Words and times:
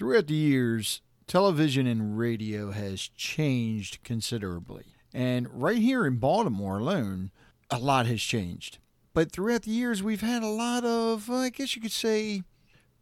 throughout 0.00 0.28
the 0.28 0.34
years, 0.34 1.02
television 1.26 1.86
and 1.86 2.16
radio 2.16 2.70
has 2.70 3.02
changed 3.18 4.02
considerably. 4.02 4.86
And 5.12 5.46
right 5.52 5.76
here 5.76 6.06
in 6.06 6.16
Baltimore 6.16 6.78
alone, 6.78 7.32
a 7.68 7.78
lot 7.78 8.06
has 8.06 8.22
changed. 8.22 8.78
But 9.12 9.30
throughout 9.30 9.64
the 9.64 9.72
years, 9.72 10.02
we've 10.02 10.22
had 10.22 10.42
a 10.42 10.48
lot 10.48 10.84
of, 10.84 11.28
I 11.28 11.50
guess 11.50 11.76
you 11.76 11.82
could 11.82 11.92
say, 11.92 12.44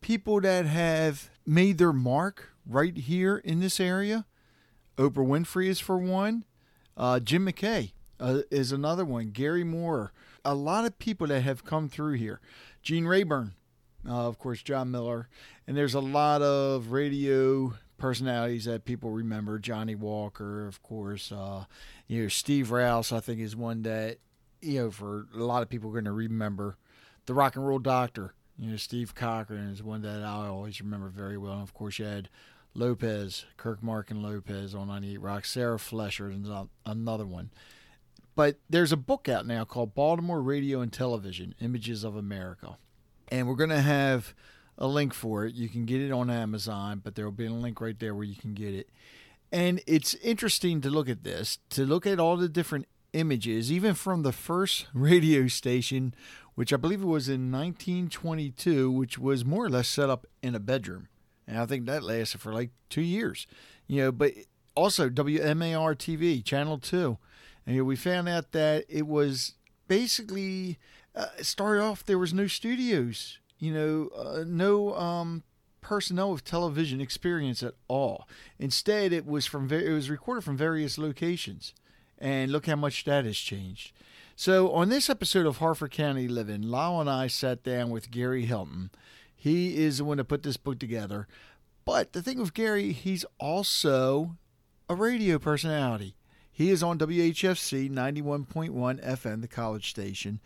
people 0.01 0.41
that 0.41 0.67
have 0.67 1.31
made 1.47 1.79
their 1.79 1.93
mark 1.93 2.49
right 2.67 2.97
here 2.97 3.37
in 3.37 3.61
this 3.61 3.79
area. 3.79 4.27
Oprah 4.97 5.25
Winfrey 5.25 5.69
is 5.69 5.79
for 5.79 5.99
one. 5.99 6.47
Uh, 6.97 7.21
Jim 7.21 7.47
McKay 7.47 7.93
uh, 8.19 8.41
is 8.51 8.73
another 8.73 9.05
one. 9.05 9.29
Garry 9.29 9.63
Moore. 9.63 10.13
A 10.45 10.57
lot 10.57 10.85
of 10.85 10.99
people 10.99 11.29
that 11.29 11.43
have 11.43 11.65
come 11.65 11.89
through 11.89 12.15
here. 12.15 12.41
Gene 12.83 13.05
Rayburn, 13.05 13.53
uh, 14.07 14.27
of 14.29 14.39
course, 14.39 14.63
John 14.63 14.91
Miller. 14.91 15.29
And 15.67 15.77
there's 15.77 15.95
a 15.95 16.01
lot 16.01 16.43
of 16.43 16.93
radio 16.93 17.75
personalities 17.97 18.65
that 18.65 18.85
people 18.85 19.11
remember. 19.11 19.59
Johnny 19.59 19.95
Walker, 19.95 20.67
of 20.67 20.83
course. 20.83 21.33
Uh, 21.33 21.65
you 22.07 22.23
know, 22.23 22.29
Steve 22.29 22.71
Rouse, 22.71 23.13
I 23.13 23.21
think, 23.21 23.41
is 23.41 23.57
one 23.57 23.83
that, 23.83 24.19
you 24.61 24.81
know, 24.81 24.91
for 24.91 25.27
a 25.35 25.39
lot 25.39 25.63
of 25.63 25.69
people 25.69 25.91
are 25.91 25.95
going 25.95 26.05
to 26.05 26.13
remember. 26.13 26.77
The 27.27 27.35
Rock 27.35 27.57
and 27.57 27.67
Roll 27.67 27.79
Doctor, 27.79 28.35
you 28.59 28.71
know, 28.71 28.77
Steve 28.77 29.15
Cochran 29.15 29.71
is 29.71 29.83
one 29.83 30.03
that 30.03 30.23
I 30.23 30.47
always 30.47 30.81
remember 30.81 31.09
very 31.09 31.37
well. 31.37 31.55
And 31.55 31.63
of 31.63 31.75
course, 31.75 31.99
you 31.99 32.07
had 32.07 32.29
Lopez, 32.75 33.45
Kirk 33.57 33.83
Mark 33.83 34.11
and 34.11 34.23
Lopez 34.23 34.75
on 34.75 34.89
98 34.89 35.21
Rock. 35.21 35.45
Sarah 35.45 35.79
Flesher 35.79 36.31
is 36.31 36.49
another 36.87 37.27
one. 37.27 37.51
But 38.35 38.59
there's 38.71 38.93
a 38.93 38.97
book 38.97 39.29
out 39.29 39.47
now 39.47 39.65
called 39.65 39.95
Baltimore 39.95 40.41
Radio 40.41 40.81
and 40.81 40.93
Television 40.93 41.57
Images 41.61 42.05
of 42.05 42.15
America. 42.15 42.79
And 43.31 43.47
we're 43.47 43.55
going 43.55 43.71
to 43.71 43.81
have 43.81 44.35
a 44.77 44.87
link 44.87 45.13
for 45.13 45.45
it. 45.45 45.55
You 45.55 45.69
can 45.69 45.85
get 45.85 46.01
it 46.01 46.13
on 46.13 46.31
Amazon, 46.31 47.01
but 47.03 47.15
there 47.15 47.25
will 47.25 47.33
be 47.33 47.47
a 47.47 47.51
link 47.53 47.81
right 47.81 47.99
there 47.99 48.15
where 48.15 48.25
you 48.25 48.37
can 48.37 48.55
get 48.55 48.75
it. 48.75 48.89
And 49.51 49.81
it's 49.87 50.15
interesting 50.15 50.81
to 50.83 50.91
look 50.91 51.09
at 51.09 51.25
this, 51.25 51.59
to 51.71 51.85
look 51.85 52.07
at 52.07 52.21
all 52.21 52.37
the 52.37 52.49
different 52.49 52.87
images, 53.13 53.73
even 53.73 53.95
from 53.95 54.23
the 54.23 54.33
first 54.33 54.87
radio 54.95 55.49
station, 55.49 56.15
which 56.55 56.73
I 56.73 56.77
believe 56.77 57.03
it 57.03 57.07
was 57.07 57.29
in 57.29 57.51
1922, 57.51 58.91
which 58.91 59.19
was 59.19 59.45
more 59.45 59.65
or 59.65 59.71
less 59.71 59.89
set 59.89 60.11
up 60.11 60.27
in 60.43 60.55
a 60.55 60.61
bedroom. 60.61 61.09
And 61.47 61.59
I 61.59 61.67
think 61.67 61.87
that 61.87 62.03
lasted 62.03 62.41
for 62.41 62.53
like 62.53 62.71
two 62.91 63.03
years. 63.03 63.47
You 63.87 64.03
know, 64.03 64.13
but 64.13 64.33
also 64.75 65.09
WMAR 65.09 65.97
TV, 65.97 66.45
Channel 66.45 66.79
2. 66.79 67.19
And 67.65 67.75
you 67.75 67.83
know, 67.83 67.87
we 67.87 67.97
found 67.97 68.29
out 68.29 68.53
that 68.53 68.85
it 68.89 69.07
was 69.07 69.55
basically 69.89 70.79
uh, 71.19 71.27
started 71.43 71.83
off, 71.83 72.05
there 72.05 72.19
was 72.19 72.33
no 72.33 72.47
studios, 72.47 73.39
you 73.59 73.75
know, 73.75 74.09
uh, 74.17 74.45
no 74.47 74.95
um, 74.95 75.43
personnel 75.81 76.31
with 76.31 76.45
television 76.45 77.01
experience 77.01 77.63
at 77.63 77.75
all. 77.89 78.29
Instead, 78.59 79.13
it 79.13 79.27
was 79.27 79.45
from 79.45 79.71
it 79.73 79.91
was 79.91 80.09
recorded 80.09 80.45
from 80.45 80.57
various 80.57 80.97
locations, 80.97 81.75
and 82.19 82.53
look 82.53 82.67
how 82.67 82.77
much 82.77 83.05
that 83.05 83.25
has 83.25 83.37
changed. 83.37 83.93
So, 84.37 84.71
on 84.71 84.89
this 84.89 85.11
episode 85.11 85.47
of 85.47 85.59
Harford 85.59 85.91
County 85.91 86.29
Living, 86.29 86.63
Lyle 86.63 87.01
and 87.01 87.11
I 87.11 87.27
sat 87.27 87.65
down 87.65 87.91
with 87.91 88.13
Gary 88.13 88.47
Helton. 88.47 88.91
He 89.35 89.77
is 89.77 89.99
the 89.99 90.05
one 90.05 90.19
that 90.19 90.25
put 90.25 90.45
this 90.45 90.57
book 90.57 90.79
together. 90.79 91.27
But 91.85 92.13
the 92.13 92.23
thing 92.23 92.39
with 92.39 92.55
Gary, 92.55 92.93
he's 92.93 93.25
also 93.41 94.37
a 94.89 94.95
radio 94.95 95.39
personality. 95.39 96.15
He 96.53 96.71
is 96.71 96.83
on 96.83 96.99
WHFC 96.99 97.91
91.1 97.91 98.71
FM, 99.05 99.41
the 99.41 99.49
college 99.49 99.91
station. 99.91 100.41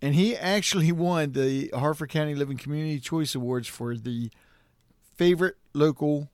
And 0.00 0.14
he 0.14 0.36
actually 0.36 0.92
won 0.92 1.32
the 1.32 1.70
Harford 1.74 2.10
County 2.10 2.34
Living 2.34 2.56
Community 2.56 3.00
Choice 3.00 3.34
Awards 3.34 3.66
for 3.66 3.96
the 3.96 4.30
favorite 5.16 5.56
local 5.74 6.30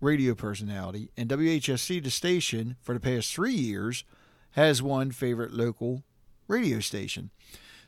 radio 0.00 0.34
personality. 0.34 1.10
And 1.16 1.28
WHFC, 1.28 2.02
the 2.02 2.10
station, 2.10 2.76
for 2.82 2.94
the 2.94 3.00
past 3.00 3.32
three 3.32 3.54
years, 3.54 4.04
has 4.52 4.82
won 4.82 5.12
favorite 5.12 5.52
local 5.52 6.02
radio 6.48 6.80
station. 6.80 7.30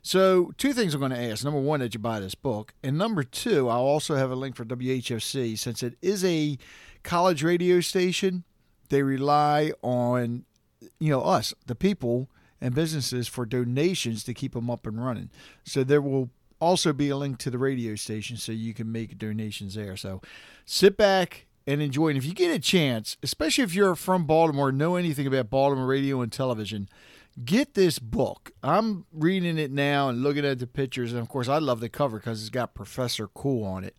So, 0.03 0.53
two 0.57 0.73
things 0.73 0.95
I'm 0.95 1.01
going 1.01 1.11
to 1.11 1.21
ask. 1.21 1.45
Number 1.45 1.61
one, 1.61 1.81
that 1.81 1.93
you 1.93 2.01
buy 2.01 2.21
this 2.21 2.37
book. 2.37 2.73
And 2.83 2.97
number 2.97 3.25
two, 3.25 3.69
I'll 3.69 3.81
also 3.81 4.15
have 4.15 4.31
a 4.31 4.37
link 4.37 4.55
for 4.55 4.65
WHFC. 4.65 5.59
Since 5.59 5.83
it 5.83 5.99
is 6.01 6.25
a 6.25 6.57
college 7.03 7.43
radio 7.43 7.81
station, 7.81 8.45
they 8.89 9.03
rely 9.03 9.73
on, 9.83 10.45
you 11.01 11.11
know, 11.11 11.23
us, 11.23 11.53
the 11.67 11.75
people 11.75 12.31
and 12.61 12.75
businesses 12.75 13.29
for 13.29 13.47
donations 13.47 14.25
to 14.25 14.35
keep 14.35 14.53
them 14.53 14.71
up 14.71 14.87
and 14.87 15.05
running. 15.05 15.31
So, 15.65 15.85
there 15.85 16.03
will 16.03 16.31
also 16.61 16.93
be 16.93 17.09
a 17.09 17.17
link 17.17 17.39
to 17.39 17.51
the 17.51 17.59
radio 17.59 17.95
station 17.95 18.37
so 18.37 18.53
you 18.53 18.75
can 18.75 18.91
make 18.91 19.19
donations 19.19 19.75
there. 19.75 19.97
So, 19.97 20.21
sit 20.65 20.97
back 20.97 21.47
and 21.69 21.83
enjoy. 21.83 22.09
And 22.09 22.17
if 22.17 22.25
you 22.25 22.33
get 22.33 22.55
a 22.55 22.59
chance, 22.59 23.19
especially 23.23 23.63
if 23.63 23.75
you're 23.75 23.95
from 23.95 24.25
Baltimore, 24.25 24.73
know 24.73 24.97
anything 24.97 25.27
about 25.27 25.51
Baltimore 25.51 25.87
radio 25.87 26.23
and 26.23 26.33
television, 26.33 26.89
get 27.45 27.75
this 27.75 27.99
book. 27.99 28.53
I'm 28.63 29.05
reading 29.13 29.59
it 29.59 29.71
now 29.71 30.09
and 30.09 30.23
looking 30.23 30.47
at 30.47 30.59
the 30.59 30.67
pictures, 30.67 31.13
and 31.13 31.21
of 31.21 31.29
course, 31.29 31.47
I 31.47 31.59
love 31.59 31.81
the 31.81 31.91
cover 31.91 32.19
because 32.19 32.41
it's 32.41 32.51
got 32.51 32.75
Professor 32.75 33.29
Cool 33.29 33.65
on 33.65 33.85
it. 33.85 33.95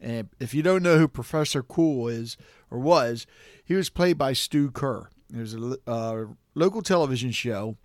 And 0.00 0.28
if 0.38 0.52
you 0.52 0.62
don't 0.62 0.82
know 0.82 0.98
who 0.98 1.08
Professor 1.08 1.62
Cool 1.62 2.08
is 2.08 2.36
or 2.70 2.78
was, 2.78 3.26
he 3.64 3.72
was 3.72 3.88
played 3.88 4.18
by 4.18 4.34
Stu 4.34 4.70
Kerr. 4.70 5.08
It 5.32 5.38
was 5.38 5.54
a 5.54 5.78
uh, 5.86 6.24
local 6.54 6.82
television 6.82 7.30
show. 7.30 7.78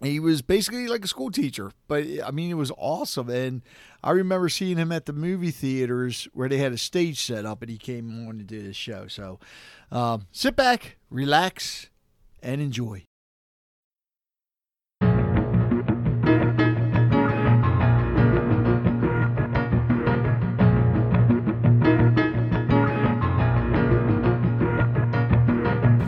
He 0.00 0.20
was 0.20 0.42
basically 0.42 0.86
like 0.86 1.04
a 1.04 1.08
school 1.08 1.30
teacher, 1.30 1.72
but 1.88 2.04
I 2.24 2.30
mean, 2.30 2.50
it 2.50 2.54
was 2.54 2.70
awesome. 2.78 3.28
And 3.28 3.62
I 4.02 4.12
remember 4.12 4.48
seeing 4.48 4.76
him 4.76 4.92
at 4.92 5.06
the 5.06 5.12
movie 5.12 5.50
theaters 5.50 6.28
where 6.32 6.48
they 6.48 6.58
had 6.58 6.72
a 6.72 6.78
stage 6.78 7.20
set 7.20 7.44
up, 7.44 7.62
and 7.62 7.70
he 7.70 7.78
came 7.78 8.28
on 8.28 8.38
to 8.38 8.44
do 8.44 8.62
this 8.62 8.76
show. 8.76 9.08
So 9.08 9.40
um, 9.90 10.26
sit 10.30 10.54
back, 10.54 10.98
relax, 11.10 11.90
and 12.40 12.60
enjoy. 12.60 13.04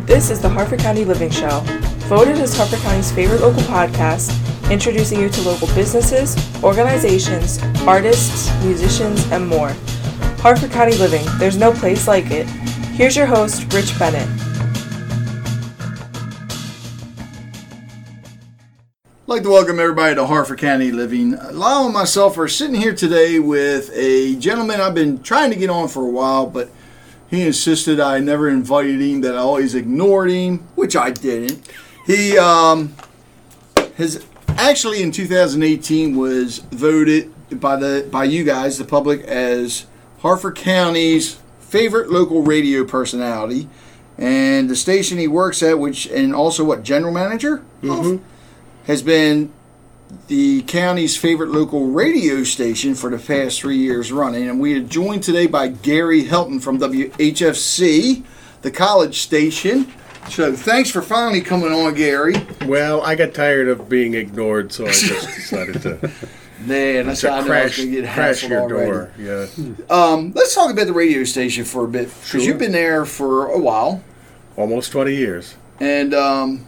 This 0.07 0.31
is 0.31 0.41
the 0.41 0.49
Harford 0.49 0.81
County 0.81 1.05
Living 1.05 1.31
Show, 1.31 1.65
voted 2.11 2.39
as 2.39 2.57
Harford 2.57 2.81
County's 2.81 3.13
favorite 3.13 3.41
local 3.41 3.63
podcast, 3.63 4.33
introducing 4.69 5.21
you 5.21 5.29
to 5.29 5.43
local 5.43 5.69
businesses, 5.77 6.37
organizations, 6.61 7.63
artists, 7.87 8.53
musicians, 8.65 9.25
and 9.31 9.47
more. 9.47 9.69
Harford 10.41 10.73
County 10.73 10.97
Living, 10.97 11.25
there's 11.39 11.57
no 11.57 11.73
place 11.73 12.09
like 12.09 12.33
it. 12.33 12.49
Here's 12.97 13.15
your 13.15 13.27
host, 13.27 13.73
Rich 13.73 13.97
Bennett. 13.97 14.29
I'd 19.07 19.29
like 19.29 19.45
to 19.45 19.51
welcome 19.51 19.79
everybody 19.79 20.17
to 20.17 20.27
Harford 20.27 20.59
County 20.59 20.91
Living. 20.91 21.37
Lyle 21.53 21.85
and 21.85 21.95
myself 21.95 22.37
are 22.39 22.49
sitting 22.49 22.75
here 22.75 22.93
today 22.93 23.39
with 23.39 23.89
a 23.95 24.35
gentleman 24.35 24.81
I've 24.81 24.97
been 24.97 25.23
trying 25.23 25.51
to 25.51 25.57
get 25.57 25.71
on 25.71 25.87
for 25.87 26.05
a 26.05 26.11
while, 26.11 26.49
but 26.49 26.73
he 27.29 27.43
insisted 27.43 28.01
I 28.01 28.19
never 28.19 28.49
invited 28.49 29.01
him, 29.01 29.21
that 29.21 29.37
I 29.37 29.39
always 29.39 29.77
ignored 29.77 30.33
him, 30.33 30.67
which 30.75 30.97
I 30.97 31.13
didn't. 31.13 31.71
He 32.07 32.39
um, 32.39 32.95
has 33.97 34.25
actually 34.49 35.03
in 35.03 35.13
2018 35.13 36.17
was 36.17 36.59
voted 36.59 37.33
by 37.61 37.77
the 37.77 38.09
by 38.11 38.25
you 38.25 38.45
guys, 38.45 38.79
the 38.79 38.85
public, 38.85 39.23
as 39.23 39.87
Harford 40.21 40.57
County's 40.57 41.39
favorite 41.61 42.11
local 42.11 42.43
radio 42.43 42.85
personality, 42.85 43.69
and 44.19 44.69
the 44.69 44.77
station 44.77 45.19
he 45.19 45.29
works 45.29 45.63
at, 45.63 45.79
which 45.79 46.07
and 46.07 46.35
also 46.35 46.65
what 46.65 46.83
general 46.83 47.13
manager, 47.13 47.63
mm-hmm. 47.83 48.23
has 48.85 49.03
been 49.03 49.53
the 50.27 50.63
county's 50.63 51.17
favorite 51.17 51.51
local 51.51 51.87
radio 51.87 52.43
station 52.43 52.95
for 52.95 53.11
the 53.11 53.19
past 53.19 53.61
three 53.61 53.77
years 53.77 54.11
running. 54.11 54.49
And 54.49 54.61
we 54.61 54.75
are 54.75 54.83
joined 54.83 55.23
today 55.23 55.47
by 55.47 55.69
Gary 55.69 56.25
Helton 56.25 56.61
from 56.61 56.79
WHFC, 56.79 58.25
the 58.63 58.71
college 58.71 59.21
station. 59.21 59.93
So 60.31 60.55
thanks 60.55 60.91
for 60.91 61.03
finally 61.03 61.41
coming 61.41 61.73
on, 61.73 61.95
Gary. 61.95 62.35
Well, 62.65 63.03
I 63.03 63.17
got 63.17 63.35
tired 63.35 63.67
of 63.69 63.89
being 63.89 64.15
ignored, 64.15 64.73
so 64.73 64.85
I 64.85 64.93
just 64.93 65.27
decided 65.35 65.83
to. 65.83 66.11
Man, 66.61 67.07
that's 67.07 67.23
how 67.23 67.43
crash, 67.43 67.81
I 67.81 67.87
get 67.87 68.13
crash 68.13 68.47
your 68.47 68.69
door. 68.69 69.13
Yeah. 69.19 69.47
Um, 69.89 70.33
let's 70.35 70.55
talk 70.55 70.71
about 70.71 70.87
the 70.87 70.93
radio 70.93 71.25
station 71.25 71.65
for 71.65 71.85
a 71.85 71.89
bit 71.89 72.05
because 72.05 72.29
sure. 72.29 72.41
you've 72.43 72.59
been 72.59 72.73
there 72.73 73.05
for 73.05 73.49
a 73.49 73.59
while. 73.59 74.05
Almost 74.57 74.93
twenty 74.93 75.17
years. 75.17 75.57
And 75.81 76.15
um, 76.15 76.67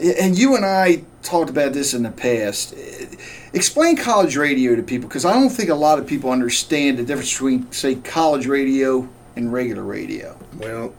and 0.00 0.38
you 0.38 0.56
and 0.56 0.64
I 0.64 1.04
talked 1.22 1.50
about 1.50 1.72
this 1.72 1.92
in 1.92 2.02
the 2.02 2.10
past. 2.10 2.74
Explain 3.52 3.96
college 3.96 4.36
radio 4.36 4.74
to 4.74 4.82
people 4.82 5.08
because 5.08 5.24
I 5.24 5.34
don't 5.34 5.50
think 5.50 5.68
a 5.68 5.74
lot 5.74 5.98
of 5.98 6.06
people 6.06 6.30
understand 6.30 6.98
the 6.98 7.02
difference 7.02 7.32
between, 7.32 7.70
say, 7.72 7.96
college 7.96 8.46
radio 8.46 9.08
and 9.36 9.52
regular 9.52 9.82
radio. 9.82 10.38
Well, 10.56 10.94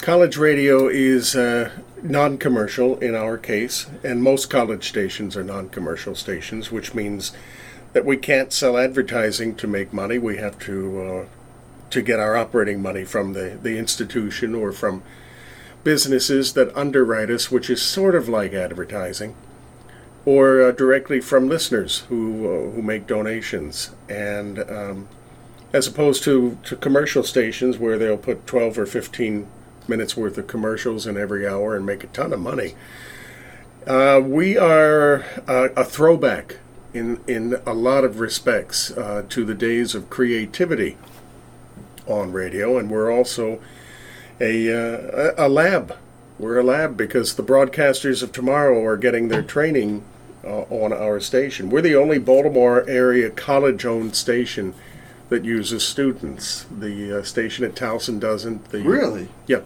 college 0.00 0.36
radio 0.36 0.88
is 0.88 1.34
uh, 1.36 1.70
non 2.02 2.38
commercial 2.38 2.98
in 2.98 3.14
our 3.14 3.36
case, 3.36 3.86
and 4.02 4.22
most 4.22 4.50
college 4.50 4.88
stations 4.88 5.36
are 5.36 5.44
non 5.44 5.68
commercial 5.68 6.14
stations, 6.14 6.72
which 6.72 6.94
means 6.94 7.32
that 7.92 8.04
we 8.04 8.16
can't 8.16 8.52
sell 8.52 8.78
advertising 8.78 9.54
to 9.56 9.66
make 9.66 9.92
money. 9.92 10.18
We 10.18 10.36
have 10.38 10.58
to 10.60 11.02
uh, 11.02 11.26
to 11.90 12.02
get 12.02 12.20
our 12.20 12.36
operating 12.36 12.80
money 12.80 13.04
from 13.04 13.32
the, 13.32 13.58
the 13.62 13.76
institution 13.76 14.54
or 14.54 14.72
from 14.72 15.02
businesses 15.82 16.52
that 16.52 16.74
underwrite 16.76 17.30
us, 17.30 17.50
which 17.50 17.68
is 17.68 17.82
sort 17.82 18.14
of 18.14 18.28
like 18.28 18.52
advertising, 18.52 19.34
or 20.24 20.62
uh, 20.62 20.72
directly 20.72 21.20
from 21.20 21.48
listeners 21.48 22.00
who 22.08 22.46
uh, 22.46 22.70
who 22.72 22.82
make 22.82 23.06
donations, 23.06 23.90
and 24.08 24.58
um, 24.70 25.08
as 25.72 25.86
opposed 25.86 26.24
to, 26.24 26.58
to 26.64 26.76
commercial 26.76 27.22
stations 27.22 27.78
where 27.78 27.96
they'll 27.98 28.16
put 28.16 28.46
12 28.46 28.78
or 28.78 28.86
15 28.86 29.46
minutes 29.90 30.16
worth 30.16 30.38
of 30.38 30.46
commercials 30.46 31.06
in 31.06 31.18
every 31.18 31.46
hour 31.46 31.76
and 31.76 31.84
make 31.84 32.02
a 32.02 32.06
ton 32.06 32.32
of 32.32 32.40
money. 32.40 32.74
Uh, 33.86 34.22
we 34.24 34.56
are 34.56 35.24
uh, 35.46 35.68
a 35.76 35.84
throwback 35.84 36.58
in, 36.94 37.20
in 37.26 37.60
a 37.66 37.74
lot 37.74 38.04
of 38.04 38.20
respects 38.20 38.90
uh, 38.92 39.24
to 39.28 39.44
the 39.44 39.54
days 39.54 39.94
of 39.94 40.08
creativity 40.08 40.96
on 42.06 42.32
radio, 42.32 42.78
and 42.78 42.90
we're 42.90 43.12
also 43.12 43.60
a, 44.40 44.72
uh, 44.72 45.34
a 45.36 45.48
lab. 45.48 45.96
We're 46.38 46.58
a 46.58 46.64
lab 46.64 46.96
because 46.96 47.34
the 47.34 47.42
broadcasters 47.42 48.22
of 48.22 48.32
tomorrow 48.32 48.82
are 48.84 48.96
getting 48.96 49.28
their 49.28 49.42
training 49.42 50.04
uh, 50.44 50.62
on 50.70 50.92
our 50.92 51.20
station. 51.20 51.68
We're 51.68 51.82
the 51.82 51.96
only 51.96 52.18
Baltimore 52.18 52.88
area 52.88 53.28
college 53.30 53.84
owned 53.84 54.16
station 54.16 54.74
that 55.28 55.44
uses 55.44 55.86
students. 55.86 56.66
The 56.70 57.18
uh, 57.18 57.22
station 57.22 57.64
at 57.64 57.74
Towson 57.74 58.20
doesn't. 58.20 58.70
The, 58.70 58.80
Really? 58.80 59.28
Yeah. 59.46 59.60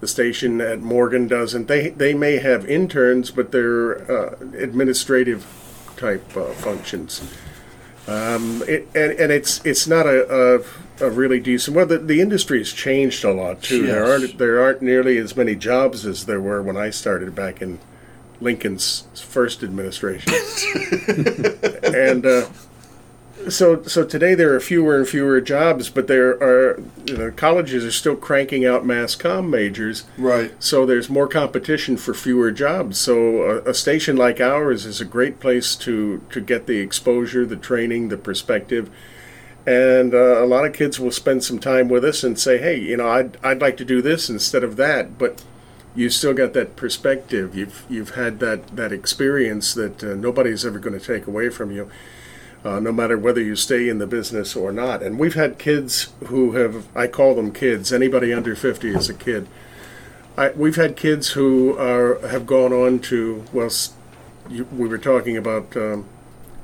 The 0.00 0.08
station 0.08 0.60
at 0.60 0.80
Morgan 0.80 1.28
doesn't. 1.28 1.68
They 1.68 1.90
they 1.90 2.14
may 2.14 2.38
have 2.38 2.64
interns, 2.66 3.30
but 3.30 3.52
they're 3.52 4.10
uh, 4.10 4.36
administrative 4.56 5.46
type 5.96 6.36
uh, 6.36 6.52
functions. 6.52 7.22
Um, 8.08 8.62
it, 8.66 8.88
and, 8.94 9.12
and 9.12 9.30
it's 9.30 9.64
it's 9.64 9.86
not 9.86 10.06
a, 10.06 10.64
a, 11.00 11.06
a 11.06 11.10
really 11.10 11.38
decent. 11.38 11.76
Well, 11.76 11.86
the, 11.86 11.98
the 11.98 12.20
industry 12.20 12.58
has 12.58 12.72
changed 12.72 13.24
a 13.24 13.32
lot 13.32 13.62
too. 13.62 13.86
There 13.86 14.04
aren't 14.04 14.38
there 14.38 14.60
aren't 14.60 14.82
nearly 14.82 15.18
as 15.18 15.36
many 15.36 15.54
jobs 15.54 16.06
as 16.06 16.26
there 16.26 16.40
were 16.40 16.62
when 16.62 16.76
I 16.76 16.90
started 16.90 17.34
back 17.34 17.60
in 17.60 17.78
Lincoln's 18.40 19.06
first 19.14 19.62
administration. 19.62 20.32
and 21.84 22.24
uh, 22.24 22.48
so 23.48 23.82
so 23.84 24.04
today 24.04 24.34
there 24.34 24.54
are 24.54 24.60
fewer 24.60 24.96
and 24.96 25.08
fewer 25.08 25.40
jobs, 25.40 25.88
but 25.88 26.06
there 26.06 26.30
are 26.42 26.80
you 27.06 27.16
know, 27.16 27.30
colleges 27.30 27.84
are 27.84 27.90
still 27.90 28.16
cranking 28.16 28.66
out 28.66 28.84
mass 28.84 29.16
comm 29.16 29.48
majors. 29.48 30.04
Right. 30.18 30.52
So 30.62 30.84
there's 30.84 31.08
more 31.08 31.28
competition 31.28 31.96
for 31.96 32.14
fewer 32.14 32.50
jobs. 32.50 32.98
So 32.98 33.42
a, 33.42 33.70
a 33.70 33.74
station 33.74 34.16
like 34.16 34.40
ours 34.40 34.84
is 34.84 35.00
a 35.00 35.04
great 35.04 35.40
place 35.40 35.76
to 35.76 36.22
to 36.30 36.40
get 36.40 36.66
the 36.66 36.78
exposure, 36.78 37.46
the 37.46 37.56
training, 37.56 38.08
the 38.08 38.18
perspective. 38.18 38.90
And 39.66 40.14
uh, 40.14 40.42
a 40.42 40.46
lot 40.46 40.64
of 40.64 40.72
kids 40.72 40.98
will 40.98 41.10
spend 41.10 41.44
some 41.44 41.58
time 41.58 41.88
with 41.88 42.04
us 42.04 42.24
and 42.24 42.38
say, 42.38 42.58
"Hey, 42.58 42.78
you 42.78 42.96
know, 42.96 43.08
I'd 43.08 43.36
I'd 43.42 43.60
like 43.60 43.76
to 43.78 43.84
do 43.84 44.02
this 44.02 44.28
instead 44.28 44.64
of 44.64 44.76
that." 44.76 45.18
But 45.18 45.44
you've 45.94 46.14
still 46.14 46.34
got 46.34 46.52
that 46.54 46.76
perspective. 46.76 47.54
You've 47.54 47.84
you've 47.88 48.14
had 48.14 48.40
that 48.40 48.74
that 48.76 48.92
experience 48.92 49.74
that 49.74 50.02
uh, 50.02 50.14
nobody's 50.14 50.64
ever 50.64 50.78
going 50.78 50.98
to 50.98 51.04
take 51.04 51.26
away 51.26 51.50
from 51.50 51.70
you 51.70 51.90
uh, 52.64 52.78
no 52.78 52.92
matter 52.92 53.16
whether 53.16 53.40
you 53.40 53.56
stay 53.56 53.88
in 53.88 53.98
the 53.98 54.06
business 54.06 54.54
or 54.54 54.72
not. 54.72 55.02
And 55.02 55.18
we've 55.18 55.34
had 55.34 55.58
kids 55.58 56.12
who 56.26 56.52
have, 56.52 56.86
I 56.96 57.06
call 57.06 57.34
them 57.34 57.52
kids, 57.52 57.92
anybody 57.92 58.32
under 58.32 58.54
50 58.54 58.88
is 58.88 59.08
a 59.08 59.14
kid. 59.14 59.48
I, 60.36 60.50
we've 60.50 60.76
had 60.76 60.96
kids 60.96 61.30
who 61.30 61.76
are, 61.78 62.18
have 62.28 62.46
gone 62.46 62.72
on 62.72 62.98
to, 63.00 63.44
well, 63.52 63.70
you, 64.48 64.64
we 64.76 64.88
were 64.88 64.98
talking 64.98 65.36
about 65.36 65.76
um, 65.76 66.06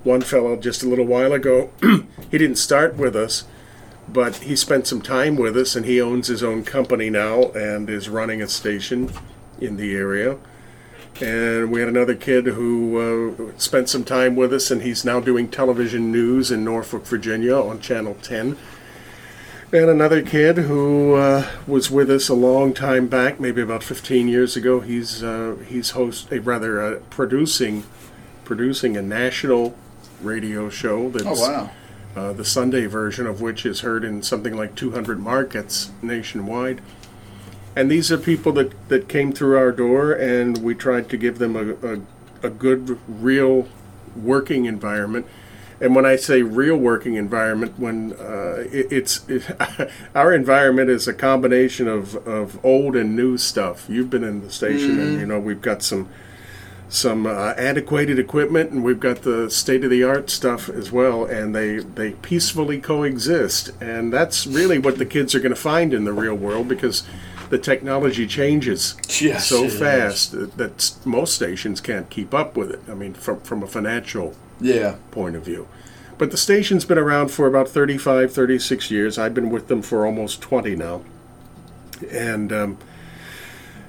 one 0.05 0.21
fellow 0.21 0.57
just 0.57 0.83
a 0.83 0.89
little 0.89 1.07
while 1.07 1.33
ago. 1.33 1.71
he 2.31 2.39
didn't 2.39 2.57
start 2.57 2.97
with 2.97 3.17
us, 3.17 3.45
but 4.09 4.37
he 4.37 4.55
spent 4.55 4.87
some 4.87 5.03
time 5.03 5.37
with 5.37 5.57
us 5.57 5.75
and 5.75 5.87
he 5.87 6.01
owns 6.01 6.29
his 6.29 6.43
own 6.43 6.63
company 6.63 7.11
now 7.11 7.45
and 7.53 7.89
is 7.89 8.09
running 8.09 8.43
a 8.43 8.49
station 8.49 9.11
in 9.61 9.77
the 9.77 9.95
area. 9.95 10.37
And 11.21 11.71
we 11.71 11.81
had 11.81 11.89
another 11.89 12.15
kid 12.15 12.47
who 12.47 13.49
uh, 13.49 13.53
spent 13.59 13.89
some 13.89 14.05
time 14.05 14.37
with 14.37 14.53
us, 14.53 14.71
and 14.71 14.83
he's 14.83 15.05
now 15.05 15.19
doing 15.19 15.49
television 15.49 16.13
news 16.13 16.51
in 16.51 16.63
Norfolk, 16.63 17.07
Virginia 17.07 17.55
on 17.57 17.81
Channel 17.81 18.17
10. 18.23 18.57
And 19.73 19.91
another 19.91 20.23
kid 20.23 20.59
who 20.59 21.15
uh, 21.15 21.49
was 21.67 21.91
with 21.91 22.11
us 22.11 22.29
a 22.29 22.35
long 22.35 22.73
time 22.75 23.07
back, 23.09 23.41
maybe 23.41 23.63
about 23.63 23.83
15 23.83 24.29
years 24.29 24.57
ago. 24.57 24.81
He's 24.81 25.23
uh, 25.25 25.57
he's 25.67 25.91
host, 25.91 26.31
uh, 26.33 26.41
rather 26.43 26.81
uh, 26.81 27.01
producing 27.11 27.85
producing 28.45 28.97
a 28.97 29.03
national 29.03 29.75
radio 30.23 30.69
show 30.71 31.11
that's 31.11 31.25
Oh 31.27 31.51
wow. 31.51 31.71
uh, 32.15 32.33
the 32.33 32.45
Sunday 32.45 32.87
version 32.87 33.27
of 33.27 33.41
which 33.41 33.67
is 33.67 33.81
heard 33.81 34.05
in 34.05 34.23
something 34.23 34.57
like 34.57 34.77
200 34.77 35.19
markets 35.19 35.91
nationwide. 36.01 36.81
And 37.77 37.91
these 37.91 38.11
are 38.11 38.17
people 38.17 38.53
that, 38.53 38.89
that 38.89 39.07
came 39.07 39.33
through 39.33 39.59
our 39.59 39.71
door, 39.71 40.13
and 40.13 40.57
we 40.59 40.75
tried 40.75 41.11
to 41.11 41.19
give 41.19 41.39
them 41.39 41.55
a, 41.55 41.87
a, 41.87 42.01
a 42.47 42.51
good, 42.51 42.99
real 43.07 43.69
working 44.17 44.65
environment. 44.65 45.27
And 45.79 45.95
when 45.95 46.07
I 46.07 46.17
say 46.17 46.41
real 46.41 46.79
working 46.79 47.17
environment, 47.17 47.79
when 47.79 48.15
uh, 48.15 48.65
it, 48.73 48.91
it's 48.91 49.29
it, 49.29 49.45
our 50.15 50.33
environment 50.33 50.89
is 50.89 51.07
a 51.07 51.13
combination 51.13 51.87
of, 51.87 52.17
of 52.27 52.59
old 52.65 52.97
and 52.97 53.15
new 53.15 53.37
stuff. 53.37 53.87
You've 53.91 54.09
been 54.09 54.25
in 54.25 54.41
the 54.41 54.51
station, 54.51 54.99
and 54.99 55.21
you 55.21 55.27
know 55.27 55.39
we've 55.39 55.61
got 55.61 55.83
some 55.83 56.09
some 56.89 57.27
uh, 57.27 57.53
antiquated 57.59 58.19
equipment, 58.19 58.71
and 58.71 58.85
we've 58.85 59.01
got 59.01 59.21
the 59.21 59.51
state 59.51 59.85
of 59.85 59.91
the 59.91 60.03
art 60.03 60.31
stuff 60.31 60.71
as 60.71 60.91
well. 60.91 61.27
And 61.27 61.55
they 61.55 61.81
they 61.81 62.13
peacefully 62.13 62.81
coexist, 62.81 63.71
and 63.79 64.11
that's 64.11 64.47
really 64.47 64.79
what 64.79 64.97
the 64.97 65.05
kids 65.05 65.35
are 65.35 65.41
going 65.41 65.55
to 65.55 65.61
find 65.61 65.93
in 65.93 66.05
the 66.05 66.15
real 66.15 66.37
world 66.37 66.69
because 66.69 67.03
the 67.51 67.59
technology 67.59 68.27
changes 68.27 68.97
Yes, 69.21 69.47
so 69.49 69.69
fast 69.69 70.33
that, 70.33 70.57
that 70.57 70.93
most 71.05 71.35
stations 71.35 71.81
can't 71.81 72.09
keep 72.11 72.35
up 72.35 72.57
with 72.57 72.71
it. 72.71 72.81
I 72.89 72.95
mean, 72.95 73.15
from 73.15 73.41
from 73.41 73.63
a 73.63 73.67
financial 73.67 74.35
Yeah. 74.61 74.97
point 75.11 75.37
of 75.37 75.45
view. 75.45 75.69
But 76.19 76.31
the 76.31 76.37
station's 76.39 76.85
been 76.87 76.99
around 76.99 77.29
for 77.29 77.47
about 77.47 77.69
35, 77.69 78.33
36 78.33 78.91
years. 78.91 79.19
I've 79.19 79.35
been 79.35 79.51
with 79.51 79.69
them 79.69 79.83
for 79.83 80.07
almost 80.07 80.41
20 80.41 80.75
now. 80.75 81.03
And, 82.11 82.53
um, 82.53 82.79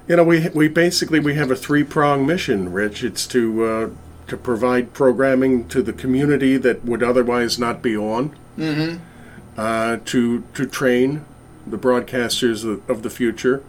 you 0.10 0.15
know, 0.18 0.25
we, 0.25 0.50
we 0.50 0.68
basically, 0.68 1.19
we 1.21 1.36
have 1.36 1.51
a 1.51 1.56
three-prong 1.56 2.25
mission, 2.25 2.71
Rich. 2.74 3.03
It's 3.03 3.25
to, 3.27 3.63
uh, 3.65 3.89
to 4.27 4.36
provide 4.38 4.94
programming 4.94 5.69
to 5.69 5.81
the 5.81 5.94
community 5.94 6.57
that 6.57 6.83
would 6.83 7.01
otherwise 7.01 7.57
not 7.57 7.81
be 7.81 7.95
on. 7.95 8.36
Mm-hmm. 8.57 8.98
Uh, 9.57 9.98
to, 10.06 10.44
to 10.53 10.65
train 10.65 11.24
the 11.71 11.77
broadcasters 11.77 12.63
of, 12.89 13.03
the 13.03 13.09
future. 13.09 13.63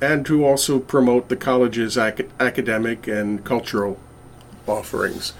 And 0.00 0.24
to 0.26 0.44
also 0.44 0.78
promote 0.78 1.28
the 1.28 1.36
college's 1.36 1.98
ac- 1.98 2.26
academic 2.38 3.08
and 3.08 3.42
cultural 3.44 3.98
offerings. 4.66 5.32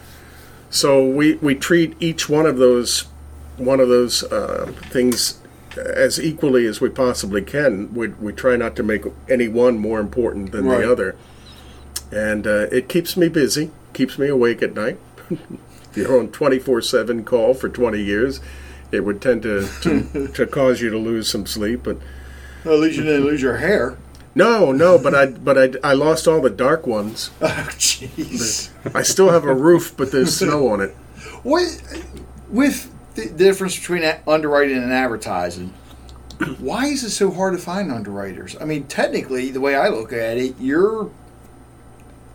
So 0.70 1.04
we, 1.06 1.34
we 1.36 1.54
treat 1.54 1.94
each 2.00 2.28
one 2.28 2.46
of 2.46 2.56
those 2.58 3.06
one 3.56 3.80
of 3.80 3.88
those 3.88 4.22
uh, 4.24 4.72
things 4.90 5.40
as 5.76 6.20
equally 6.20 6.64
as 6.66 6.80
we 6.80 6.88
possibly 6.88 7.42
can. 7.42 7.92
We, 7.92 8.08
we 8.08 8.32
try 8.32 8.56
not 8.56 8.76
to 8.76 8.82
make 8.84 9.02
any 9.28 9.48
one 9.48 9.78
more 9.78 9.98
important 10.00 10.52
than 10.52 10.66
Right. 10.66 10.80
the 10.82 10.92
other, 10.92 11.16
and 12.12 12.46
uh, 12.46 12.66
it 12.70 12.88
keeps 12.88 13.16
me 13.16 13.28
busy, 13.28 13.70
keeps 13.94 14.16
me 14.18 14.28
awake 14.28 14.62
at 14.62 14.74
night. 14.74 14.98
you're 15.94 16.18
on 16.20 16.28
twenty 16.28 16.58
four 16.60 16.80
seven 16.82 17.24
call 17.24 17.52
for 17.54 17.68
twenty 17.68 18.00
years, 18.02 18.40
it 18.92 19.00
would 19.00 19.21
tend 19.21 19.42
to, 19.42 19.68
to, 19.83 20.28
to 20.35 20.47
cause 20.47 20.80
you 20.80 20.90
to 20.90 20.99
lose 20.99 21.28
some 21.30 21.47
sleep. 21.47 21.83
But 21.85 21.99
Well, 22.64 22.75
at 22.75 22.80
least 22.80 22.97
you 22.99 23.04
didn't 23.04 23.25
lose 23.25 23.42
your 23.42 23.57
hair. 23.59 23.97
no, 24.35 24.73
no, 24.73 24.99
but 24.99 25.14
I 25.14 25.26
but 25.26 25.59
I, 25.59 25.90
I 25.90 25.92
lost 25.95 26.26
all 26.28 26.40
the 26.40 26.50
dark 26.50 26.87
ones. 26.87 27.30
Oh, 27.40 27.68
jeez. 27.78 28.71
I 28.95 29.02
still 29.02 29.30
have 29.30 29.45
a 29.45 29.54
roof, 29.54 29.95
but 29.97 30.12
there's 30.12 30.37
snow 30.37 30.68
on 30.68 30.80
it. 30.80 30.90
What 31.42 31.64
with 32.49 32.90
the 33.14 33.26
difference 33.28 33.76
between 33.78 34.04
underwriting 34.26 34.76
and 34.76 34.92
advertising? 34.92 35.73
Why 36.61 36.87
is 36.87 37.02
it 37.02 37.11
so 37.11 37.33
hard 37.33 37.54
to 37.54 37.59
find 37.59 37.90
underwriters? 37.90 38.57
I 38.61 38.64
mean, 38.64 38.87
technically, 38.87 39.50
the 39.50 39.61
way 39.61 39.75
I 39.75 39.88
look 39.88 40.12
at 40.12 40.38
it, 40.38 40.54
you're 40.61 41.11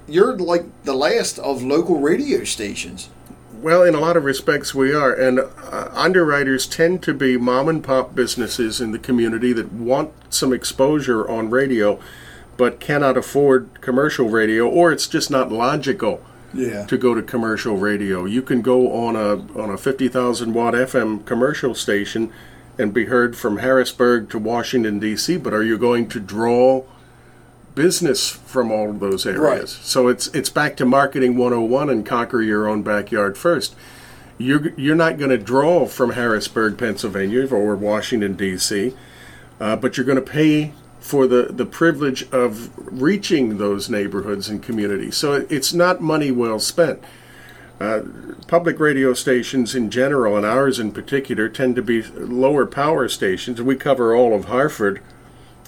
you're 0.08 0.36
like 0.38 0.66
the 0.84 0.94
last 0.94 1.40
of 1.40 1.64
local 1.64 2.00
radio 2.00 2.44
stations. 2.44 3.10
Well, 3.64 3.84
in 3.84 3.96
a 3.96 4.00
lot 4.02 4.18
of 4.18 4.26
respects, 4.26 4.76
we 4.76 4.94
are. 4.94 5.14
And 5.14 5.40
uh, 5.40 5.90
underwriters 5.94 6.68
tend 6.68 7.02
to 7.04 7.14
be 7.14 7.38
mom 7.38 7.70
and 7.70 7.82
pop 7.82 8.14
businesses 8.14 8.82
in 8.82 8.92
the 8.92 9.00
community 9.00 9.54
that 9.54 9.72
want 9.72 10.12
some 10.30 10.52
exposure 10.52 11.26
on 11.30 11.50
radio, 11.50 11.98
but 12.58 12.82
cannot 12.82 13.16
afford 13.16 13.70
commercial 13.80 14.28
radio, 14.30 14.68
or 14.68 14.92
it's 14.92 15.08
just 15.08 15.32
not 15.32 15.50
logical 15.50 16.22
Yeah. 16.54 16.86
to 16.88 16.98
go 16.98 17.16
to 17.16 17.22
commercial 17.22 17.78
radio. 17.78 18.26
You 18.26 18.42
can 18.42 18.62
go 18.62 18.92
on 18.92 19.16
a 19.16 19.38
on 19.58 19.70
a 19.70 19.78
50,000 19.78 20.54
watt 20.54 20.74
FM 20.76 21.26
commercial 21.26 21.74
station 21.74 22.32
and 22.78 22.94
be 22.94 23.06
heard 23.06 23.38
from 23.38 23.58
Harrisburg 23.60 24.30
to 24.32 24.40
Washington 24.40 25.00
D.C., 25.00 25.38
but 25.38 25.54
are 25.54 25.64
you 25.64 25.78
going 25.78 26.10
to 26.10 26.20
draw 26.20 26.84
business 27.76 28.30
from 28.30 28.72
all 28.72 28.90
of 28.90 29.00
those 29.00 29.26
areas? 29.26 29.42
Right. 29.42 29.68
So 29.70 30.08
it's 30.08 30.28
it's 30.28 30.50
back 30.50 30.78
to 30.78 30.86
marketing 30.86 31.38
101 31.38 31.90
and 31.90 32.06
conquer 32.06 32.42
your 32.42 32.68
own 32.68 32.84
backyard 32.84 33.38
first. 33.38 33.76
you're 34.38 34.70
you're 34.78 34.96
not 34.96 35.18
going 35.18 35.30
to 35.30 35.38
draw 35.38 35.86
from 35.86 36.12
Harrisburg, 36.12 36.78
Pennsylvania, 36.78 37.48
or 37.54 37.76
Washington 37.76 38.36
D.C., 38.36 38.94
uh, 39.60 39.76
but 39.76 39.96
you're 39.98 40.06
going 40.06 40.18
to 40.18 40.22
pay 40.22 40.74
for 41.00 41.28
the 41.28 41.48
the 41.52 41.66
privilege 41.66 42.30
of 42.32 42.72
reaching 42.78 43.58
those 43.58 43.90
neighborhoods 43.90 44.50
and 44.50 44.62
communities. 44.64 45.18
So 45.18 45.34
it, 45.34 45.52
it's 45.52 45.74
not 45.74 46.02
money 46.02 46.32
well 46.32 46.60
spent. 46.60 47.04
Uh, 47.80 48.04
public 48.48 48.80
radio 48.80 49.14
stations 49.14 49.76
in 49.76 49.90
general, 49.90 50.38
and 50.38 50.46
ours 50.46 50.80
in 50.80 50.92
particular, 50.92 51.50
tend 51.50 51.76
to 51.76 51.82
be 51.82 52.02
lower 52.04 52.66
power 52.66 53.10
stations. 53.10 53.62
We 53.62 53.76
cover 53.76 54.16
all 54.16 54.34
of 54.34 54.46
Harford, 54.46 55.02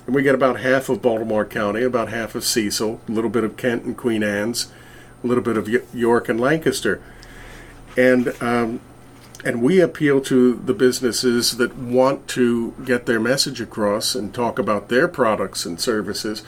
and 0.06 0.16
we 0.16 0.22
get 0.22 0.36
about 0.36 0.60
half 0.60 0.90
of 0.90 1.02
Baltimore 1.02 1.46
County, 1.46 1.84
about 1.84 2.10
half 2.10 2.36
of 2.36 2.44
Cecil, 2.44 3.02
a 3.08 3.12
little 3.12 3.30
bit 3.30 3.44
of 3.44 3.58
Kent 3.58 3.84
and 3.84 3.98
Queen 3.98 4.24
Anne's, 4.24 4.72
a 5.24 5.28
little 5.28 5.44
bit 5.44 5.58
of 5.58 5.68
York 5.94 6.30
and 6.30 6.40
Lancaster, 6.40 7.02
and 7.98 8.34
um, 8.42 8.82
and 9.44 9.62
we 9.62 9.80
appeal 9.80 10.22
to 10.22 10.56
the 10.56 10.74
businesses 10.74 11.58
that 11.58 11.76
want 11.78 12.28
to 12.30 12.74
get 12.84 13.06
their 13.06 13.20
message 13.20 13.62
across 13.62 14.16
and 14.16 14.34
talk 14.34 14.58
about 14.58 14.90
their 14.90 15.08
products 15.08 15.66
and 15.66 15.80
services 15.80 16.44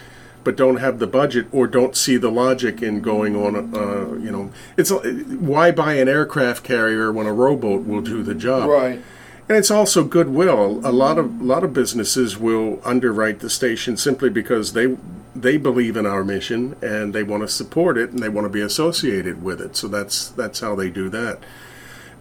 but 0.47 0.55
don't 0.55 0.77
have 0.77 0.99
the 0.99 1.07
budget 1.07 1.45
or 1.51 1.67
don't 1.67 1.93
see 1.93 2.15
the 2.15 2.31
logic 2.31 2.81
in 2.81 3.01
going 3.01 3.35
on. 3.35 3.75
Uh, 3.75 4.13
you 4.13 4.31
know, 4.31 4.49
it's 4.77 4.89
why 4.89 5.71
buy 5.71 5.95
an 5.95 6.07
aircraft 6.07 6.63
carrier 6.63 7.11
when 7.11 7.27
a 7.27 7.33
rowboat 7.33 7.85
will 7.85 7.99
do 7.99 8.23
the 8.23 8.33
job. 8.33 8.69
Right. 8.69 9.01
And 9.47 9.57
it's 9.57 9.71
also 9.71 10.03
goodwill. 10.03 10.81
A 10.83 10.91
lot 10.91 11.17
of 11.17 11.39
a 11.39 11.43
lot 11.43 11.63
of 11.63 11.73
businesses 11.73 12.37
will 12.37 12.81
underwrite 12.83 13.39
the 13.39 13.49
station 13.49 13.95
simply 13.95 14.29
because 14.29 14.73
they 14.73 14.97
they 15.35 15.57
believe 15.57 15.95
in 15.95 16.05
our 16.05 16.23
mission 16.23 16.75
and 16.81 17.13
they 17.13 17.23
want 17.23 17.43
to 17.43 17.47
support 17.47 17.97
it 17.97 18.09
and 18.09 18.19
they 18.19 18.29
want 18.29 18.45
to 18.45 18.49
be 18.49 18.61
associated 18.61 19.41
with 19.41 19.61
it. 19.61 19.75
So 19.77 19.87
that's 19.87 20.29
that's 20.29 20.59
how 20.59 20.75
they 20.75 20.89
do 20.89 21.07
that. 21.09 21.39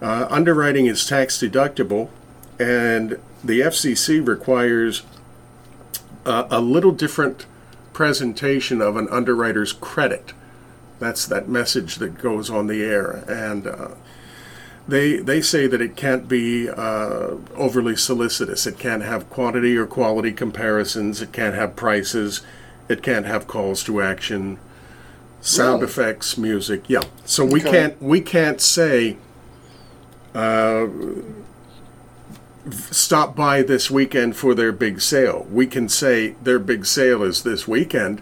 Uh, 0.01 0.27
underwriting 0.29 0.85
is 0.85 1.05
tax 1.05 1.37
deductible, 1.37 2.09
and 2.59 3.19
the 3.43 3.61
FCC 3.61 4.25
requires 4.25 5.03
uh, 6.25 6.47
a 6.49 6.61
little 6.61 6.91
different 6.91 7.45
presentation 7.93 8.81
of 8.81 8.95
an 8.95 9.07
underwriter's 9.09 9.73
credit. 9.73 10.33
That's 10.99 11.25
that 11.25 11.49
message 11.49 11.95
that 11.95 12.19
goes 12.19 12.49
on 12.49 12.67
the 12.67 12.83
air, 12.83 13.23
and 13.27 13.67
uh, 13.67 13.87
they 14.87 15.17
they 15.17 15.41
say 15.41 15.67
that 15.67 15.81
it 15.81 15.95
can't 15.95 16.27
be 16.27 16.69
uh, 16.69 17.35
overly 17.55 17.95
solicitous. 17.95 18.65
It 18.65 18.79
can't 18.79 19.03
have 19.03 19.29
quantity 19.29 19.75
or 19.75 19.85
quality 19.85 20.31
comparisons. 20.31 21.21
It 21.21 21.31
can't 21.31 21.55
have 21.55 21.75
prices. 21.75 22.41
It 22.87 23.03
can't 23.03 23.25
have 23.25 23.47
calls 23.47 23.83
to 23.83 24.01
action, 24.01 24.59
sound 25.41 25.81
really? 25.81 25.91
effects, 25.91 26.37
music. 26.37 26.85
Yeah. 26.87 27.01
So 27.25 27.43
we 27.43 27.59
okay. 27.61 27.71
can't 27.71 28.01
we 28.01 28.21
can't 28.21 28.61
say. 28.61 29.17
Uh, 30.33 30.87
stop 32.91 33.35
by 33.35 33.61
this 33.61 33.89
weekend 33.89 34.35
for 34.35 34.53
their 34.53 34.71
big 34.71 35.01
sale. 35.01 35.47
We 35.51 35.67
can 35.67 35.89
say 35.89 36.35
their 36.43 36.59
big 36.59 36.85
sale 36.85 37.23
is 37.23 37.43
this 37.43 37.67
weekend, 37.67 38.21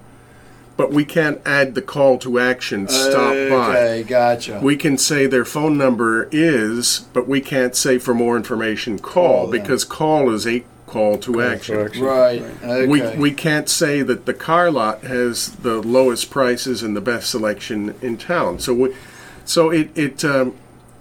but 0.78 0.92
we 0.92 1.06
can't 1.06 1.42
add 1.46 1.76
the 1.76 1.82
call 1.82 2.18
to 2.20 2.40
action 2.40 2.88
stop 2.88 3.32
okay, 3.32 3.50
by. 3.50 3.78
Okay, 3.78 4.04
gotcha. 4.04 4.60
We 4.62 4.76
can 4.76 4.98
say 4.98 5.26
their 5.26 5.46
phone 5.46 5.78
number 5.78 6.28
is, 6.32 7.06
but 7.14 7.28
we 7.28 7.42
can't 7.42 7.76
say 7.76 7.98
for 7.98 8.14
more 8.14 8.36
information 8.36 9.00
call, 9.00 9.44
call 9.44 9.52
because 9.52 9.84
call 9.84 10.32
is 10.32 10.46
a 10.46 10.64
call 10.86 11.18
to 11.20 11.42
action. 11.42 11.80
action. 11.80 12.04
Right. 12.04 12.42
Okay. 12.42 12.88
We 12.88 13.18
we 13.18 13.32
can't 13.32 13.70
say 13.70 14.02
that 14.02 14.26
the 14.26 14.34
car 14.34 14.70
lot 14.72 15.02
has 15.02 15.56
the 15.58 15.82
lowest 15.82 16.30
prices 16.30 16.84
and 16.84 16.96
the 16.96 17.02
best 17.02 17.30
selection 17.30 17.96
in 18.02 18.18
town. 18.18 18.60
So 18.60 18.74
we, 18.74 18.96
so 19.46 19.70
it 19.70 19.90
it 19.96 20.26
um, 20.26 20.56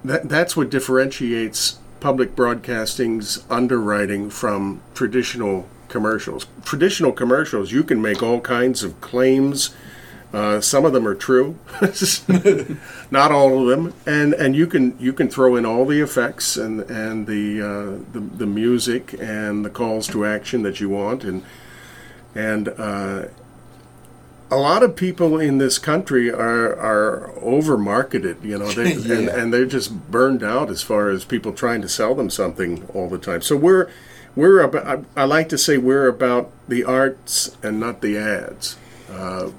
that 0.04 0.28
that's 0.28 0.56
what 0.56 0.70
differentiates 0.70 1.78
public 2.00 2.36
broadcasting's 2.36 3.44
underwriting 3.48 4.30
from 4.30 4.82
traditional 4.94 5.66
commercials. 5.94 6.48
Traditional 6.64 7.12
commercials, 7.12 7.70
you 7.70 7.84
can 7.84 8.02
make 8.02 8.20
all 8.20 8.40
kinds 8.40 8.82
of 8.82 9.00
claims. 9.00 9.72
Uh, 10.32 10.60
some 10.60 10.84
of 10.84 10.92
them 10.92 11.06
are 11.06 11.14
true, 11.14 11.56
not 13.12 13.30
all 13.30 13.60
of 13.60 13.68
them, 13.68 13.94
and 14.04 14.34
and 14.34 14.56
you 14.56 14.66
can 14.66 14.96
you 14.98 15.12
can 15.12 15.28
throw 15.28 15.54
in 15.54 15.64
all 15.64 15.86
the 15.86 16.00
effects 16.00 16.56
and 16.56 16.80
and 16.90 17.28
the, 17.28 17.62
uh, 17.62 18.12
the 18.12 18.18
the 18.18 18.46
music 18.46 19.14
and 19.20 19.64
the 19.64 19.70
calls 19.70 20.08
to 20.08 20.26
action 20.26 20.64
that 20.64 20.80
you 20.80 20.88
want, 20.88 21.22
and 21.22 21.44
and 22.34 22.68
uh, 22.70 23.26
a 24.50 24.56
lot 24.56 24.82
of 24.82 24.96
people 24.96 25.38
in 25.38 25.58
this 25.58 25.78
country 25.78 26.28
are 26.28 26.74
are 26.74 27.30
over 27.38 27.78
marketed, 27.78 28.38
you 28.42 28.58
know, 28.58 28.70
they, 28.72 28.94
yeah. 28.94 29.14
and, 29.14 29.28
and 29.28 29.54
they're 29.54 29.72
just 29.78 30.10
burned 30.10 30.42
out 30.42 30.68
as 30.68 30.82
far 30.82 31.10
as 31.10 31.24
people 31.24 31.52
trying 31.52 31.82
to 31.82 31.88
sell 31.88 32.16
them 32.16 32.28
something 32.28 32.84
all 32.92 33.08
the 33.08 33.18
time. 33.18 33.40
So 33.40 33.54
we're 33.56 33.88
we're 34.36 34.60
about, 34.60 35.06
I, 35.16 35.22
I 35.22 35.24
like 35.24 35.48
to 35.50 35.58
say 35.58 35.78
we're 35.78 36.08
about 36.08 36.50
the 36.68 36.84
arts 36.84 37.56
and 37.62 37.78
not 37.78 38.00
the 38.00 38.16
ads. 38.16 38.76
Uh, 39.10 39.50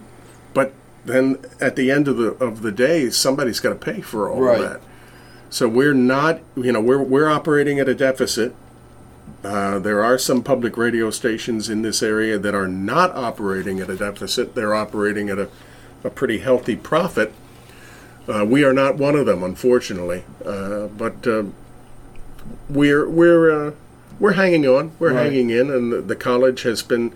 but 0.54 0.74
then 1.06 1.38
at 1.62 1.76
the 1.76 1.92
end 1.92 2.08
of 2.08 2.18
the 2.18 2.32
of 2.44 2.62
the 2.62 2.72
day, 2.72 3.10
somebody's 3.10 3.60
got 3.60 3.70
to 3.70 3.76
pay 3.76 4.02
for 4.02 4.30
all 4.30 4.42
right. 4.42 4.60
of 4.60 4.70
that. 4.70 4.82
So 5.50 5.70
we're 5.70 5.94
not, 5.94 6.42
you 6.56 6.72
know, 6.72 6.82
we're 6.82 7.02
we're 7.02 7.30
operating 7.30 7.80
at 7.80 7.88
a 7.88 7.96
deficit 7.96 8.56
uh, 9.46 9.78
there 9.78 10.04
are 10.04 10.18
some 10.18 10.42
public 10.42 10.76
radio 10.76 11.12
stations 11.12 11.70
in 11.70 11.84
this 11.84 12.02
area 12.02 12.40
that 12.40 12.56
are 12.56 12.68
not 12.68 13.16
operating 13.16 13.80
at 13.80 13.90
a 13.90 13.96
deficit. 13.96 14.56
They're 14.56 14.74
operating 14.74 15.30
at 15.30 15.38
a, 15.38 15.50
a 16.04 16.10
pretty 16.10 16.40
healthy 16.40 16.76
profit. 16.76 17.32
Uh, 18.28 18.44
we 18.44 18.64
are 18.64 18.74
not 18.74 18.96
one 18.96 19.16
of 19.16 19.28
them, 19.28 19.44
unfortunately. 19.44 20.24
Uh, 20.44 20.88
but 20.88 21.28
uh, 21.28 21.44
we're 22.70 23.08
we're 23.08 23.68
uh, 23.68 23.72
we're 24.20 24.34
hanging 24.34 24.66
on. 24.68 24.92
We're 25.00 25.14
right. 25.14 25.26
hanging 25.26 25.50
in, 25.50 25.70
and 25.70 25.92
the, 25.92 26.02
the, 26.02 26.16
college 26.16 26.64
has 26.64 26.82
been 26.82 27.14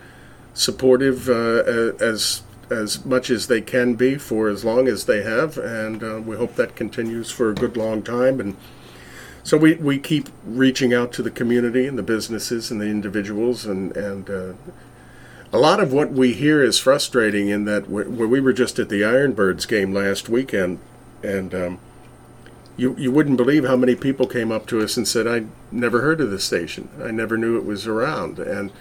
supportive 0.53 1.29
as 1.29 2.44
as 2.70 3.03
much 3.03 3.29
as 3.32 3.48
they 3.48 3.62
can 3.62 3.96
be 3.96 4.15
for 4.15 4.48
as 4.48 4.63
long 4.63 4.88
as 4.88 5.06
they 5.06 5.24
have, 5.24 5.58
and 5.58 6.25
we 6.25 6.36
hope 6.36 6.56
that 6.56 6.75
continues 6.75 7.32
for 7.32 7.50
a 7.50 7.56
good 7.56 7.75
long 7.75 8.03
time. 8.03 8.39
And 8.39 8.56
so 9.44 9.58
we, 9.58 9.75
we 9.75 9.98
keep 9.98 10.29
reaching 10.46 10.94
out 10.94 11.12
to 11.13 11.24
the 11.24 11.32
community 11.32 11.88
and 11.88 11.98
the 11.98 12.03
businesses 12.03 12.70
and 12.70 12.79
the 12.79 12.86
individuals 12.86 13.65
and 13.65 13.96
and 13.98 14.29
uh, 14.29 14.53
a 15.51 15.58
lot 15.58 15.79
of 15.79 15.91
what 15.91 16.12
we 16.12 16.34
hear 16.34 16.63
is 16.63 16.77
frustrating 16.77 17.50
in 17.50 17.65
that 17.65 17.89
where 17.89 18.06
we 18.06 18.39
were 18.39 18.53
just 18.53 18.77
at 18.77 18.89
the 18.89 19.01
Ironbirds 19.01 19.68
game 19.68 19.94
last 19.94 20.29
weekend 20.29 20.79
and 21.24 21.56
um, 21.56 21.79
you 22.79 22.95
you 22.98 23.12
wouldn't 23.12 23.38
believe 23.38 23.65
how 23.65 23.75
many 23.75 23.95
people 23.95 24.25
came 24.25 24.51
up 24.51 24.65
to 24.67 24.81
us 24.81 24.98
and 24.98 25.07
said 25.07 25.27
I 25.27 25.45
never 25.71 26.01
heard 26.01 26.21
of 26.21 26.31
this 26.31 26.43
station 26.43 26.89
I 27.03 27.12
never 27.12 27.38
knew 27.38 27.57
it 27.57 27.65
was 27.65 27.86
around 27.88 28.39
and 28.39 28.71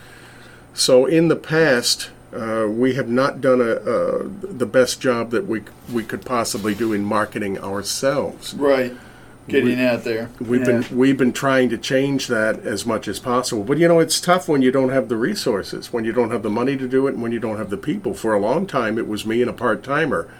so 0.72 1.06
in 1.06 1.28
the 1.28 1.36
past 1.36 2.10
uh, 2.32 2.66
we 2.68 2.94
have 2.94 3.08
not 3.08 3.40
done 3.40 3.60
a, 3.60 3.76
a, 3.76 4.28
the 4.28 4.66
best 4.66 5.00
job 5.00 5.30
that 5.30 5.46
we 5.46 5.62
we 5.92 6.04
could 6.04 6.24
possibly 6.24 6.74
do 6.74 6.92
in 6.92 7.04
marketing 7.04 7.58
ourselves 7.58 8.54
right 8.54 8.92
getting 9.48 9.78
we, 9.78 9.84
out 9.84 10.04
there. 10.04 10.30
We've 10.40 10.60
yeah. 10.60 10.80
been 10.80 10.96
we've 10.96 11.16
been 11.16 11.32
trying 11.32 11.68
to 11.70 11.78
change 11.78 12.28
that 12.28 12.60
as 12.60 12.86
much 12.86 13.08
as 13.08 13.18
possible. 13.18 13.64
But 13.64 13.78
you 13.78 13.88
know, 13.88 13.98
it's 13.98 14.20
tough 14.20 14.48
when 14.48 14.62
you 14.62 14.70
don't 14.70 14.90
have 14.90 15.08
the 15.08 15.16
resources, 15.16 15.92
when 15.92 16.04
you 16.04 16.12
don't 16.12 16.30
have 16.30 16.42
the 16.42 16.50
money 16.50 16.76
to 16.76 16.86
do 16.86 17.06
it, 17.06 17.14
and 17.14 17.22
when 17.22 17.32
you 17.32 17.40
don't 17.40 17.56
have 17.56 17.70
the 17.70 17.76
people. 17.76 18.14
For 18.14 18.34
a 18.34 18.40
long 18.40 18.66
time, 18.66 18.98
it 18.98 19.08
was 19.08 19.26
me 19.26 19.40
and 19.40 19.50
a 19.50 19.54
part 19.54 19.82
timer. 19.82 20.30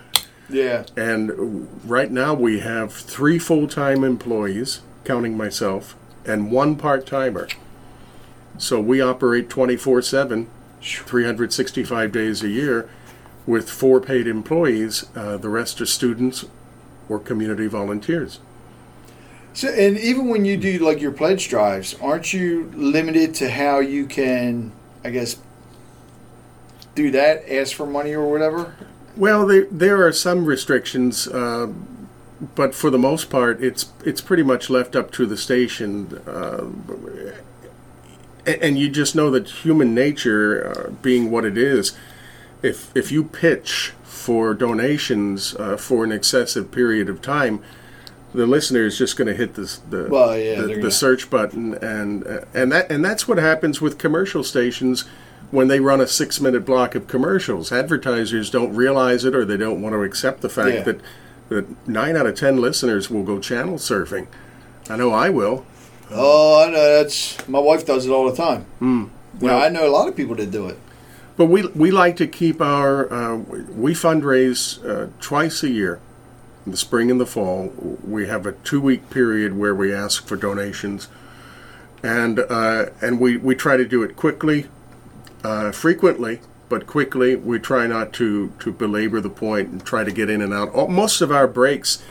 Yeah. 0.49 0.85
And 0.97 1.69
right 1.85 2.11
now 2.11 2.35
we 2.35 2.61
have 2.61 2.93
three 2.93 3.38
full 3.38 3.69
time 3.69 4.05
employees, 4.05 4.81
counting 5.05 5.37
myself, 5.37 5.97
and 6.25 6.50
one 6.50 6.76
part 6.76 7.07
timer. 7.07 7.49
So 8.57 8.81
we 8.81 9.00
operate 9.00 9.49
24 9.49 10.02
7, 10.02 10.49
365 10.81 12.12
days 12.12 12.43
a 12.43 12.49
year, 12.49 12.88
with 13.47 13.71
four 13.71 14.00
paid 14.00 14.26
employees. 14.26 15.07
Uh, 15.14 15.37
the 15.37 15.49
rest 15.49 15.81
are 15.81 15.87
students 15.87 16.45
or 17.09 17.19
community 17.19 17.67
volunteers. 17.67 18.40
So, 19.55 19.69
and 19.69 19.99
even 19.99 20.28
when 20.28 20.45
you 20.45 20.57
do 20.57 20.78
like 20.78 21.00
your 21.00 21.12
pledge 21.12 21.49
drives, 21.49 21.95
aren't 22.00 22.33
you 22.33 22.71
limited 22.75 23.35
to 23.37 23.50
how 23.50 23.81
you 23.81 24.07
can, 24.07 24.73
I 25.05 25.11
guess, 25.11 25.37
do 26.95 27.11
that? 27.12 27.50
Ask 27.50 27.75
for 27.75 27.87
money 27.87 28.12
or 28.12 28.31
whatever. 28.31 28.76
Well, 29.18 29.46
there 29.48 29.66
there 29.70 30.06
are 30.06 30.12
some 30.12 30.44
restrictions, 30.44 31.26
uh, 31.26 31.72
but 32.54 32.72
for 32.72 32.88
the 32.88 32.98
most 32.98 33.30
part, 33.30 33.60
it's 33.60 33.92
it's 34.04 34.20
pretty 34.20 34.44
much 34.44 34.70
left 34.70 34.94
up 34.94 35.10
to 35.12 35.26
the 35.26 35.37
station. 35.37 36.22
Uh, 36.25 36.66
and 38.46 38.78
you 38.78 38.88
just 38.88 39.16
know 39.16 39.30
that 39.32 39.48
human 39.48 39.92
nature, 39.92 40.70
uh, 40.70 40.90
being 41.02 41.32
what 41.32 41.44
it 41.44 41.58
is, 41.58 41.98
if 42.62 42.96
if 42.96 43.10
you 43.10 43.25
pitch 43.25 43.92
for 44.04 44.54
donations 44.54 45.54
uh, 45.56 45.76
for 45.76 46.04
an 46.04 46.12
excessive 46.12 46.70
period 46.70 47.08
of 47.08 47.20
time, 47.20 47.60
the 48.32 48.46
listener 48.46 48.87
is 48.87 48.96
just 48.96 49.16
going 49.16 49.26
to 49.26 49.34
hit 49.34 49.54
this, 49.54 49.78
the 49.78 50.06
well, 50.08 50.38
yeah, 50.38 50.60
the, 50.60 50.80
the 50.80 50.90
search 50.92 51.28
button 51.28 51.75
and 51.75 52.25
and 52.54 52.70
that 52.70 52.90
and 52.90 53.04
that's 53.04 53.26
what 53.26 53.38
happens 53.38 53.80
with 53.80 53.98
commercial 53.98 54.44
stations 54.44 55.06
when 55.50 55.69
they 55.69 55.81
run 55.81 56.00
a 56.00 56.07
six 56.07 56.40
minute 56.40 56.64
block 56.64 56.95
of 56.95 57.07
commercials. 57.07 57.73
Advertisers 57.73 58.50
don't 58.50 58.75
realize 58.75 59.25
it 59.25 59.35
or 59.35 59.45
they 59.45 59.57
don't 59.57 59.83
want 59.83 59.95
to 59.95 60.02
accept 60.02 60.40
the 60.40 60.49
fact 60.49 60.75
yeah. 60.75 60.83
that 60.83 61.00
that 61.49 61.88
nine 61.88 62.17
out 62.17 62.26
of 62.26 62.35
ten 62.35 62.61
listeners 62.61 63.11
will 63.11 63.23
go 63.23 63.38
channel 63.38 63.76
surfing. 63.76 64.26
I 64.90 64.97
know 64.97 65.11
I 65.11 65.31
will. 65.31 65.67
Oh, 66.11 66.64
I 66.67 66.71
know 66.71 66.99
that's 66.99 67.47
my 67.49 67.59
wife 67.59 67.87
does 67.87 68.07
it 68.07 68.11
all 68.11 68.31
the 68.31 68.37
time. 68.37 68.67
Mm. 68.81 69.11
Well, 69.40 69.61
I 69.61 69.69
know 69.69 69.87
a 69.87 69.93
lot 69.93 70.09
of 70.09 70.17
people 70.17 70.35
that 70.37 70.50
do 70.50 70.67
it. 70.69 70.78
But 71.37 71.47
we 71.47 71.67
we 71.69 71.90
like 71.90 72.17
to 72.17 72.26
keep 72.26 72.61
our 72.61 73.12
uh, 73.12 73.37
we 73.37 73.93
fundraise 73.93 74.85
uh, 74.85 75.11
twice 75.21 75.62
a 75.62 75.69
year, 75.69 76.00
in 76.67 76.73
the 76.73 76.78
spring 76.78 77.11
and 77.11 77.21
the 77.21 77.26
fall. 77.26 77.73
We 78.05 78.26
have 78.26 78.45
a 78.45 78.52
two 78.52 78.81
week 78.81 79.09
period 79.09 79.57
where 79.57 79.75
we 79.75 79.95
ask 79.95 80.26
for 80.26 80.37
donations, 80.37 81.09
and 82.02 82.40
uh, 82.40 82.87
and 83.00 83.21
we, 83.21 83.37
we 83.37 83.55
try 83.55 83.76
to 83.76 83.87
do 83.87 84.02
it 84.02 84.17
quickly, 84.17 84.67
uh, 85.45 85.73
frequently, 85.73 86.40
but 86.68 86.87
quickly. 86.87 87.37
We 87.37 87.59
try 87.59 87.87
not 87.87 88.12
to 88.14 88.52
to 88.59 88.73
belabor 88.73 89.21
the 89.21 89.30
point 89.30 89.68
and 89.68 89.85
try 89.85 90.04
to 90.04 90.11
get 90.12 90.28
in 90.30 90.40
and 90.42 90.52
out. 90.52 90.71
All, 90.75 90.88
most 90.88 91.21
of 91.21 91.30
our 91.30 91.47
breaks. 91.49 92.02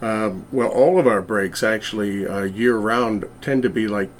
Uh, 0.00 0.32
well, 0.50 0.68
all 0.68 0.98
of 0.98 1.06
our 1.06 1.22
breaks 1.22 1.62
actually 1.62 2.26
uh, 2.26 2.42
year 2.42 2.76
round 2.76 3.24
tend 3.40 3.62
to 3.62 3.70
be 3.70 3.86
like 3.86 4.10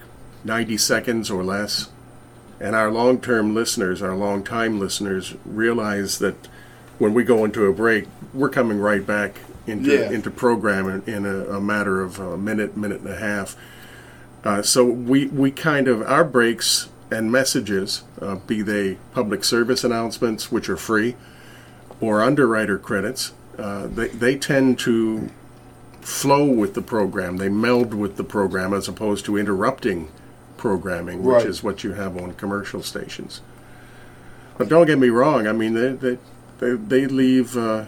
90 0.45 0.77
seconds 0.77 1.29
or 1.29 1.43
less. 1.43 1.89
And 2.61 2.77
our 2.77 2.89
long 2.91 3.21
term 3.21 3.53
listeners, 3.53 4.01
our 4.01 4.15
long 4.15 4.45
time 4.45 4.79
listeners, 4.79 5.35
realize 5.45 6.21
that 6.21 6.37
when 6.99 7.15
we 7.15 7.25
go 7.25 7.45
into 7.45 7.67
a 7.67 7.73
break, 7.73 8.07
we're 8.33 8.49
coming 8.49 8.79
right 8.79 9.05
back 9.05 9.41
into, 9.67 9.91
Yeah. 9.91 10.11
into 10.11 10.31
program 10.31 10.89
in, 10.89 11.13
in 11.13 11.27
a, 11.27 11.57
a 11.57 11.61
matter 11.61 12.01
of 12.01 12.21
a 12.21 12.39
minute, 12.39 12.77
minute 12.77 13.01
and 13.01 13.09
a 13.11 13.17
half. 13.19 13.57
Uh, 14.45 14.63
so 14.63 14.85
we, 14.85 15.27
we 15.27 15.51
kind 15.51 15.89
of, 15.89 16.03
our 16.03 16.25
breaks 16.25 16.89
and 17.13 17.31
messages, 17.31 18.03
uh, 18.21 18.37
be 18.37 18.63
they 18.63 18.97
public 19.13 19.45
service 19.45 19.85
announcements, 19.85 20.51
which 20.51 20.69
are 20.69 20.77
free, 20.77 21.15
or 22.01 22.23
underwriter 22.23 22.79
credits, 22.79 23.33
uh, 23.59 23.87
they, 23.87 24.09
they 24.09 24.37
tend 24.37 24.79
to 24.81 25.31
flow 26.01 26.45
with 26.45 26.75
the 26.75 26.83
program. 26.83 27.37
They 27.37 27.49
meld 27.49 27.95
with 27.95 28.17
the 28.17 28.25
program 28.25 28.73
as 28.75 28.89
opposed 28.89 29.25
to 29.27 29.37
interrupting 29.37 30.11
programming, 30.57 31.23
which 31.23 31.35
Right. 31.37 31.47
is 31.47 31.63
what 31.63 31.85
you 31.85 31.93
have 31.93 32.17
on 32.17 32.33
commercial 32.35 32.83
stations. 32.83 33.41
But 34.59 34.69
don't 34.69 34.87
get 34.87 34.99
me 34.99 35.09
wrong. 35.11 35.47
I 35.47 35.53
mean, 35.53 35.75
they 35.75 35.91
they 35.93 36.19
they, 36.59 36.73
they 36.75 37.07
leave. 37.07 37.57
Uh, 37.57 37.85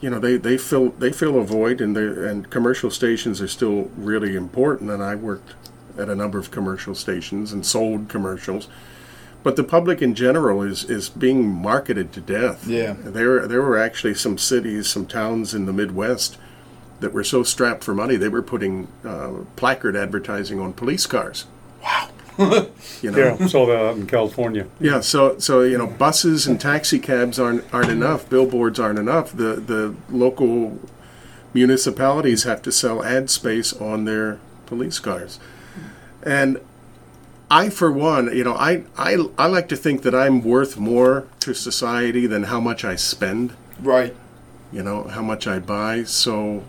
you 0.00 0.10
know, 0.10 0.18
they, 0.18 0.36
they 0.36 0.58
fill 0.58 0.90
they 0.90 1.10
fill 1.10 1.38
a 1.38 1.44
void, 1.44 1.80
and 1.80 1.96
and 1.96 2.50
commercial 2.50 2.90
stations 2.90 3.40
are 3.40 3.48
still 3.48 3.90
really 3.96 4.36
important. 4.36 4.90
And 4.90 5.02
I 5.02 5.14
worked 5.14 5.54
at 5.98 6.08
a 6.08 6.14
number 6.14 6.38
of 6.38 6.50
commercial 6.50 6.94
stations 6.94 7.52
and 7.52 7.64
sold 7.64 8.08
commercials. 8.08 8.68
But 9.42 9.56
the 9.56 9.64
public 9.64 10.02
in 10.02 10.14
general 10.14 10.62
is, 10.62 10.84
is 10.84 11.08
being 11.08 11.46
marketed 11.48 12.12
to 12.14 12.20
death. 12.20 12.66
Yeah. 12.66 12.96
There 12.98 13.46
there 13.46 13.62
were 13.62 13.78
actually 13.78 14.14
some 14.14 14.38
cities, 14.38 14.88
some 14.88 15.06
towns 15.06 15.54
in 15.54 15.66
the 15.66 15.72
Midwest 15.72 16.36
that 17.00 17.12
were 17.12 17.24
so 17.24 17.42
strapped 17.42 17.84
for 17.84 17.94
money 17.94 18.16
they 18.16 18.28
were 18.28 18.42
putting 18.42 18.88
uh, 19.04 19.32
placard 19.54 19.96
advertising 19.96 20.58
on 20.58 20.72
police 20.72 21.06
cars. 21.06 21.46
Wow. 21.82 22.08
you 22.38 23.10
know. 23.10 23.36
Yeah, 23.40 23.46
saw 23.46 23.66
that 23.66 23.76
out 23.76 23.96
in 23.96 24.06
California. 24.06 24.66
Yeah, 24.78 25.00
so 25.00 25.38
so 25.38 25.62
you 25.62 25.78
know, 25.78 25.86
buses 25.86 26.46
and 26.46 26.60
taxi 26.60 26.98
cabs 26.98 27.38
aren't 27.38 27.64
aren't 27.72 27.90
enough. 27.90 28.28
Billboards 28.28 28.78
aren't 28.78 28.98
enough. 28.98 29.32
The 29.32 29.54
the 29.54 29.94
local 30.10 30.78
municipalities 31.54 32.42
have 32.42 32.60
to 32.62 32.72
sell 32.72 33.02
ad 33.02 33.30
space 33.30 33.72
on 33.72 34.04
their 34.04 34.38
police 34.66 34.98
cars, 34.98 35.40
and 36.26 36.58
I, 37.50 37.70
for 37.70 37.90
one, 37.92 38.36
you 38.36 38.44
know, 38.44 38.54
I 38.54 38.82
I 38.98 39.16
I 39.38 39.46
like 39.46 39.68
to 39.68 39.76
think 39.76 40.02
that 40.02 40.14
I'm 40.14 40.42
worth 40.42 40.76
more 40.76 41.26
to 41.40 41.54
society 41.54 42.26
than 42.26 42.42
how 42.44 42.60
much 42.60 42.84
I 42.84 42.96
spend. 42.96 43.54
Right. 43.80 44.14
You 44.72 44.82
know, 44.82 45.04
how 45.04 45.22
much 45.22 45.46
I 45.46 45.58
buy. 45.60 46.02
So. 46.04 46.64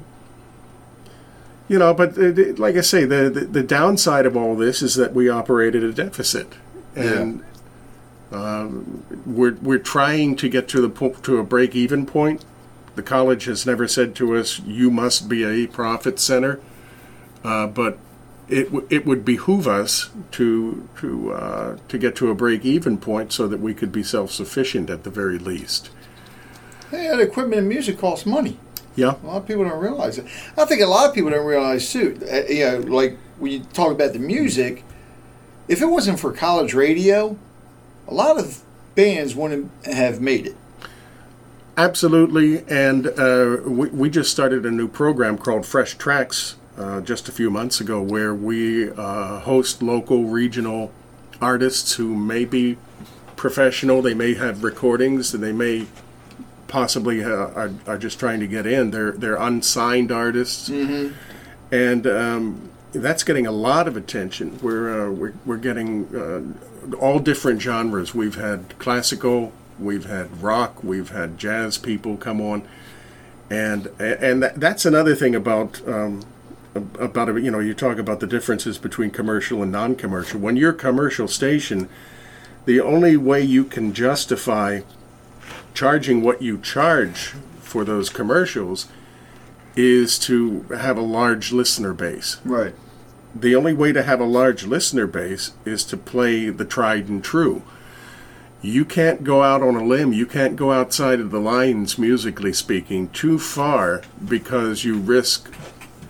You 1.69 1.79
know, 1.79 1.93
but 1.93 2.11
uh, 2.11 2.31
the- 2.31 2.53
like 2.53 2.77
I 2.77 2.81
say, 2.81 3.03
the, 3.03 3.29
the 3.29 3.41
the 3.41 3.63
downside 3.63 4.25
of 4.25 4.37
all 4.37 4.55
this 4.55 4.81
is 4.81 4.95
that 4.95 5.13
we 5.13 5.27
operate 5.27 5.75
at 5.75 5.83
a 5.83 5.91
deficit, 5.91 6.53
and 6.95 7.43
um, 8.31 9.03
we're 9.25 9.55
we're 9.61 9.77
trying 9.79 10.35
to 10.37 10.47
get 10.47 10.69
to 10.69 10.79
the 10.81 10.89
po- 10.89 11.15
to 11.23 11.39
a 11.39 11.43
break 11.43 11.75
even 11.75 12.05
point. 12.05 12.45
The 12.95 13.03
college 13.03 13.45
has 13.45 13.65
never 13.65 13.85
said 13.87 14.15
to 14.15 14.37
us, 14.37 14.59
"You 14.65 14.89
must 14.89 15.27
be 15.27 15.43
a 15.43 15.67
profit 15.67 16.19
center," 16.19 16.61
uh, 17.43 17.67
but 17.67 17.97
it 18.49 18.65
w- 18.65 18.87
it 18.89 19.05
would 19.05 19.25
behoove 19.25 19.67
us 19.67 20.09
to 20.31 20.87
to 20.99 21.31
uh, 21.33 21.77
to 21.87 21.97
get 21.97 22.15
to 22.17 22.29
a 22.31 22.35
break 22.35 22.63
even 22.65 22.97
point 22.97 23.31
so 23.33 23.47
that 23.47 23.59
we 23.59 23.73
could 23.73 23.91
be 23.91 24.03
self 24.03 24.31
sufficient 24.31 24.89
at 24.89 25.03
the 25.03 25.09
very 25.09 25.37
least. 25.37 25.89
Hey, 26.91 27.07
that 27.09 27.19
equipment 27.19 27.59
and 27.59 27.67
music 27.69 27.97
costs 27.99 28.25
money. 28.25 28.57
Yeah, 28.95 29.15
A 29.23 29.27
lot 29.27 29.37
of 29.37 29.47
people 29.47 29.63
don't 29.63 29.79
realize 29.79 30.17
it. 30.17 30.25
I 30.57 30.65
think 30.65 30.81
a 30.81 30.87
lot 30.87 31.07
of 31.09 31.13
people 31.13 31.29
don't 31.29 31.45
realize 31.45 31.91
too. 31.91 32.17
uh, 32.31 32.45
You 32.49 32.65
know, 32.65 32.77
like 32.79 33.17
when 33.37 33.51
you 33.51 33.59
talk 33.73 33.91
about 33.91 34.13
the 34.13 34.19
music, 34.19 34.83
if 35.67 35.81
it 35.81 35.85
wasn't 35.85 36.19
for 36.19 36.31
college 36.31 36.73
radio, 36.73 37.37
a 38.07 38.13
lot 38.13 38.39
of 38.39 38.63
bands 38.95 39.35
wouldn't 39.35 39.69
have 39.85 40.19
made 40.21 40.47
it. 40.47 40.55
absolutely. 41.77 42.63
And 42.67 43.07
uh, 43.07 43.57
we 43.65 43.89
we 43.89 44.09
just 44.09 44.31
started 44.31 44.65
a 44.65 44.71
new 44.71 44.87
program 44.87 45.37
called 45.37 45.65
Fresh 45.65 45.95
Tracks 45.97 46.55
uh, 46.77 47.01
just 47.01 47.27
a 47.27 47.31
few 47.31 47.49
months 47.49 47.81
ago, 47.81 48.01
where 48.01 48.33
we 48.33 48.91
uh, 48.91 49.39
host 49.39 49.81
local 49.81 50.25
regional 50.25 50.91
artists 51.41 51.93
who 51.95 52.15
may 52.15 52.45
be 52.45 52.77
professional. 53.35 54.01
They 54.01 54.13
may 54.13 54.33
have 54.35 54.63
recordings, 54.63 55.33
and 55.33 55.43
they 55.43 55.51
may 55.53 55.87
possibly 56.67 57.23
uh, 57.23 57.29
are, 57.29 57.71
are 57.87 57.97
just 57.97 58.19
trying 58.19 58.39
to 58.41 58.47
get 58.47 58.65
in. 58.65 58.91
They're 58.91 59.11
they're 59.11 59.35
unsigned 59.37 60.11
artists, 60.11 60.69
and 61.71 62.05
um, 62.07 62.69
that's 62.91 63.23
getting 63.23 63.47
a 63.47 63.51
lot 63.51 63.87
of 63.87 63.97
attention. 63.97 64.59
We're 64.61 65.07
uh, 65.07 65.11
we're, 65.11 65.33
we're 65.45 65.57
getting 65.57 66.15
uh, 66.15 66.95
all 66.97 67.19
different 67.19 67.61
genres. 67.61 68.13
We've 68.13 68.35
had 68.35 68.77
classical, 68.79 69.51
we've 69.79 70.05
had 70.05 70.41
rock, 70.41 70.83
we've 70.83 71.09
had 71.09 71.37
jazz 71.37 71.77
people 71.77 72.17
come 72.17 72.41
on, 72.41 72.67
and 73.49 73.87
and 73.99 74.43
that, 74.43 74.59
that's 74.59 74.85
another 74.85 75.15
thing 75.15 75.35
about. 75.35 75.87
Um, 75.87 76.21
about 76.75 77.27
you 77.41 77.49
know 77.49 77.59
you 77.59 77.73
talk 77.73 77.97
about 77.97 78.19
the 78.19 78.27
differences 78.27 78.77
between 78.77 79.09
commercial 79.09 79.63
and 79.63 79.71
non-commercial 79.71 80.39
when 80.39 80.55
you're 80.55 80.71
a 80.71 80.75
commercial 80.75 81.27
station 81.27 81.89
the 82.65 82.81
only 82.81 83.15
way 83.15 83.41
you 83.41 83.63
can 83.63 83.93
justify 83.93 84.81
charging 85.73 86.21
what 86.21 86.41
you 86.41 86.57
charge 86.57 87.33
for 87.61 87.85
those 87.85 88.09
commercials 88.09 88.87
is 89.77 90.17
to 90.17 90.63
have 90.75 90.97
a 90.97 91.01
large 91.01 91.51
listener 91.51 91.93
base. 91.93 92.37
Right. 92.43 92.73
The 93.35 93.55
only 93.55 93.73
way 93.73 93.93
to 93.93 94.03
have 94.03 94.19
a 94.19 94.25
large 94.25 94.65
listener 94.65 95.05
base 95.05 95.53
is 95.65 95.83
to 95.85 95.97
play 95.97 96.49
the 96.49 96.65
tried 96.65 97.07
and 97.07 97.23
true. 97.23 97.61
You 98.61 98.85
can't 98.85 99.23
go 99.23 99.43
out 99.43 99.61
on 99.61 99.75
a 99.75 99.85
limb, 99.85 100.13
you 100.13 100.25
can't 100.25 100.55
go 100.55 100.71
outside 100.71 101.19
of 101.19 101.29
the 101.29 101.39
lines, 101.39 101.99
musically 101.99 102.53
speaking, 102.53 103.09
too 103.09 103.37
far 103.37 104.01
because 104.27 104.83
you 104.83 104.97
risk 104.97 105.53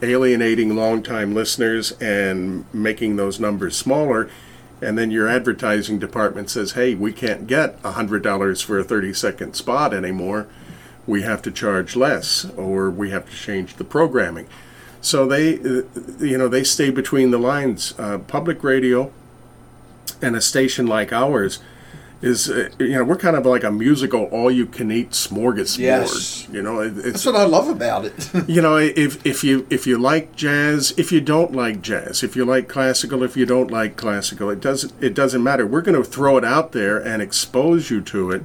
alienating 0.01 0.75
longtime 0.75 1.33
listeners 1.33 1.91
and 1.93 2.65
making 2.73 3.15
those 3.15 3.39
numbers 3.39 3.75
smaller. 3.75 4.29
And 4.81 4.97
then 4.97 5.09
your 5.09 5.27
advertising 5.27 5.97
department 5.97 6.49
says, 6.49 6.73
hey, 6.73 6.93
we 6.93 7.11
can't 7.11 7.47
get 7.47 7.81
$100 7.81 8.63
for 8.63 8.79
a 8.79 8.83
30 8.83 9.13
second 9.13 9.55
spot 9.55 9.93
anymore. 9.93 10.47
We 11.07 11.23
have 11.23 11.41
to 11.43 11.51
charge 11.51 11.95
less 11.95 12.45
or 12.57 12.89
we 12.89 13.09
have 13.09 13.29
to 13.29 13.35
change 13.35 13.75
the 13.75 13.83
programming. 13.83 14.47
So 15.01 15.25
they, 15.25 15.53
you 16.19 16.37
know, 16.37 16.47
they 16.47 16.63
stay 16.63 16.89
between 16.89 17.31
the 17.31 17.37
lines. 17.37 17.93
Uh, 17.97 18.19
public 18.19 18.63
radio 18.63 19.11
and 20.21 20.35
a 20.35 20.41
station 20.41 20.85
like 20.85 21.13
ours 21.13 21.59
is, 22.21 22.49
uh, 22.49 22.69
you 22.79 22.93
know, 22.93 23.03
we're 23.03 23.17
kind 23.17 23.35
of 23.35 23.45
like 23.45 23.63
a 23.63 23.71
musical 23.71 24.25
all-you-can-eat 24.25 25.11
smorgasbord. 25.11 25.77
Yes. 25.77 26.47
You 26.51 26.61
know, 26.61 26.81
it, 26.81 26.89
That's 26.89 27.25
what 27.25 27.35
I 27.35 27.43
love 27.43 27.67
about 27.67 28.05
it. 28.05 28.31
you 28.47 28.61
know, 28.61 28.77
if 28.77 29.23
if 29.25 29.43
you 29.43 29.67
if 29.69 29.85
you 29.85 29.97
like 29.97 30.35
jazz, 30.35 30.93
if 30.97 31.11
you 31.11 31.21
don't 31.21 31.53
like 31.53 31.81
jazz, 31.81 32.23
if 32.23 32.35
you 32.35 32.45
like 32.45 32.67
classical, 32.67 33.23
if 33.23 33.37
you 33.37 33.45
don't 33.45 33.69
like 33.69 33.97
classical, 33.97 34.49
it 34.49 34.59
doesn't 34.59 34.93
it 35.01 35.13
doesn't 35.13 35.43
matter. 35.43 35.65
We're 35.65 35.81
going 35.81 36.01
to 36.01 36.09
throw 36.09 36.37
it 36.37 36.45
out 36.45 36.71
there 36.71 36.97
and 36.97 37.21
expose 37.21 37.89
you 37.89 38.01
to 38.01 38.31
it. 38.31 38.43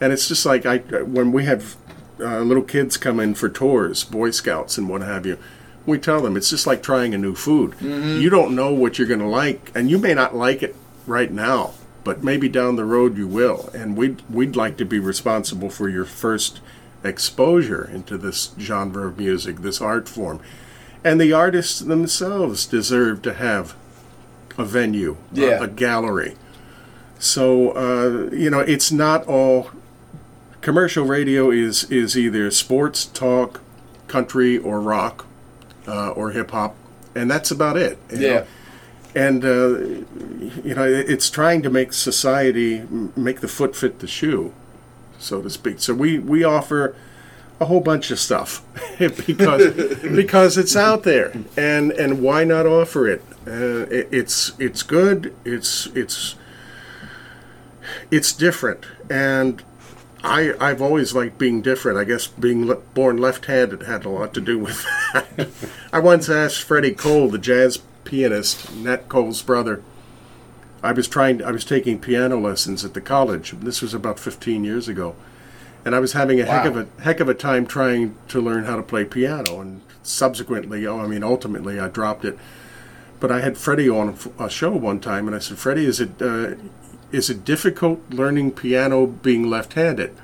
And 0.00 0.12
it's 0.12 0.28
just 0.28 0.46
like 0.46 0.64
I 0.64 0.78
when 0.78 1.32
we 1.32 1.44
have 1.46 1.76
uh, 2.20 2.40
little 2.40 2.62
kids 2.62 2.96
come 2.96 3.20
in 3.20 3.34
for 3.34 3.48
tours, 3.48 4.04
Boy 4.04 4.30
Scouts 4.30 4.78
and 4.78 4.88
what 4.88 5.02
have 5.02 5.26
you. 5.26 5.38
We 5.86 5.98
tell 5.98 6.20
them 6.20 6.36
it's 6.36 6.50
just 6.50 6.66
like 6.66 6.82
trying 6.82 7.14
a 7.14 7.18
new 7.18 7.34
food. 7.34 7.74
You 7.80 8.28
don't 8.28 8.54
know 8.54 8.72
what 8.74 8.98
you're 8.98 9.08
going 9.08 9.20
to 9.20 9.26
like, 9.26 9.72
and 9.74 9.88
you 9.88 9.98
may 9.98 10.12
not 10.12 10.36
like 10.36 10.62
it 10.62 10.76
right 11.06 11.32
now, 11.32 11.72
but 12.08 12.24
maybe 12.24 12.48
down 12.48 12.76
the 12.76 12.86
road 12.86 13.18
you 13.18 13.26
will. 13.28 13.68
And 13.74 13.94
we'd 13.94 14.22
we'd 14.30 14.56
like 14.56 14.78
to 14.78 14.86
be 14.86 14.98
responsible 14.98 15.68
for 15.68 15.90
your 15.90 16.06
first 16.06 16.60
exposure 17.04 17.84
into 17.92 18.16
this 18.16 18.52
genre 18.58 19.06
of 19.08 19.18
music, 19.18 19.58
this 19.58 19.82
art 19.82 20.08
form. 20.08 20.40
And 21.04 21.20
the 21.20 21.34
artists 21.34 21.80
themselves 21.80 22.64
deserve 22.64 23.20
to 23.22 23.34
have 23.34 23.74
a 24.56 24.64
venue, 24.64 25.16
a- 25.36 25.38
Yeah. 25.40 25.62
a, 25.62 25.66
gallery. 25.68 26.36
So 27.18 27.72
uh, 27.72 28.34
you 28.34 28.48
know, 28.48 28.60
it's 28.60 28.90
not 28.90 29.26
all 29.26 29.70
commercial 30.62 31.04
radio 31.04 31.50
is 31.50 31.84
is 31.90 32.16
either 32.16 32.50
sports 32.50 33.04
talk, 33.04 33.60
country 34.06 34.56
or 34.56 34.80
rock, 34.80 35.26
uh, 35.86 36.10
or 36.12 36.30
hip 36.30 36.52
hop, 36.52 36.74
and 37.14 37.30
that's 37.30 37.50
about 37.50 37.76
it. 37.76 37.98
you 38.10 38.18
Yeah. 38.18 38.34
know. 38.34 38.44
And 39.14 39.44
uh, 39.44 39.78
you 40.62 40.74
know, 40.74 40.84
it's 40.84 41.30
trying 41.30 41.62
to 41.62 41.70
make 41.70 41.92
society 41.92 42.84
make 43.16 43.40
the 43.40 43.48
foot 43.48 43.74
fit 43.74 44.00
the 44.00 44.06
shoe, 44.06 44.52
so 45.18 45.40
to 45.42 45.50
speak. 45.50 45.80
So 45.80 45.94
we 45.94 46.18
we 46.18 46.44
offer 46.44 46.94
a 47.60 47.64
whole 47.64 47.80
bunch 47.80 48.10
of 48.10 48.18
stuff 48.18 48.62
because 48.98 49.74
because 50.02 50.58
it's 50.58 50.76
out 50.76 51.02
there, 51.02 51.32
and 51.56 51.90
and 51.92 52.22
why 52.22 52.44
not 52.44 52.66
offer 52.66 53.08
it? 53.08 53.22
Uh, 53.46 53.86
it 53.90 54.08
it's 54.12 54.52
it's 54.58 54.82
good. 54.82 55.34
It's 55.44 55.86
it's 55.94 56.36
it's 58.10 58.32
different, 58.32 58.84
and 59.10 59.62
I 60.22 60.54
I've 60.60 60.82
always 60.82 61.14
liked 61.14 61.38
being 61.38 61.62
different. 61.62 61.98
I 61.98 62.04
guess 62.04 62.26
being 62.26 62.66
le- 62.66 62.76
born 62.76 63.16
left-handed 63.16 63.82
had 63.82 64.04
a 64.04 64.10
lot 64.10 64.34
to 64.34 64.40
do 64.40 64.58
with 64.58 64.84
that. 65.14 65.48
I 65.92 65.98
once 65.98 66.28
asked 66.28 66.62
Freddy 66.62 66.92
Cole, 66.92 67.28
the 67.28 67.38
jazz 67.38 67.78
pianist, 68.08 68.74
Nat 68.74 69.08
Cole's 69.10 69.42
brother. 69.42 69.82
I 70.82 70.92
was 70.92 71.06
trying. 71.06 71.44
I 71.44 71.50
was 71.50 71.64
taking 71.64 72.00
piano 72.00 72.38
lessons 72.38 72.84
at 72.84 72.94
the 72.94 73.00
college. 73.00 73.52
This 73.60 73.82
was 73.82 73.92
about 73.92 74.18
15 74.18 74.64
years 74.64 74.88
ago, 74.88 75.14
and 75.84 75.94
I 75.94 75.98
was 75.98 76.12
having 76.14 76.40
a 76.40 76.44
heck 76.44 76.64
of 76.64 76.76
a 76.76 77.02
heck 77.02 77.20
of 77.20 77.28
a 77.28 77.34
time 77.34 77.66
trying 77.66 78.16
to 78.28 78.40
learn 78.40 78.64
how 78.64 78.76
to 78.76 78.82
play 78.82 79.04
piano. 79.04 79.60
And 79.60 79.82
subsequently, 80.02 80.86
oh, 80.86 81.00
I 81.00 81.06
mean, 81.06 81.22
ultimately, 81.22 81.78
I 81.78 81.88
dropped 81.88 82.24
it. 82.24 82.38
But 83.20 83.30
I 83.30 83.40
had 83.40 83.58
Freddy 83.58 83.88
on 83.90 84.16
a 84.38 84.48
show 84.48 84.70
one 84.70 85.00
time, 85.00 85.26
and 85.26 85.36
I 85.36 85.40
said, 85.40 85.58
"Freddy, 85.58 85.84
is 85.84 86.00
it 86.00 86.22
uh, 86.22 86.54
is 87.12 87.28
it 87.28 87.44
difficult 87.44 88.00
learning 88.10 88.52
piano 88.52 89.06
being 89.06 89.50
left-handed?" 89.50 90.16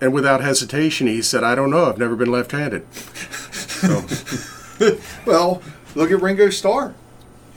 And 0.00 0.12
without 0.12 0.42
hesitation, 0.42 1.06
he 1.08 1.22
said, 1.22 1.42
"I 1.42 1.54
don't 1.54 1.70
know. 1.70 1.86
I've 1.86 1.98
never 1.98 2.14
been 2.14 2.30
left-handed." 2.30 2.86
So, 2.92 4.04
Well, 5.26 5.62
look 5.94 6.10
at 6.10 6.20
Ringo 6.20 6.50
Starr. 6.50 6.94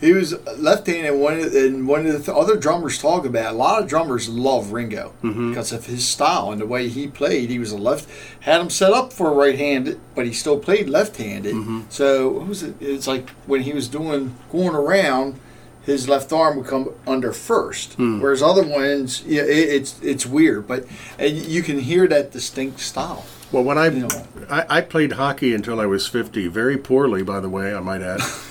He 0.02 0.14
was 0.14 0.34
left-handed, 0.58 1.12
and 1.12 1.22
one 1.22 1.40
of 1.40 1.52
the, 1.52 1.68
and 1.68 1.88
one 1.88 2.06
of 2.06 2.12
the 2.14 2.20
th- 2.20 2.38
other 2.38 2.58
drummers 2.58 3.00
talk 3.00 3.26
about. 3.26 3.54
A 3.54 3.58
lot 3.58 3.82
of 3.82 3.88
drummers 3.88 4.28
love 4.28 4.72
Ringo 4.72 5.14
mm-hmm. 5.24 5.52
because 5.52 5.72
of 5.72 5.86
his 5.86 6.08
style 6.08 6.52
and 6.52 6.60
the 6.60 6.66
way 6.66 6.90
he 6.90 7.08
played. 7.08 7.50
He 7.50 7.60
was 7.60 7.72
a 7.72 7.78
left, 7.78 8.10
had 8.42 8.60
him 8.60 8.70
set 8.70 8.92
up 8.92 9.14
for 9.14 9.30
a 9.30 9.34
right-handed, 9.34 10.00
but 10.16 10.26
he 10.26 10.34
still 10.34 10.60
played 10.60 10.90
left-handed. 10.90 11.56
Mm-hmm. 11.56 11.82
So 11.90 12.30
what 12.30 12.48
was 12.48 12.64
it? 12.64 12.76
It's 12.82 13.08
like 13.08 13.30
when 13.46 13.62
he 13.62 13.74
was 13.74 13.88
doing 13.88 14.36
going 14.52 14.76
around, 14.76 15.40
his 15.84 16.08
left 16.08 16.32
arm 16.32 16.58
would 16.58 16.68
come 16.68 16.94
under 17.08 17.32
first, 17.32 17.94
hmm. 17.94 18.22
whereas 18.22 18.42
other 18.42 18.64
ones, 18.64 19.24
yeah, 19.26 19.42
it, 19.42 19.70
it's 19.70 20.00
it's 20.02 20.26
weird, 20.26 20.68
but 20.68 20.86
and 21.18 21.36
you 21.36 21.64
can 21.64 21.80
hear 21.80 22.08
that 22.08 22.32
distinct 22.32 22.80
style. 22.80 23.26
well, 23.52 23.64
when 23.64 23.78
I, 23.78 23.88
You 23.88 24.08
know. 24.08 24.28
I 24.50 24.66
I 24.78 24.82
played 24.82 25.14
hockey 25.14 25.56
until 25.56 25.80
I 25.80 25.86
was 25.86 26.08
50, 26.08 26.48
very 26.48 26.78
poorly, 26.78 27.24
by 27.24 27.40
the 27.40 27.50
way, 27.50 27.74
I 27.74 27.80
might 27.80 28.02
add, 28.02 28.22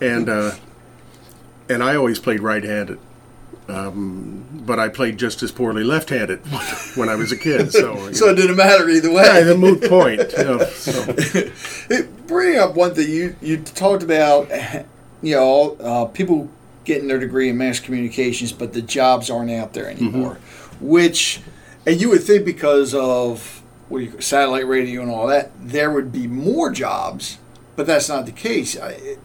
and 0.00 0.28
uh, 0.28 0.52
and 1.68 1.82
I 1.82 1.96
always 1.96 2.18
played 2.18 2.40
right-handed. 2.40 2.98
Um, 3.68 4.46
but 4.64 4.78
I 4.78 4.88
played 4.88 5.18
just 5.18 5.42
as 5.42 5.52
poorly 5.52 5.84
left-handed 5.84 6.38
when 6.96 7.10
I 7.10 7.16
was 7.16 7.32
a 7.32 7.36
kid. 7.36 7.70
So, 7.70 8.10
So 8.12 8.26
know. 8.26 8.32
it 8.32 8.36
didn't 8.36 8.56
matter 8.56 8.88
either 8.88 9.12
way. 9.12 9.24
yeah, 9.24 9.40
the 9.42 9.56
moot 9.58 9.82
point. 9.88 10.22
You 10.38 10.44
know, 10.44 10.64
so. 10.64 12.02
Bring 12.26 12.58
up 12.58 12.74
one 12.74 12.94
thing 12.94 13.10
you 13.10 13.36
you 13.42 13.58
talked 13.58 14.02
about, 14.02 14.48
you 15.22 15.34
know, 15.34 15.76
uh, 15.80 16.04
people 16.06 16.50
getting 16.84 17.08
their 17.08 17.18
degree 17.18 17.50
in 17.50 17.58
mass 17.58 17.78
communications, 17.80 18.52
but 18.52 18.72
the 18.72 18.80
jobs 18.82 19.28
aren't 19.30 19.50
out 19.50 19.74
there 19.74 19.88
anymore. 19.90 20.38
Which, 20.80 21.40
and 21.86 22.00
you 22.00 22.08
would 22.10 22.22
think 22.22 22.44
because 22.46 22.94
of 22.94 23.62
what 23.90 23.98
you, 23.98 24.20
satellite 24.20 24.66
radio 24.66 25.02
and 25.02 25.10
all 25.10 25.26
that, 25.26 25.50
there 25.60 25.90
would 25.90 26.10
be 26.12 26.26
more 26.26 26.70
jobs, 26.70 27.38
but 27.78 27.86
that's 27.86 28.08
not 28.08 28.26
the 28.26 28.32
case. 28.32 28.76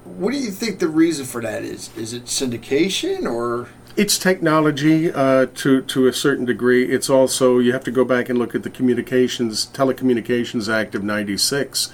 What 0.04 0.32
do 0.32 0.38
you 0.38 0.52
think 0.52 0.78
the 0.78 0.88
reason 0.88 1.26
for 1.26 1.42
that 1.42 1.64
is? 1.64 1.90
Is 1.98 2.14
it 2.14 2.26
syndication 2.26 3.26
or? 3.26 3.70
It's 3.98 4.20
technology 4.20 5.12
uh, 5.12 5.48
to 5.56 5.82
to 5.82 6.06
a 6.06 6.14
certain 6.14 6.46
degree. 6.46 6.86
It's 6.86 7.10
also 7.10 7.58
you 7.58 7.74
have 7.74 7.84
to 7.86 7.92
go 7.92 8.06
back 8.06 8.30
and 8.30 8.38
look 8.38 8.54
at 8.54 8.62
the 8.62 8.70
Communications 8.70 9.66
Telecommunications 9.66 10.72
Act 10.72 10.94
of 10.94 11.04
'96, 11.04 11.92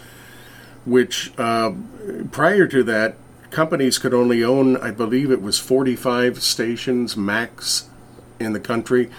which 0.83 1.31
uh, 1.39 1.71
prior 2.29 2.67
to 2.67 2.83
that, 2.83 3.15
companies 3.51 3.97
could 3.97 4.13
only 4.13 4.43
own, 4.43 4.75
I 4.75 4.91
believe 4.91 5.31
it 5.31 5.41
was 5.41 5.59
45 5.59 6.43
stations 6.43 7.15
max 7.15 7.87
in 8.37 8.51
the 8.51 8.59
country. 8.59 9.09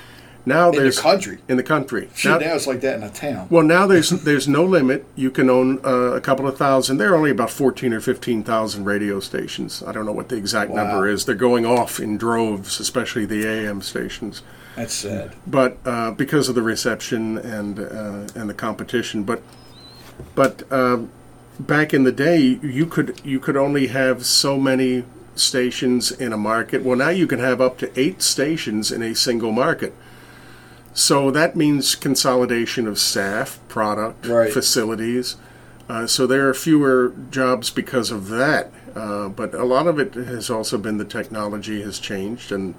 Now 0.50 0.68
In 0.70 0.74
the 0.76 0.80
there's 0.82 0.98
country? 1.00 1.38
in 1.48 1.56
the 1.56 1.62
country. 1.62 2.08
Shit, 2.14 2.30
Now- 2.32 2.38
now 2.38 2.54
it's 2.54 2.66
like 2.66 2.80
that 2.80 2.96
in 2.96 3.02
a 3.04 3.10
town. 3.10 3.46
well, 3.50 3.62
now 3.62 3.86
there's 3.86 4.10
there's 4.10 4.48
no 4.48 4.64
limit. 4.64 5.04
You 5.14 5.30
can 5.30 5.48
own 5.48 5.78
uh, 5.84 6.12
a 6.16 6.20
couple 6.20 6.46
of 6.48 6.58
thousand. 6.58 6.98
There 6.98 7.12
are 7.12 7.16
only 7.16 7.30
about 7.30 7.50
fourteen 7.50 7.92
or 7.92 8.00
fifteen 8.00 8.42
thousand 8.42 8.84
radio 8.84 9.20
stations. 9.20 9.82
I 9.86 9.92
don't 9.92 10.06
know 10.06 10.12
what 10.20 10.28
the 10.28 10.36
exact 10.36 10.70
Wow. 10.70 10.84
number 10.84 11.08
is. 11.08 11.24
They're 11.24 11.34
going 11.50 11.64
off 11.64 12.00
in 12.00 12.18
droves, 12.18 12.80
especially 12.80 13.24
the 13.26 13.46
AM 13.46 13.80
stations. 13.80 14.42
That's 14.76 14.94
sad. 14.94 15.34
But 15.46 15.78
uh, 15.84 16.10
because 16.12 16.48
of 16.48 16.54
the 16.54 16.62
reception 16.62 17.38
and 17.38 17.78
uh, 17.78 18.26
and 18.38 18.48
the 18.50 18.54
competition, 18.54 19.22
but 19.22 19.42
but 20.34 20.64
um, 20.72 21.10
back 21.58 21.94
in 21.94 22.02
the 22.04 22.12
day, 22.12 22.38
you 22.62 22.86
could 22.86 23.20
you 23.24 23.38
could 23.40 23.56
only 23.56 23.86
have 23.88 24.24
so 24.26 24.58
many 24.58 25.04
stations 25.36 26.10
in 26.12 26.32
a 26.32 26.36
market. 26.36 26.82
Well, 26.82 26.96
now 26.98 27.08
you 27.10 27.26
can 27.26 27.38
have 27.38 27.60
up 27.60 27.78
to 27.78 27.86
eight 27.98 28.20
stations 28.20 28.90
in 28.92 29.02
a 29.02 29.14
single 29.14 29.52
market. 29.52 29.94
So 31.00 31.30
that 31.30 31.56
means 31.56 31.94
consolidation 31.94 32.86
of 32.86 32.98
staff, 32.98 33.58
product, 33.68 34.26
Right. 34.26 34.52
facilities. 34.52 35.36
Uh, 35.88 36.06
so 36.06 36.26
there 36.26 36.46
are 36.46 36.52
fewer 36.52 37.14
jobs 37.30 37.70
because 37.70 38.10
of 38.10 38.28
that. 38.28 38.70
Uh, 38.94 39.28
but 39.28 39.54
a 39.54 39.64
lot 39.64 39.86
of 39.86 39.98
it 39.98 40.12
has 40.14 40.50
also 40.50 40.76
been 40.76 40.98
the 40.98 41.06
technology 41.06 41.80
has 41.80 41.98
changed 41.98 42.52
and 42.52 42.74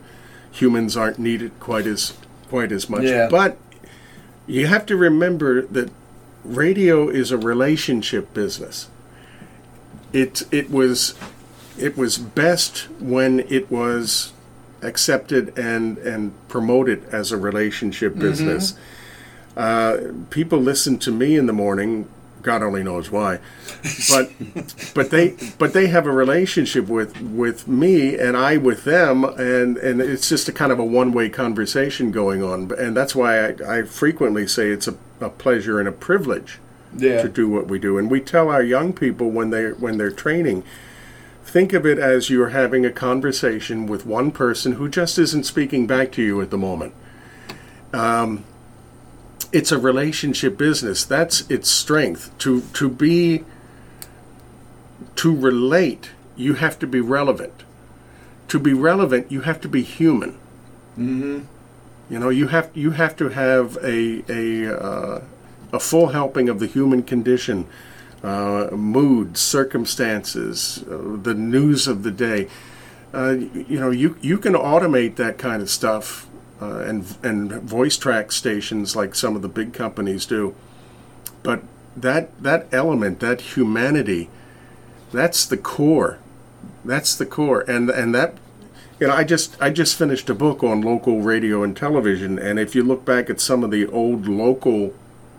humans 0.52 0.96
aren't 0.96 1.18
needed 1.18 1.52
quite 1.60 1.88
as 1.88 2.14
quite 2.48 2.72
as 2.72 2.88
much. 2.90 3.04
Yeah. 3.04 3.28
But 3.28 3.58
you 4.46 4.68
have 4.68 4.86
to 4.86 4.96
remember 4.96 5.64
that 5.64 5.90
radio 6.44 7.10
is 7.10 7.32
a 7.32 7.38
relationship 7.40 8.34
business. 8.36 8.88
It 10.14 10.44
it 10.52 10.70
was 10.70 11.16
it 11.76 11.98
was 11.98 12.20
best 12.20 12.88
when 13.00 13.40
it 13.50 13.72
was 13.72 14.32
accepted 14.82 15.58
and 15.58 15.98
and 16.00 16.32
promoted 16.48 17.04
as 17.12 17.32
a 17.32 17.38
relationship 17.38 18.18
business. 18.18 18.74
Uh, 19.56 19.98
people 20.30 20.60
listen 20.60 20.98
to 21.00 21.12
me 21.12 21.36
in 21.36 21.46
the 21.46 21.54
morning. 21.54 22.08
God 22.42 22.64
only 22.64 22.82
knows 22.82 23.12
why, 23.12 23.38
but 24.10 24.32
but 24.96 25.12
they 25.12 25.36
but 25.60 25.74
they 25.74 25.88
have 25.88 26.08
a 26.08 26.12
relationship 26.12 26.88
with 26.88 27.22
with 27.22 27.68
me 27.68 28.18
and 28.18 28.36
I 28.36 28.58
with 28.58 28.84
them, 28.84 29.24
and 29.24 29.78
and 29.78 30.02
it's 30.02 30.28
just 30.28 30.50
a 30.50 30.52
kind 30.52 30.72
of 30.72 30.80
a 30.80 30.84
one 30.86 31.12
way 31.12 31.30
conversation 31.30 32.12
going 32.12 32.42
on, 32.42 32.72
and 32.80 32.98
that's 32.98 33.14
why 33.16 33.46
I, 33.50 33.80
I 33.80 33.84
frequently 33.84 34.48
say 34.48 34.70
it's 34.72 34.88
a, 34.88 34.96
a 35.20 35.30
pleasure 35.30 35.80
and 35.80 35.88
a 35.88 35.92
privilege 35.92 36.58
Yeah. 36.98 37.22
to 37.22 37.30
do 37.30 37.48
what 37.48 37.68
we 37.68 37.78
do. 37.78 38.00
And 38.00 38.10
we 38.10 38.20
tell 38.22 38.50
our 38.50 38.64
young 38.64 38.92
people 38.94 39.30
when 39.30 39.52
they 39.52 39.66
when 39.74 40.00
they're 40.00 40.10
training, 40.12 40.64
think 41.44 41.74
of 41.74 41.86
it 41.86 41.98
as 41.98 42.30
you're 42.30 42.50
having 42.50 42.86
a 42.86 42.92
conversation 42.92 43.86
with 43.86 44.06
one 44.06 44.32
person 44.32 44.74
who 44.74 44.88
just 44.88 45.18
isn't 45.18 45.46
speaking 45.46 45.88
back 45.88 46.12
to 46.14 46.22
you 46.22 46.42
at 46.42 46.50
the 46.50 46.58
moment. 46.58 46.94
Um, 47.94 48.46
it's 49.52 49.72
a 49.72 49.78
relationship 49.78 50.58
business. 50.58 51.04
That's 51.04 51.50
its 51.50 51.70
strength. 51.70 52.38
To 52.40 52.62
to 52.62 52.90
be 52.90 53.44
to 55.16 55.36
relate, 55.36 56.12
you 56.36 56.56
have 56.56 56.80
to 56.80 56.88
be 56.88 57.02
relevant. 57.02 57.64
To 58.48 58.60
be 58.60 58.74
relevant, 58.74 59.32
you 59.32 59.42
have 59.42 59.62
to 59.62 59.68
be 59.68 59.84
human. 59.84 60.32
Mm-hmm. 60.98 61.42
You 62.10 62.20
know, 62.20 62.30
you 62.30 62.48
have 62.48 62.70
you 62.74 62.92
have 62.92 63.16
to 63.18 63.30
have 63.30 63.78
a 63.84 64.24
a 64.30 64.80
uh, 64.82 65.22
a 65.74 65.80
full 65.80 66.08
helping 66.08 66.50
of 66.50 66.60
the 66.60 66.68
human 66.68 67.04
condition, 67.04 67.68
uh, 68.24 68.70
moods, 68.72 69.40
circumstances, 69.40 70.84
uh, 70.90 71.18
the 71.22 71.34
news 71.34 71.88
of 71.88 72.04
the 72.04 72.12
day. 72.12 72.48
Uh, 73.14 73.32
you 73.54 73.80
know, 73.80 73.90
you 73.90 74.18
you 74.22 74.38
can 74.38 74.54
automate 74.54 75.16
that 75.16 75.38
kind 75.38 75.62
of 75.62 75.70
stuff 75.70 76.30
uh, 76.62 76.80
and 76.80 77.18
and 77.24 77.52
voice 77.52 77.98
track 77.98 78.32
stations 78.32 78.96
like 78.96 79.16
some 79.16 79.36
of 79.36 79.42
the 79.42 79.50
big 79.50 79.74
companies 79.74 80.26
do. 80.26 80.56
But 81.44 81.64
that 81.98 82.42
that 82.42 82.68
element, 82.72 83.20
that 83.20 83.42
humanity, 83.42 84.30
that's 85.12 85.46
the 85.46 85.58
core. 85.58 86.20
That's 86.86 87.16
the 87.16 87.26
core, 87.26 87.62
and 87.62 87.90
and 87.90 88.14
that 88.16 88.36
you 89.00 89.08
know, 89.08 89.14
I 89.14 89.24
just 89.24 89.60
I 89.60 89.72
just 89.72 89.98
finished 89.98 90.30
a 90.30 90.36
book 90.36 90.64
on 90.64 90.82
local 90.82 91.22
radio 91.22 91.64
and 91.64 91.76
television, 91.76 92.38
and 92.38 92.60
if 92.60 92.76
you 92.76 92.84
look 92.84 93.04
back 93.04 93.32
at 93.32 93.42
some 93.42 93.64
of 93.64 93.72
the 93.72 93.88
old 93.88 94.28
local 94.28 94.94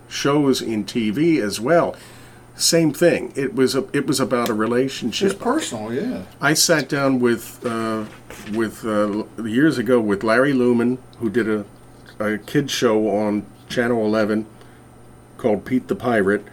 shows 0.08 0.60
in 0.60 0.84
TV 0.84 1.40
as 1.40 1.60
well, 1.60 1.94
same 2.56 2.92
thing. 2.92 3.32
It 3.34 3.54
was 3.54 3.74
a, 3.74 3.86
it 3.92 4.06
was 4.06 4.20
about 4.20 4.48
a 4.48 4.54
relationship. 4.54 5.32
It's 5.32 5.40
personal, 5.42 5.92
yeah. 5.92 6.22
I 6.40 6.54
sat 6.54 6.88
down 6.88 7.18
with 7.20 7.64
uh, 7.64 8.04
with 8.52 8.84
uh, 8.84 9.24
years 9.42 9.78
ago 9.78 10.00
with 10.00 10.22
Larry 10.22 10.52
Lumen, 10.52 10.98
who 11.18 11.30
did 11.30 11.48
a 11.48 11.64
a 12.18 12.38
kids 12.38 12.70
show 12.72 13.08
on 13.08 13.46
Channel 13.68 14.04
11 14.04 14.46
called 15.38 15.64
Pete 15.64 15.88
the 15.88 15.96
Pirate. 15.96 16.44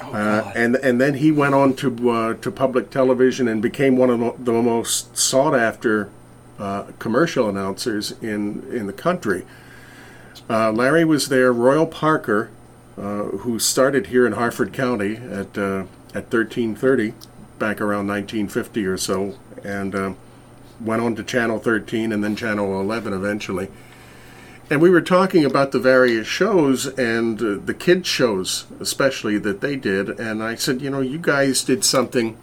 Uh, 0.00 0.52
and 0.54 0.76
and 0.76 1.00
then 1.00 1.14
he 1.14 1.30
went 1.30 1.54
on 1.54 1.74
to 1.74 2.10
uh, 2.10 2.34
to 2.34 2.50
public 2.50 2.90
television 2.90 3.46
and 3.48 3.62
became 3.62 3.96
one 3.96 4.10
of 4.10 4.44
the- 4.44 4.52
most 4.52 5.16
sought 5.16 5.54
after 5.54 6.10
uh, 6.58 6.82
commercial 6.98 7.48
announcers 7.48 8.12
in 8.20 8.66
in 8.72 8.86
the 8.86 8.92
country. 8.92 9.44
Uh, 10.50 10.72
Larry 10.72 11.04
was 11.04 11.28
there. 11.28 11.52
Royal 11.52 11.86
Parker, 11.86 12.50
who 12.96 13.58
started 13.58 14.08
here 14.08 14.26
in 14.26 14.32
Harford 14.32 14.72
County 14.72 15.16
at 15.16 15.56
uh, 15.56 15.84
at 16.14 16.30
1330, 16.30 17.14
back 17.58 17.80
around 17.80 18.06
1950 18.06 18.84
or 18.84 18.96
so, 18.96 19.38
and 19.64 19.94
uh, 19.94 20.12
went 20.80 21.00
on 21.00 21.14
to 21.16 21.24
Channel 21.24 21.58
13 21.58 22.12
and 22.12 22.22
then 22.22 22.36
Channel 22.36 22.80
11 22.80 23.12
eventually. 23.12 23.68
And 24.70 24.80
we 24.80 24.90
were 24.90 25.02
talking 25.02 25.44
about 25.44 25.72
the 25.72 25.78
various 25.78 26.26
shows 26.26 26.86
and 26.86 27.40
uh, 27.40 27.58
the 27.64 27.74
kids 27.74 28.08
shows, 28.08 28.66
especially 28.80 29.38
that 29.38 29.60
they 29.60 29.76
did. 29.76 30.08
And 30.20 30.42
I 30.42 30.54
said, 30.54 30.80
you 30.80 30.90
know, 30.90 31.00
you 31.00 31.18
guys 31.18 31.62
did 31.62 31.84
something 31.84 32.36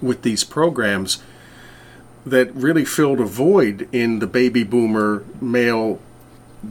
with 0.00 0.22
these 0.22 0.44
programs 0.44 1.22
that 2.26 2.54
really 2.54 2.84
filled 2.84 3.20
a 3.20 3.24
void 3.24 3.88
in 3.92 4.18
the 4.18 4.26
baby 4.26 4.64
boomer 4.64 5.24
male 5.40 6.00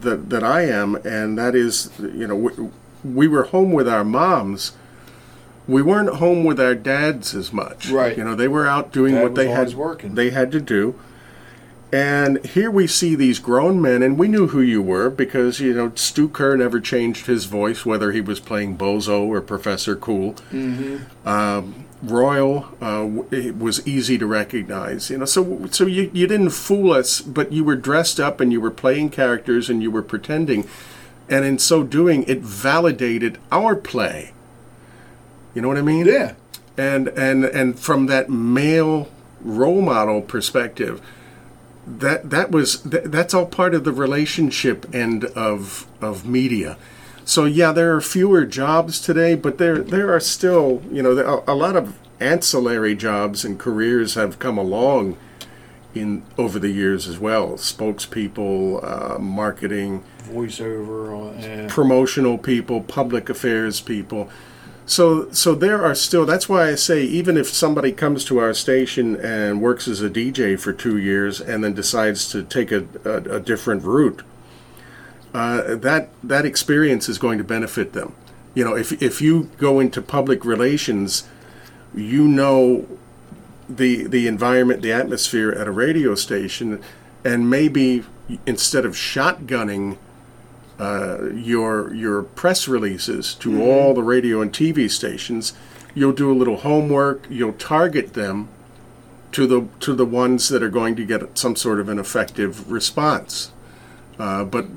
that 0.01 0.29
that 0.29 0.43
I 0.43 0.63
am, 0.63 0.95
and 0.95 1.37
that 1.37 1.55
is, 1.55 1.89
you 1.99 2.27
know, 2.27 2.35
we, 2.35 2.51
we 3.03 3.27
were 3.27 3.43
home 3.43 3.71
with 3.71 3.87
our 3.87 4.03
moms. 4.03 4.73
We 5.67 5.81
weren't 5.81 6.15
home 6.15 6.43
with 6.43 6.59
our 6.59 6.75
dads 6.75 7.33
as 7.33 7.53
much. 7.53 7.89
Right. 7.89 8.17
You 8.17 8.23
know, 8.25 8.35
they 8.35 8.49
were 8.49 8.67
out 8.67 8.91
doing 8.91 9.15
Dad 9.15 9.23
what 9.23 9.35
they 9.35 9.47
had 9.47 9.73
working. 9.73 10.15
they 10.15 10.29
had 10.31 10.51
to 10.51 10.59
do. 10.59 10.99
And 11.93 12.43
here 12.43 12.71
we 12.71 12.87
see 12.87 13.13
these 13.13 13.37
grown 13.37 13.79
men, 13.79 14.01
and 14.01 14.17
we 14.17 14.27
knew 14.27 14.47
who 14.47 14.61
you 14.61 14.81
were 14.81 15.11
because, 15.11 15.59
you 15.59 15.75
know, 15.75 15.91
Stu 15.93 16.27
Kerr 16.27 16.57
never 16.57 16.79
changed 16.79 17.27
his 17.27 17.45
voice, 17.45 17.85
whether 17.85 18.11
he 18.11 18.19
was 18.19 18.39
playing 18.39 18.77
Bozo 18.79 19.27
or 19.27 19.41
Professor 19.41 19.95
Cool. 19.95 20.35
Um, 21.23 21.82
Royal 22.03 22.67
uh, 22.81 23.23
it 23.31 23.57
was 23.57 23.85
easy 23.87 24.17
to 24.17 24.25
recognize, 24.27 25.09
you 25.09 25.17
know. 25.17 25.25
So, 25.25 25.67
so 25.71 25.85
you, 25.85 26.11
you 26.13 26.27
didn't 26.27 26.49
fool 26.51 26.91
us, 26.91 27.21
but 27.21 27.51
you 27.53 27.63
were 27.63 27.77
dressed 27.77 28.19
up 28.19 28.41
and 28.41 28.51
you 28.51 28.59
were 28.61 28.71
playing 28.71 29.09
characters 29.09 29.69
and 29.69 29.81
you 29.81 29.89
were 29.89 30.03
pretending, 30.03 30.67
and 31.29 31.45
in 31.45 31.59
so 31.59 31.83
doing, 31.83 32.23
it 32.27 32.39
validated 32.41 33.37
our 33.51 33.75
play. 33.75 34.33
You 35.55 35.61
know 35.61 35.69
what 35.69 35.77
I 35.77 35.81
mean? 35.81 36.05
Yeah. 36.05 36.33
and 36.77 37.07
and 37.09 37.45
and 37.45 37.79
from 37.79 38.07
that 38.07 38.29
male 38.29 39.07
role 39.41 39.81
model 39.81 40.21
perspective 40.21 41.01
that 41.85 42.29
that 42.29 42.49
was 42.51 42.81
that, 42.83 43.11
that's 43.11 43.33
all 43.33 43.45
part 43.45 43.73
of 43.75 43.83
the 43.83 43.91
relationship 43.91 44.85
end 44.93 45.25
of 45.35 45.85
of 46.01 46.25
media 46.25 46.77
so 47.25 47.45
yeah 47.45 47.71
there 47.71 47.95
are 47.95 48.01
fewer 48.01 48.45
jobs 48.45 48.99
today 48.99 49.35
but 49.35 49.57
there 49.57 49.79
there 49.79 50.13
are 50.13 50.19
still 50.19 50.81
you 50.91 51.01
know 51.01 51.43
a 51.47 51.55
lot 51.55 51.75
of 51.75 51.97
ancillary 52.19 52.95
jobs 52.95 53.43
and 53.43 53.59
careers 53.59 54.15
have 54.15 54.39
come 54.39 54.57
along 54.57 55.17
in 55.93 56.23
over 56.37 56.59
the 56.59 56.69
years 56.69 57.07
as 57.07 57.19
well 57.19 57.51
spokespeople 57.51 58.83
uh, 58.83 59.19
marketing 59.19 60.03
Voiceover. 60.23 61.41
Yeah. 61.41 61.67
promotional 61.69 62.37
people, 62.37 62.81
public 62.81 63.29
affairs 63.29 63.81
people. 63.81 64.29
So, 64.85 65.31
so 65.31 65.55
there 65.55 65.83
are 65.83 65.95
still. 65.95 66.25
That's 66.25 66.49
why 66.49 66.69
I 66.69 66.75
say, 66.75 67.03
even 67.03 67.37
if 67.37 67.47
somebody 67.47 67.91
comes 67.93 68.25
to 68.25 68.39
our 68.39 68.53
station 68.53 69.15
and 69.15 69.61
works 69.61 69.87
as 69.87 70.01
a 70.01 70.09
DJ 70.09 70.59
for 70.59 70.73
two 70.73 70.97
years 70.97 71.39
and 71.39 71.63
then 71.63 71.73
decides 71.73 72.29
to 72.31 72.43
take 72.43 72.71
a, 72.71 72.85
a, 73.05 73.35
a 73.35 73.39
different 73.39 73.83
route, 73.83 74.23
uh, 75.33 75.75
that 75.75 76.09
that 76.23 76.45
experience 76.45 77.09
is 77.09 77.17
going 77.17 77.37
to 77.37 77.43
benefit 77.43 77.93
them. 77.93 78.15
You 78.53 78.63
know, 78.63 78.75
if 78.75 79.01
if 79.01 79.21
you 79.21 79.49
go 79.57 79.79
into 79.79 80.01
public 80.01 80.45
relations, 80.45 81.27
you 81.95 82.27
know 82.27 82.87
the 83.67 84.05
the 84.07 84.27
environment, 84.27 84.81
the 84.81 84.91
atmosphere 84.91 85.51
at 85.51 85.67
a 85.67 85.71
radio 85.71 86.15
station, 86.15 86.81
and 87.23 87.49
maybe 87.49 88.03
instead 88.45 88.85
of 88.85 88.93
shotgunning 88.93 89.97
uh, 90.79 91.29
your 91.31 91.93
your 91.93 92.23
press 92.23 92.67
releases 92.67 93.33
to 93.35 93.61
all 93.61 93.93
the 93.93 94.03
radio 94.03 94.41
and 94.41 94.53
TV 94.53 94.89
stations, 94.89 95.53
you'll 95.95 96.13
do 96.13 96.31
a 96.31 96.35
little 96.35 96.57
homework. 96.57 97.25
You'll 97.29 97.53
target 97.53 98.13
them 98.13 98.49
to 99.31 99.47
the 99.47 99.67
to 99.79 99.93
the 99.93 100.05
ones 100.05 100.49
that 100.49 100.61
are 100.61 100.69
going 100.69 100.95
to 100.95 101.05
get 101.05 101.37
some 101.37 101.55
sort 101.55 101.79
of 101.79 101.89
an 101.89 101.97
effective 101.97 102.71
response. 102.71 103.51
Uh, 104.19 104.43
but 104.43 104.67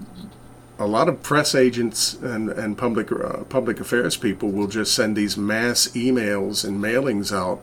a 0.79 0.87
lot 0.87 1.09
of 1.09 1.23
press 1.23 1.55
agents 1.55 2.15
and 2.15 2.51
and 2.51 2.77
public 2.77 3.11
uh, 3.11 3.45
public 3.45 3.81
affairs 3.81 4.17
people 4.17 4.51
will 4.51 4.67
just 4.67 4.95
send 4.95 5.17
these 5.17 5.37
mass 5.37 5.89
emails 5.89 6.65
and 6.65 6.83
mailings 6.83 7.33
out, 7.35 7.63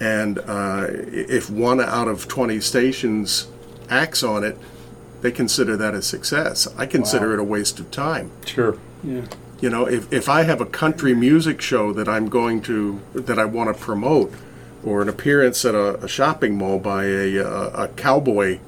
and 0.00 0.38
uh, 0.38 0.86
if 0.88 1.50
one 1.50 1.80
out 1.80 2.08
of 2.08 2.28
twenty 2.28 2.60
stations 2.60 3.48
acts 3.90 4.22
on 4.22 4.42
it, 4.44 4.56
they 5.20 5.30
consider 5.30 5.76
that 5.76 5.94
a 5.94 6.00
success. 6.02 6.66
I 6.78 6.86
consider 6.86 7.28
Wow. 7.28 7.34
it 7.34 7.40
a 7.40 7.44
waste 7.44 7.78
of 7.78 7.90
time. 7.90 8.30
Sure. 8.46 8.76
Yeah. 9.04 9.22
You 9.60 9.70
know, 9.70 9.86
if, 9.86 10.12
if 10.12 10.28
I 10.28 10.42
have 10.42 10.60
a 10.60 10.66
country 10.66 11.14
music 11.14 11.60
show 11.60 11.92
that 11.92 12.08
I'm 12.08 12.28
going 12.28 12.62
to 12.62 13.00
that 13.14 13.38
I 13.38 13.44
want 13.44 13.76
to 13.76 13.80
promote, 13.80 14.32
or 14.84 15.02
an 15.02 15.08
appearance 15.08 15.64
at 15.64 15.74
a, 15.74 16.02
a 16.02 16.08
shopping 16.08 16.56
mall 16.56 16.78
by 16.80 17.04
a, 17.04 17.36
a, 17.36 17.68
a 17.84 17.88
cowboy, 17.88 18.58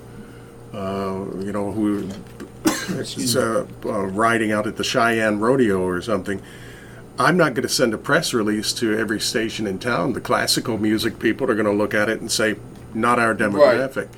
uh, 0.72 1.24
you 1.40 1.50
know, 1.52 1.72
who 1.72 2.08
is 2.90 3.36
uh, 3.36 3.66
uh, 3.84 4.06
riding 4.06 4.52
out 4.52 4.66
at 4.66 4.76
the 4.76 4.84
Cheyenne 4.84 5.40
Rodeo 5.40 5.80
or 5.82 6.00
something, 6.00 6.40
I'm 7.18 7.36
not 7.36 7.54
going 7.54 7.62
to 7.62 7.68
send 7.68 7.94
a 7.94 7.98
press 7.98 8.34
release 8.34 8.72
to 8.74 8.98
every 8.98 9.20
station 9.20 9.66
in 9.66 9.78
town. 9.78 10.14
The 10.14 10.20
classical 10.20 10.78
music 10.78 11.18
people 11.18 11.50
are 11.50 11.54
going 11.54 11.66
to 11.66 11.72
look 11.72 11.94
at 11.94 12.08
it 12.08 12.20
and 12.20 12.30
say, 12.30 12.56
not 12.92 13.18
our 13.18 13.34
demographic. 13.34 14.08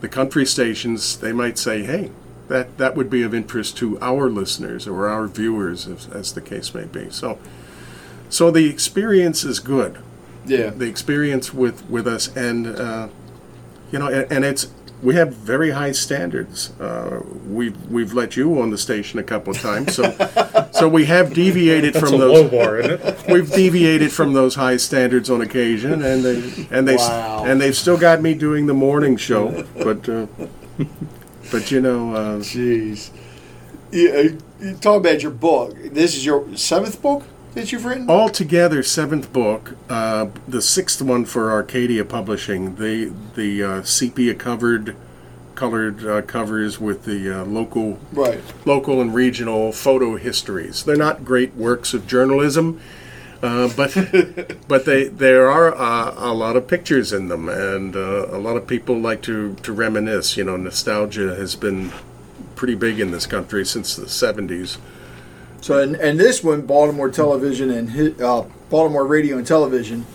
The 0.00 0.08
country 0.08 0.44
stations, 0.44 1.16
they 1.18 1.32
might 1.32 1.58
say, 1.58 1.82
hey, 1.82 2.10
that, 2.48 2.78
that 2.78 2.94
would 2.94 3.08
be 3.10 3.22
of 3.22 3.34
interest 3.34 3.76
to 3.78 3.98
our 4.00 4.28
listeners 4.28 4.86
or 4.86 5.08
our 5.08 5.26
viewers, 5.26 5.88
as, 5.88 6.08
as 6.08 6.34
the 6.34 6.42
case 6.42 6.74
may 6.74 6.84
be. 6.84 7.10
So, 7.10 7.38
so 8.28 8.50
the 8.50 8.68
experience 8.68 9.44
is 9.44 9.58
good. 9.58 9.98
Yeah. 10.44 10.70
The 10.70 10.86
experience 10.88 11.52
with, 11.52 11.88
with 11.90 12.06
us, 12.06 12.34
and 12.36 12.66
uh, 12.66 13.08
you 13.90 13.98
know, 13.98 14.08
and, 14.08 14.30
and 14.30 14.44
it's 14.44 14.68
we 15.02 15.14
have 15.14 15.34
very 15.34 15.70
high 15.70 15.92
standards. 15.92 16.70
Uh, 16.80 17.20
we've 17.46 17.76
we've 17.90 18.12
let 18.12 18.36
you 18.36 18.60
on 18.60 18.70
the 18.70 18.78
station 18.78 19.18
a 19.18 19.22
couple 19.22 19.52
of 19.54 19.60
times, 19.60 19.94
so 19.94 20.10
so 20.72 20.88
we 20.88 21.04
have 21.06 21.34
deviated 21.34 21.94
That's 21.94 22.04
from 22.04 22.14
a 22.14 22.18
those 22.18 22.42
low 22.42 22.48
bar, 22.48 22.78
isn't 22.80 23.00
it? 23.00 23.24
we've 23.28 23.50
deviated 23.50 24.12
from 24.12 24.32
those 24.32 24.54
high 24.54 24.76
standards 24.78 25.28
on 25.30 25.40
occasion, 25.42 26.02
and 26.02 26.24
they 26.24 26.66
and 26.70 26.88
they 26.88 26.96
Wow. 26.96 27.44
and 27.46 27.60
they've 27.60 27.76
still 27.76 27.98
got 27.98 28.22
me 28.22 28.34
doing 28.34 28.66
the 28.66 28.74
morning 28.74 29.16
show. 29.16 29.66
But 29.74 30.08
uh, 30.08 30.26
but 31.50 31.70
you 31.70 31.80
know, 31.80 32.14
uh, 32.14 32.36
Jeez. 32.38 33.10
Yeah, 33.92 34.28
you 34.60 34.74
talk 34.80 35.00
about 35.00 35.22
your 35.22 35.30
book. 35.30 35.76
This 35.92 36.16
is 36.16 36.24
your 36.24 36.56
seventh 36.56 37.00
book 37.00 37.22
that 37.56 37.72
you've 37.72 37.84
written. 37.86 38.08
altogether 38.08 38.82
seventh 38.82 39.32
book, 39.32 39.76
uh, 39.88 40.26
the 40.46 40.60
sixth 40.62 41.00
one 41.02 41.24
for 41.24 41.50
Arcadia 41.50 42.04
Publishing. 42.04 42.76
The 42.76 43.12
the 43.34 43.62
uh, 43.64 43.82
sepia 43.82 44.34
covered, 44.34 44.94
colored 45.54 46.04
uh, 46.06 46.22
covers 46.22 46.78
with 46.78 47.04
the 47.04 47.40
uh, 47.40 47.44
local 47.44 47.98
Right. 48.12 48.40
local 48.66 49.00
and 49.00 49.14
regional 49.14 49.72
photo 49.72 50.16
histories. 50.16 50.84
They're 50.84 50.96
not 50.96 51.24
great 51.24 51.54
works 51.54 51.94
of 51.94 52.06
journalism, 52.06 52.78
uh, 53.42 53.70
but 53.74 53.94
but 54.68 54.84
they 54.84 55.04
there 55.08 55.50
are 55.50 55.74
uh, 55.74 56.14
a 56.18 56.34
lot 56.34 56.56
of 56.56 56.68
pictures 56.68 57.10
in 57.10 57.28
them, 57.28 57.48
and 57.48 57.96
uh, 57.96 58.26
a 58.30 58.38
lot 58.38 58.56
of 58.56 58.66
people 58.66 58.98
like 59.00 59.22
to 59.22 59.54
to 59.62 59.72
reminisce. 59.72 60.36
You 60.36 60.44
know, 60.44 60.58
nostalgia 60.58 61.34
has 61.36 61.56
been 61.56 61.90
pretty 62.54 62.74
big 62.74 63.00
in 63.00 63.12
this 63.12 63.26
country 63.26 63.64
since 63.64 63.96
the 63.96 64.06
'70s. 64.06 64.76
So, 65.60 65.80
and, 65.80 65.96
and 65.96 66.18
this 66.18 66.44
one, 66.44 66.62
Baltimore 66.62 67.10
Television 67.10 67.70
and 67.70 68.20
uh, 68.20 68.44
Baltimore 68.70 69.06
Radio 69.06 69.38
and 69.38 69.46
Television, 69.46 70.06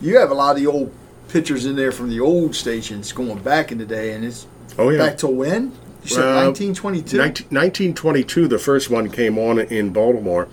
you 0.00 0.18
have 0.18 0.30
a 0.30 0.34
lot 0.34 0.56
of 0.56 0.62
the 0.62 0.66
old 0.66 0.92
pictures 1.28 1.66
in 1.66 1.76
there 1.76 1.92
from 1.92 2.10
the 2.10 2.20
old 2.20 2.54
stations 2.54 3.12
going 3.12 3.38
back 3.42 3.72
in 3.72 3.78
the 3.78 3.86
day, 3.86 4.12
and 4.12 4.24
it's 4.24 4.46
Oh 4.78 4.90
yeah, 4.90 4.98
back 4.98 5.18
to 5.18 5.26
when? 5.28 5.72
You 6.02 6.08
said 6.08 6.24
Well, 6.24 6.46
1922. 6.46 7.16
19, 7.16 7.46
1922, 7.48 8.48
the 8.48 8.58
first 8.58 8.90
one 8.90 9.10
came 9.10 9.38
on 9.38 9.58
in 9.58 9.90
Baltimore, 9.90 10.48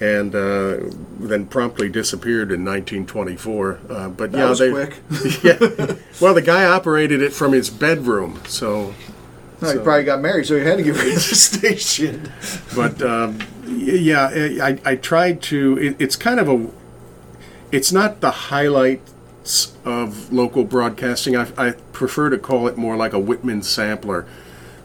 and 0.00 0.34
uh, 0.34 0.78
then 1.18 1.46
promptly 1.46 1.88
disappeared 1.88 2.52
in 2.52 2.64
1924. 2.64 3.80
Uh, 3.88 4.08
but 4.08 4.32
that 4.32 4.38
yeah, 4.38 4.48
was 4.48 4.58
they, 4.58 4.70
quick. 4.70 5.00
yeah. 5.42 5.96
Well, 6.20 6.34
the 6.34 6.42
guy 6.42 6.64
operated 6.64 7.22
it 7.22 7.32
from 7.32 7.52
his 7.52 7.70
bedroom, 7.70 8.40
so. 8.46 8.94
No, 9.62 9.72
he 9.72 9.78
probably 9.78 10.04
got 10.04 10.20
married, 10.20 10.46
so 10.46 10.56
he 10.56 10.64
had 10.64 10.78
to 10.78 10.82
get 10.82 10.94
rid 10.96 11.08
of 11.08 11.14
the 11.14 11.20
station. 11.20 12.32
But 12.74 13.00
um, 13.02 13.38
yeah, 13.66 14.28
I, 14.62 14.78
I 14.84 14.96
tried 14.96 15.42
to. 15.42 15.78
It, 15.78 15.96
it's 15.98 16.16
kind 16.16 16.40
of 16.40 16.48
a. 16.48 16.68
It's 17.70 17.92
not 17.92 18.20
the 18.20 18.30
highlights 18.30 19.74
of 19.84 20.32
local 20.32 20.64
broadcasting. 20.64 21.36
I, 21.36 21.48
I 21.56 21.70
prefer 21.92 22.30
to 22.30 22.38
call 22.38 22.68
it 22.68 22.76
more 22.76 22.96
like 22.96 23.12
a 23.12 23.18
Whitman 23.18 23.62
sampler, 23.62 24.26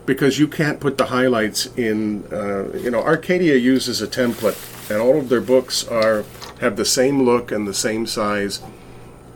because 0.06 0.40
you 0.40 0.48
can't 0.48 0.80
put 0.80 0.98
the 0.98 1.08
highlights 1.08 1.66
in. 1.78 2.24
Uh, 2.32 2.72
you 2.78 2.92
know, 2.92 3.02
Arcadia 3.02 3.56
uses 3.56 4.02
a 4.02 4.08
template 4.08 4.58
and 4.90 5.00
all 5.02 5.18
of 5.18 5.30
their 5.30 5.42
books 5.42 5.86
are 5.88 6.24
have 6.62 6.76
the 6.76 6.86
same 6.86 7.24
look 7.24 7.52
and 7.52 7.68
the 7.68 7.74
same 7.74 8.08
size. 8.08 8.62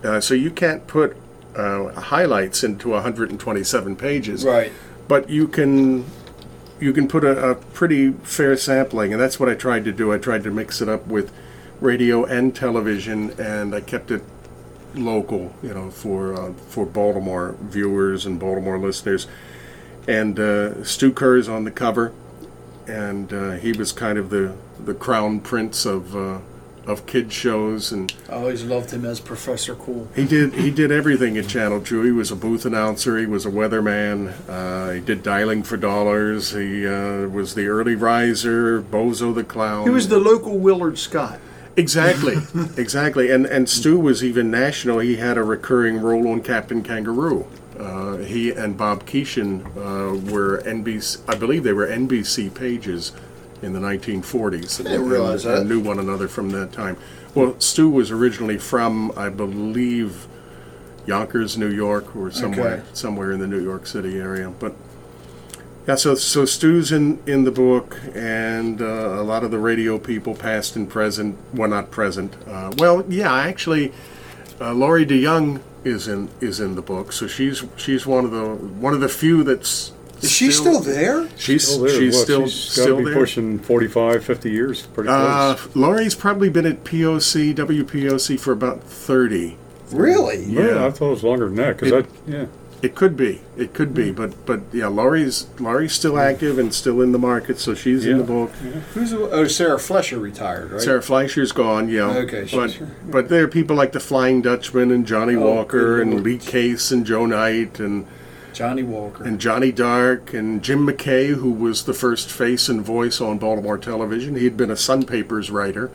Uh, 0.03 0.19
so 0.19 0.33
you 0.33 0.49
can't 0.49 0.87
put 0.87 1.15
uh, 1.55 1.89
highlights 1.89 2.63
into 2.63 2.89
127 2.89 3.95
pages, 3.95 4.43
Right. 4.45 4.71
But 5.11 5.29
you 5.29 5.45
can 5.45 6.05
you 6.79 6.93
can 6.93 7.05
put 7.05 7.25
a, 7.25 7.49
a 7.49 7.55
pretty 7.55 8.13
fair 8.23 8.55
sampling, 8.55 9.11
and 9.11 9.21
that's 9.21 9.41
what 9.41 9.49
I 9.49 9.55
tried 9.55 9.83
to 9.83 9.91
do. 9.91 10.13
I 10.13 10.17
tried 10.17 10.41
to 10.43 10.51
mix 10.51 10.79
it 10.79 10.87
up 10.87 11.05
with 11.05 11.33
radio 11.81 12.23
and 12.23 12.55
television, 12.55 13.31
and 13.31 13.75
I 13.75 13.81
kept 13.81 14.09
it 14.09 14.23
local, 14.95 15.53
you 15.61 15.73
know, 15.73 15.91
for 15.91 16.33
uh, 16.33 16.53
for 16.53 16.85
Baltimore 16.85 17.57
viewers 17.59 18.25
and 18.25 18.39
Baltimore 18.39 18.79
listeners. 18.79 19.27
And 20.07 20.39
uh, 20.39 20.81
Stu 20.85 21.11
Kerr's 21.11 21.49
on 21.49 21.65
the 21.65 21.71
cover, 21.71 22.13
and 22.87 23.33
uh, 23.33 23.51
he 23.55 23.73
was 23.73 23.91
kind 23.91 24.17
of 24.17 24.29
the 24.29 24.55
the 24.79 24.93
crown 24.93 25.41
prince 25.41 25.85
of 25.85 26.15
uh, 26.15 26.39
of 26.85 27.05
kid 27.05 27.31
shows, 27.31 27.91
and 27.91 28.13
I 28.29 28.33
always 28.33 28.63
loved 28.63 28.91
him 28.91 29.05
as 29.05 29.19
Professor 29.19 29.75
Kool. 29.75 30.07
he 30.15 30.25
did 30.25 30.53
he 30.53 30.71
did 30.71 30.91
everything 30.91 31.37
at 31.37 31.47
Channel 31.47 31.81
Two. 31.81 32.01
He 32.01 32.11
was 32.11 32.31
a 32.31 32.35
booth 32.35 32.65
announcer. 32.65 33.17
He 33.17 33.25
was 33.25 33.45
a 33.45 33.51
weatherman. 33.51 34.33
Uh, 34.49 34.91
he 34.91 34.99
did 34.99 35.23
dialing 35.23 35.63
for 35.63 35.77
dollars. 35.77 36.51
He 36.51 36.87
uh, 36.87 37.27
was 37.27 37.55
the 37.55 37.67
early 37.67 37.95
riser, 37.95 38.81
Bozo 38.81 39.33
the 39.33 39.43
clown. 39.43 39.83
He 39.83 39.89
was 39.89 40.07
the 40.07 40.19
local 40.19 40.57
Willard 40.57 40.97
Scott. 40.97 41.39
Exactly, 41.77 42.37
exactly. 42.77 43.31
And 43.31 43.45
and 43.45 43.69
Stu 43.69 43.99
was 43.99 44.23
even 44.23 44.51
national. 44.51 44.99
He 44.99 45.17
had 45.17 45.37
a 45.37 45.43
recurring 45.43 46.01
role 46.01 46.27
on 46.27 46.41
Captain 46.41 46.83
Kangaroo. 46.83 47.47
Uh, 47.79 48.17
he 48.17 48.51
and 48.51 48.77
Bob 48.77 49.05
Keeshan 49.05 49.65
uh, 49.75 50.31
were 50.31 50.61
NBC. 50.63 51.21
I 51.27 51.35
believe 51.35 51.63
they 51.63 51.73
were 51.73 51.87
NBC 51.87 52.53
pages 52.53 53.11
in 53.61 53.73
the 53.73 53.79
1940s. 53.79 54.79
I 54.79 54.83
didn't 54.91 55.09
realize 55.09 55.43
that. 55.43 55.59
And 55.59 55.69
knew 55.69 55.79
one 55.79 55.99
another 55.99 56.27
from 56.27 56.49
that 56.51 56.71
time. 56.71 56.97
Well, 57.35 57.55
Stu 57.59 57.89
was 57.89 58.11
originally 58.11 58.57
from, 58.57 59.11
I 59.15 59.29
believe, 59.29 60.27
Yonkers, 61.05 61.57
New 61.57 61.69
York, 61.69 62.15
or 62.15 62.31
somewhere 62.31 62.73
Okay. 62.73 62.83
somewhere 62.93 63.31
in 63.31 63.39
the 63.39 63.47
New 63.47 63.61
York 63.61 63.87
City 63.87 64.19
area. 64.19 64.51
But 64.59 64.75
yeah, 65.87 65.95
so 65.95 66.13
so 66.15 66.45
Stu's 66.45 66.91
in 66.91 67.19
in 67.25 67.43
the 67.43 67.51
book, 67.51 67.97
and 68.13 68.81
uh, 68.81 68.85
a 69.19 69.23
lot 69.23 69.43
of 69.43 69.49
the 69.51 69.57
radio 69.59 69.97
people, 69.97 70.35
past 70.35 70.75
and 70.75 70.87
present, 70.89 71.37
well, 71.53 71.69
not 71.69 71.89
present. 71.89 72.35
Uh, 72.47 72.71
well, 72.77 73.03
yeah, 73.09 73.33
actually, 73.33 73.91
uh, 74.59 74.73
Laurie 74.73 75.05
DeYoung 75.05 75.61
is 75.83 76.07
in 76.07 76.29
is 76.39 76.59
in 76.59 76.75
the 76.75 76.83
book, 76.83 77.11
so 77.11 77.25
she's 77.27 77.63
she's 77.77 78.05
one 78.05 78.25
of 78.25 78.31
the 78.31 78.45
one 78.55 78.93
of 78.93 78.99
the 78.99 79.09
few 79.09 79.43
that's. 79.43 79.93
Is 80.21 80.31
she 80.31 80.51
still 80.51 80.79
there? 80.79 81.27
She's 81.37 81.67
Still 81.67 81.81
there. 81.83 81.89
she's 81.99 82.15
What, 82.15 82.23
still 82.23 82.47
she's 82.47 82.53
still 82.71 82.85
gotta 82.95 82.97
be 82.97 83.05
there. 83.05 83.13
pushing 83.19 83.59
45, 83.59 84.23
50 84.23 84.51
years. 84.51 84.81
Pretty 84.93 85.09
Uh, 85.09 85.55
close. 85.55 85.75
Laurie's 85.75 86.15
probably 86.15 86.49
been 86.49 86.65
at 86.65 86.83
POC 86.83 87.53
WPOC 87.55 88.39
for 88.39 88.51
about 88.51 88.83
thirty. 88.83 89.57
Really? 89.91 90.43
yeah. 90.45 90.61
yeah. 90.75 90.85
I 90.85 90.91
thought 90.91 91.07
it 91.07 91.11
was 91.11 91.23
longer 91.23 91.45
than 91.47 91.55
that 91.55 91.77
because 91.77 91.91
It- 91.91 92.05
I 92.27 92.31
yeah. 92.31 92.45
It 92.83 92.95
could 92.95 93.15
be. 93.15 93.41
It 93.55 93.75
could 93.75 93.93
be. 93.93 94.09
But 94.11 94.43
but 94.47 94.61
yeah, 94.73 94.87
Laurie's 94.87 95.45
Laurie's 95.59 95.93
still 95.93 96.17
active 96.17 96.57
and 96.57 96.73
still 96.73 96.99
in 97.01 97.11
the 97.11 97.19
market, 97.19 97.59
so 97.59 97.75
she's 97.75 98.07
in 98.07 98.13
the 98.17 98.23
Yeah. 98.23 98.27
book. 98.27 98.51
Who's 98.95 99.11
the, 99.11 99.19
oh 99.29 99.45
Sarah 99.45 99.77
Flesher 99.77 100.17
retired, 100.17 100.71
right? 100.71 100.81
Sarah 100.81 101.01
Fleischer's 101.03 101.51
gone, 101.51 101.89
yeah. 101.89 102.09
Okay, 102.09 102.47
sure, 102.47 102.61
but 102.61 102.71
sure. 102.71 102.87
but 103.07 103.29
there 103.29 103.43
are 103.43 103.47
people 103.47 103.75
like 103.75 103.91
the 103.91 103.99
Flying 103.99 104.41
Dutchman 104.41 104.89
and 104.89 105.05
Johnny 105.05 105.35
Oh, 105.35 105.41
Walker 105.45 105.97
good 105.97 106.01
and 106.01 106.11
lord. 106.13 106.23
Lee 106.23 106.37
Case 106.39 106.89
and 106.89 107.05
Joe 107.05 107.27
Knight 107.27 107.79
and 107.79 108.07
Johnny 108.53 108.83
Walker. 108.83 109.23
and 109.23 109.39
Johnny 109.39 109.71
Dark 109.71 110.33
and 110.33 110.61
Jim 110.61 110.85
McKay, 110.85 111.35
who 111.35 111.51
was 111.51 111.85
the 111.85 111.93
first 111.93 112.29
face 112.29 112.69
and 112.69 112.81
voice 112.81 113.21
on 113.21 113.37
Baltimore 113.37 113.77
television. 113.77 114.35
He 114.35 114.43
had 114.43 114.57
been 114.57 114.71
a 114.71 114.75
Sun 114.75 115.05
Papers 115.05 115.49
writer, 115.49 115.89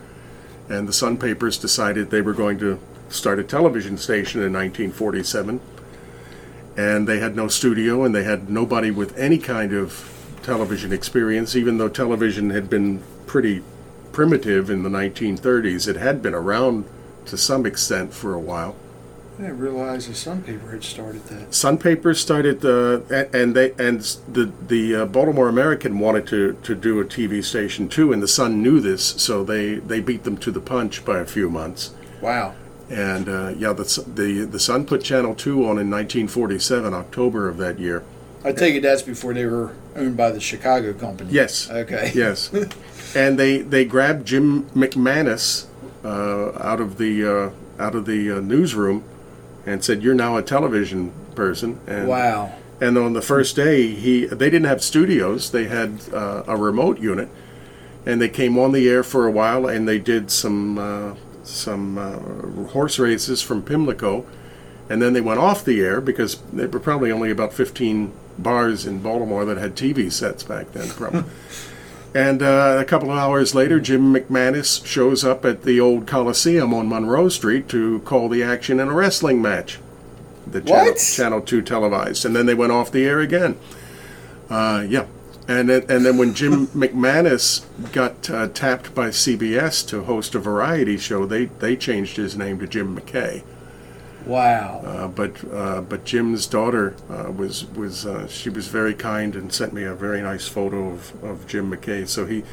and 0.69 0.87
the 0.87 0.93
Sun 0.93 1.17
Papers 1.17 1.57
decided 1.57 2.09
they 2.09 2.21
were 2.21 2.33
going 2.33 2.59
to 2.59 2.79
start 3.09 3.39
a 3.39 3.43
television 3.43 3.97
station 3.97 4.41
in 4.41 4.53
1947. 4.53 5.61
And 6.75 7.07
they 7.07 7.19
had 7.19 7.35
no 7.35 7.47
studio, 7.47 8.03
and 8.03 8.13
they 8.13 8.23
had 8.23 8.49
nobody 8.49 8.91
with 8.91 9.17
any 9.17 9.37
kind 9.37 9.73
of 9.73 10.13
television 10.43 10.93
experience, 10.93 11.55
even 11.55 11.77
though 11.77 11.89
television 11.89 12.51
had 12.51 12.69
been 12.69 13.01
pretty 13.25 13.63
primitive 14.11 14.69
in 14.69 14.83
the 14.83 14.89
1930s. 14.89 15.87
It 15.87 15.95
had 15.95 16.21
been 16.21 16.33
around 16.33 16.85
to 17.25 17.37
some 17.37 17.65
extent 17.65 18.13
for 18.13 18.33
a 18.33 18.39
while. 18.39 18.75
I 19.37 19.41
didn't 19.41 19.59
realize 19.59 20.07
the 20.07 20.15
Sun 20.15 20.41
Paper 20.43 20.71
had 20.71 20.83
started 20.83 21.23
that. 21.25 21.53
Sun 21.53 21.77
Papers 21.77 22.19
started 22.19 22.61
the 22.61 23.29
and 23.31 23.55
they 23.55 23.71
and 23.73 24.01
the 24.27 24.51
the 24.67 24.95
uh, 24.95 25.05
Baltimore 25.05 25.47
American 25.47 25.99
wanted 25.99 26.25
to 26.27 26.53
to 26.63 26.73
do 26.73 26.99
a 26.99 27.05
TV 27.05 27.43
station 27.43 27.87
too, 27.87 28.11
and 28.11 28.23
the 28.23 28.27
Sun 28.27 28.63
knew 28.63 28.79
this, 28.79 29.05
so 29.05 29.43
they 29.43 29.75
they 29.75 29.99
beat 29.99 30.23
them 30.23 30.37
to 30.37 30.49
the 30.49 30.59
punch 30.59 31.05
by 31.05 31.19
a 31.19 31.25
few 31.25 31.51
months. 31.51 31.93
Wow. 32.19 32.55
And 32.89 33.29
uh, 33.29 33.53
yeah, 33.55 33.73
the 33.73 34.03
the 34.07 34.45
the 34.45 34.59
Sun 34.59 34.85
put 34.87 35.03
Channel 35.03 35.35
Two 35.35 35.59
on 35.59 35.77
in 35.77 35.91
1947, 35.91 36.95
October 36.95 37.47
of 37.47 37.57
that 37.57 37.77
year. 37.77 38.03
I 38.43 38.53
take 38.53 38.73
it 38.73 38.81
that's 38.81 39.03
before 39.03 39.35
they 39.35 39.45
were 39.45 39.75
owned 39.95 40.17
by 40.17 40.31
the 40.31 40.39
Chicago 40.39 40.93
company. 40.93 41.31
Yes. 41.31 41.69
Okay. 41.69 42.11
Yes, 42.15 42.51
and 43.15 43.37
they 43.37 43.59
they 43.59 43.85
grabbed 43.85 44.25
Jim 44.25 44.63
McManus 44.71 45.67
uh, 46.03 46.57
out 46.57 46.81
of 46.81 46.97
the 46.97 47.23
uh, 47.23 47.51
out 47.79 47.93
of 47.93 48.07
the 48.07 48.31
uh, 48.31 48.39
newsroom 48.39 49.03
and 49.67 49.83
said, 49.83 50.01
"You're 50.01 50.15
now 50.15 50.37
a 50.37 50.41
television 50.41 51.11
person." 51.35 51.79
And 51.85 52.07
Wow. 52.07 52.53
And 52.79 52.97
on 52.97 53.13
the 53.13 53.21
first 53.21 53.55
day, 53.55 53.87
he 53.89 54.25
they 54.25 54.49
didn't 54.49 54.65
have 54.65 54.81
studios; 54.81 55.51
they 55.51 55.65
had 55.65 55.99
uh, 56.13 56.43
a 56.47 56.55
remote 56.55 56.99
unit, 56.99 57.29
and 58.05 58.21
they 58.21 58.29
came 58.29 58.57
on 58.57 58.71
the 58.71 58.87
air 58.89 59.03
for 59.03 59.27
a 59.27 59.31
while, 59.31 59.67
and 59.67 59.87
they 59.87 59.99
did 59.99 60.31
some 60.31 60.77
uh, 60.77 61.15
some 61.43 61.97
uh, 61.97 62.67
horse 62.69 62.97
races 62.97 63.41
from 63.41 63.61
Pimlico, 63.61 64.25
and 64.89 65.01
then 65.01 65.13
they 65.13 65.21
went 65.21 65.39
off 65.39 65.65
the 65.65 65.81
air 65.81 65.99
because 65.99 66.41
there 66.53 66.67
were 66.67 66.79
probably 66.79 67.11
only 67.11 67.29
about 67.29 67.51
fifteen 67.51 68.13
bars 68.37 68.85
in 68.85 68.99
Baltimore 68.99 69.43
that 69.45 69.57
had 69.57 69.75
TV 69.75 70.11
sets 70.11 70.43
back 70.43 70.71
then, 70.71 70.89
probably. 70.89 71.23
And 72.17 72.41
uh, 72.41 72.77
a 72.79 72.83
couple 72.83 73.11
of 73.11 73.17
hours 73.19 73.53
later, 73.53 73.79
Jim 73.79 74.11
McManus 74.11 74.83
shows 74.83 75.23
up 75.23 75.45
at 75.45 75.61
the 75.61 75.79
old 75.79 76.07
Coliseum 76.07 76.73
on 76.73 76.89
Monroe 76.89 77.29
Street 77.29 77.69
to 77.69 77.99
call 77.99 78.27
the 78.27 78.41
action 78.41 78.79
in 78.79 78.87
a 78.87 78.93
wrestling 78.93 79.39
match. 79.39 79.77
The 80.47 80.61
channel, 80.61 80.95
channel 80.95 81.41
Two 81.41 81.61
televised, 81.61 82.25
and 82.25 82.35
then 82.35 82.47
they 82.47 82.55
went 82.55 82.71
off 82.71 82.91
the 82.91 83.05
air 83.05 83.19
again. 83.19 83.55
Uh, 84.49 84.83
yeah, 84.89 85.05
and 85.47 85.69
then, 85.69 85.85
and 85.87 86.03
then 86.03 86.17
when 86.17 86.33
Jim 86.33 86.65
McManus 86.75 87.65
got 87.91 88.27
uh, 88.31 88.47
tapped 88.47 88.95
by 88.95 89.09
CBS 89.09 89.87
to 89.89 90.05
host 90.05 90.33
a 90.33 90.39
variety 90.39 90.97
show, 90.97 91.27
they 91.27 91.45
they 91.45 91.75
changed 91.75 92.17
his 92.17 92.35
name 92.35 92.57
to 92.57 92.65
Jim 92.65 92.99
McKay. 92.99 93.43
Wow. 94.27 94.81
Uh, 94.85 95.07
but 95.07 95.53
uh, 95.53 95.81
but 95.81 96.03
Jim's 96.03 96.47
daughter 96.47 96.95
uh, 97.09 97.31
was 97.31 97.65
was 97.65 98.05
uh, 98.05 98.27
she 98.27 98.49
was 98.49 98.67
very 98.67 98.93
kind 98.93 99.35
and 99.35 99.51
sent 99.51 99.73
me 99.73 99.83
a 99.83 99.95
very 99.95 100.21
nice 100.21 100.47
photo 100.47 100.89
of, 100.89 101.23
of 101.23 101.47
Jim 101.47 101.71
McKay. 101.71 102.07
So 102.07 102.25
he, 102.25 102.43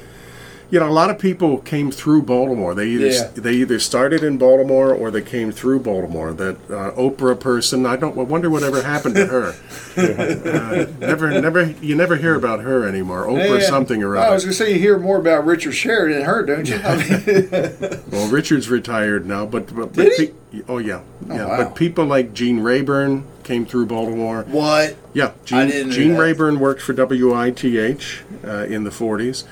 you 0.71 0.81
know, 0.81 0.89
a 0.89 0.91
lot 0.91 1.11
of 1.11 1.19
people 1.19 1.59
came 1.59 1.91
through 1.91 2.23
Baltimore. 2.23 2.75
They 2.75 2.89
either 2.89 3.07
Yeah. 3.09 3.29
they 3.35 3.53
either 3.55 3.79
started 3.79 4.25
in 4.25 4.39
Baltimore 4.39 4.93
or 4.93 5.11
they 5.11 5.23
came 5.23 5.53
through 5.53 5.81
Baltimore. 5.81 6.33
That 6.33 6.57
uh, 6.71 6.91
Oprah 6.93 7.39
person, 7.39 7.87
I 7.87 7.97
don't 7.97 8.19
I 8.19 8.23
wonder 8.23 8.51
whatever 8.51 8.83
happened 8.83 9.15
to 9.17 9.27
her. 9.27 9.55
uh, 9.97 10.87
never 10.99 11.41
never 11.41 11.71
you 11.81 11.95
never 11.95 12.17
hear 12.17 12.35
about 12.35 12.61
her 12.63 12.89
anymore. 12.89 13.27
Oprah 13.27 13.61
Yeah. 13.61 13.67
something 13.69 14.03
or 14.03 14.17
other. 14.17 14.27
I 14.29 14.35
was 14.35 14.45
going 14.45 14.53
to 14.53 14.59
say 14.65 14.73
you 14.73 14.79
hear 14.79 14.99
more 14.99 15.19
about 15.19 15.45
Richard 15.47 15.73
Sheridan 15.73 16.19
than 16.19 16.27
her, 16.27 16.43
don't 16.45 16.69
you? 16.69 18.01
Well, 18.11 18.29
Richard's 18.31 18.69
retired 18.69 19.27
now, 19.27 19.45
but 19.47 19.75
but, 19.75 19.93
Did 19.93 20.05
but 20.09 20.13
he? 20.15 20.27
pe- 20.27 20.63
oh 20.69 20.79
yeah 20.79 21.01
yeah. 21.29 21.47
wow. 21.47 21.57
But 21.65 21.75
people 21.75 22.05
like 22.07 22.33
Gene 22.33 22.61
Rayburn 22.61 23.25
came 23.43 23.67
through 23.67 23.87
Baltimore. 23.87 24.45
what? 24.49 24.97
Yeah, 25.13 25.33
Gene, 25.45 25.69
didn't 25.69 25.93
Gene. 25.93 26.17
Rayburn 26.17 26.59
worked 26.61 26.81
for 26.81 26.93
WITH 26.95 28.25
uh, 28.45 28.49
in 28.65 28.85
the 28.85 28.91
40s. 28.91 29.45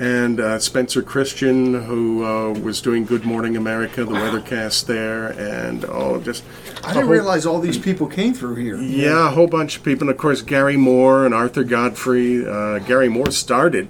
And 0.00 0.40
uh, 0.40 0.58
Spencer 0.58 1.02
Christian, 1.02 1.84
who 1.84 2.24
uh, 2.24 2.52
was 2.58 2.80
doing 2.80 3.04
Good 3.04 3.24
Morning 3.24 3.56
America, 3.56 4.04
the 4.04 4.10
weathercast 4.14 4.86
there, 4.86 5.28
and 5.38 5.84
oh, 5.84 6.20
just 6.20 6.42
I 6.82 6.88
didn't 6.88 7.04
whole- 7.04 7.12
realize 7.12 7.46
all 7.46 7.60
these 7.60 7.78
people 7.78 8.08
came 8.08 8.34
through 8.34 8.56
here. 8.56 8.76
Yeah, 8.76 9.28
a 9.28 9.30
whole 9.30 9.46
bunch 9.46 9.76
of 9.76 9.84
people, 9.84 10.08
and 10.08 10.10
of 10.10 10.16
course 10.16 10.42
Garry 10.42 10.76
Moore 10.76 11.24
and 11.24 11.32
Arthur 11.32 11.62
Godfrey. 11.64 12.44
Uh, 12.46 12.80
Garry 12.80 13.08
Moore 13.08 13.30
started 13.30 13.88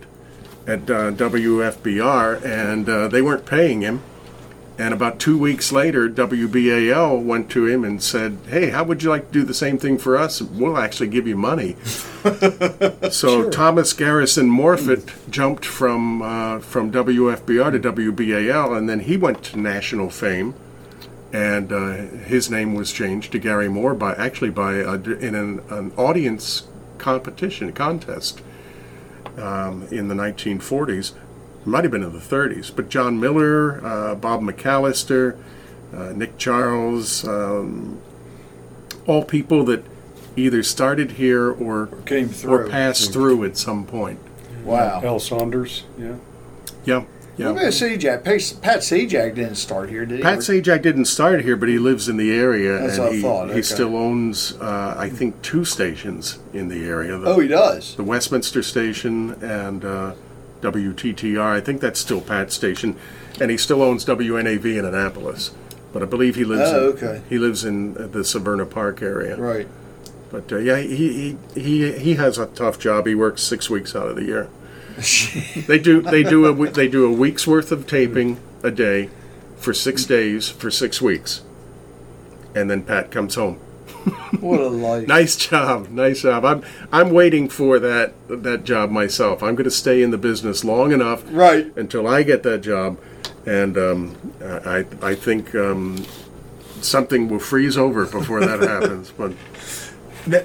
at 0.67 0.91
uh, 0.91 1.11
WFBR, 1.13 2.45
and 2.45 2.89
uh, 2.89 3.09
they 3.09 3.23
weren't 3.23 3.47
paying 3.47 3.81
him. 3.81 4.03
And 4.77 4.93
about 4.93 5.21
two 5.21 5.39
weeks 5.39 5.71
later, 5.71 6.09
WBAL 6.09 7.23
went 7.23 7.49
to 7.51 7.67
him 7.67 7.85
and 7.85 8.03
said, 8.03 8.39
"Hey, 8.49 8.71
how 8.71 8.83
would 8.85 9.03
you 9.03 9.11
like 9.11 9.29
to 9.29 9.33
do 9.33 9.45
the 9.45 9.55
same 9.55 9.79
thing 9.79 9.99
for 9.99 10.17
us? 10.17 10.43
We'll 10.43 10.79
actually 10.79 11.09
give 11.09 11.29
you 11.29 11.37
money." 11.37 11.77
so 13.11 13.49
Thomas 13.51 13.93
Garrison 13.93 14.51
Morfit 14.51 15.31
jumped 15.31 15.65
from 15.65 16.23
uh, 16.23 16.59
from 16.59 16.91
WFBR 16.91 17.81
to 17.81 17.93
WBAL, 17.93 18.77
and 18.77 18.89
then 18.89 19.01
he 19.01 19.17
went 19.17 19.45
to 19.45 19.59
national 19.59 20.11
fame 20.11 20.55
and 21.35 21.73
uh, 21.73 21.97
his 22.25 22.49
name 22.49 22.75
was 22.75 22.93
changed 22.93 23.33
to 23.33 23.41
Garry 23.41 23.69
Moore 23.69 23.93
by 23.93 24.15
actually 24.15 24.51
by 24.51 24.75
a, 24.75 24.95
in 24.95 25.35
an, 25.35 25.61
an 25.69 25.91
audience 25.97 26.69
competition 26.99 27.73
contest 27.73 28.41
um, 29.37 29.83
in 29.91 30.07
the 30.07 30.15
1940s. 30.15 31.13
It 31.65 31.69
might 31.69 31.85
have 31.85 31.91
been 31.91 32.03
in 32.03 32.13
the 32.13 32.19
30s. 32.19 32.71
But 32.75 32.91
John 32.91 33.19
Miller, 33.19 33.85
uh, 33.85 34.15
Bob 34.17 34.43
McAllister, 34.43 35.37
uh, 35.95 36.13
Nick 36.15 36.37
Charles, 36.37 37.27
um, 37.27 38.01
all 39.07 39.25
people 39.25 39.65
that 39.65 39.85
either 40.37 40.63
started 40.63 41.13
here 41.13 41.51
or 41.51 41.87
Came 42.05 42.29
through 42.29 42.53
or 42.53 42.69
passed 42.69 43.13
through 43.13 43.45
at 43.45 43.57
some 43.57 43.87
point. 43.87 44.19
Wow. 44.65 45.01
Al 45.05 45.19
Sanders, 45.21 45.85
yeah. 45.99 46.17
Yeah, 46.85 47.05
yeah. 47.39 47.51
What 47.53 47.61
about 47.63 47.73
Sajak? 47.73 48.25
Pat, 48.25 48.55
Pat 48.63 48.79
Sajak 48.81 49.35
didn't 49.35 49.55
start 49.57 49.89
here, 49.91 50.05
did 50.05 50.19
he? 50.19 50.23
Pat 50.23 50.39
Sajak 50.41 50.83
didn't 50.83 51.05
start 51.07 51.43
here, 51.45 51.57
but 51.57 51.69
he 51.69 51.79
lives 51.79 52.09
in 52.09 52.17
the 52.17 52.33
area, 52.33 52.79
That's 52.79 52.95
and 52.97 53.05
what 53.05 53.13
I 53.13 53.17
he, 53.17 53.23
thought, 53.23 53.51
he 53.55 53.63
still 53.63 53.97
owns, 53.97 54.53
uh, 54.61 54.95
I 54.99 55.09
think, 55.09 55.41
two 55.43 55.65
stations 55.65 56.39
in 56.53 56.69
the 56.69 56.85
area. 56.85 57.17
The, 57.17 57.27
Oh, 57.29 57.39
he 57.39 57.49
does. 57.49 57.95
the 57.97 58.03
Westminster 58.05 58.63
station 58.63 59.33
and 59.43 59.85
uh, 59.85 60.13
WTTR. 60.65 61.41
I 61.41 61.61
think 61.61 61.81
that's 61.81 62.01
still 62.01 62.21
Pat's 62.21 62.55
station, 62.55 62.97
and 63.41 63.51
he 63.51 63.57
still 63.57 63.83
owns 63.83 64.05
WNAV 64.05 64.79
in 64.79 64.85
Annapolis. 64.85 65.53
But 65.93 66.03
I 66.03 66.07
believe 66.07 66.35
he 66.35 66.45
lives. 66.45 66.73
Oh, 66.73 66.91
in, 66.91 66.97
okay. 66.97 67.23
He 67.29 67.39
lives 67.39 67.65
in 67.65 67.97
uh, 67.97 68.07
the 68.09 68.21
Severna 68.21 68.69
Park 68.69 69.03
area. 69.03 69.37
Right. 69.37 69.69
But 70.31 70.51
uh, 70.51 70.59
yeah, 70.59 70.79
he, 70.79 71.37
he 71.55 71.61
he 71.61 71.93
he 71.93 72.15
has 72.15 72.39
a 72.39 72.47
tough 72.47 72.79
job. 72.79 73.07
He 73.07 73.15
works 73.15 73.43
six 73.43 73.71
weeks 73.71 73.95
out 73.95 74.09
of 74.09 74.17
the 74.17 74.25
year. 74.25 74.49
they 75.69 75.79
do 75.79 76.03
they 76.03 76.23
do 76.23 76.47
a 76.47 76.71
they 76.71 76.89
do 76.89 77.07
a 77.07 77.13
week's 77.13 77.47
worth 77.47 77.71
of 77.71 77.87
taping 77.87 78.41
a 78.63 78.71
day 78.71 79.11
for 79.57 79.73
six 79.73 80.05
days 80.05 80.49
for 80.49 80.71
six 80.71 81.01
weeks, 81.01 81.43
and 82.55 82.71
then 82.71 82.83
Pat 82.83 83.11
comes 83.11 83.37
home. 83.37 83.61
What 84.41 84.61
a 84.61 84.69
life. 84.69 85.09
Nice 85.09 85.37
job, 85.37 85.89
nice 85.91 86.21
job. 86.23 86.45
I'm 86.45 86.63
I'm 86.93 87.11
waiting 87.11 87.49
for 87.49 87.79
that 87.79 88.13
that 88.29 88.65
job 88.65 88.91
myself. 88.91 89.43
I'm 89.43 89.55
going 89.55 89.65
to 89.65 89.71
stay 89.71 90.03
in 90.03 90.11
the 90.11 90.19
business 90.19 90.65
long 90.65 90.93
enough 90.93 91.23
Right. 91.31 91.75
until 91.77 92.07
I 92.07 92.23
get 92.25 92.43
that 92.43 92.59
job, 92.61 92.99
and 93.47 93.79
um, 93.79 94.17
I 94.43 94.85
I 95.01 95.15
think 95.15 95.55
um, 95.55 96.05
something 96.83 97.29
will 97.29 97.39
freeze 97.39 97.79
over 97.79 98.05
before 98.05 98.41
that 98.41 98.61
happens. 98.69 99.13
But 99.17 99.33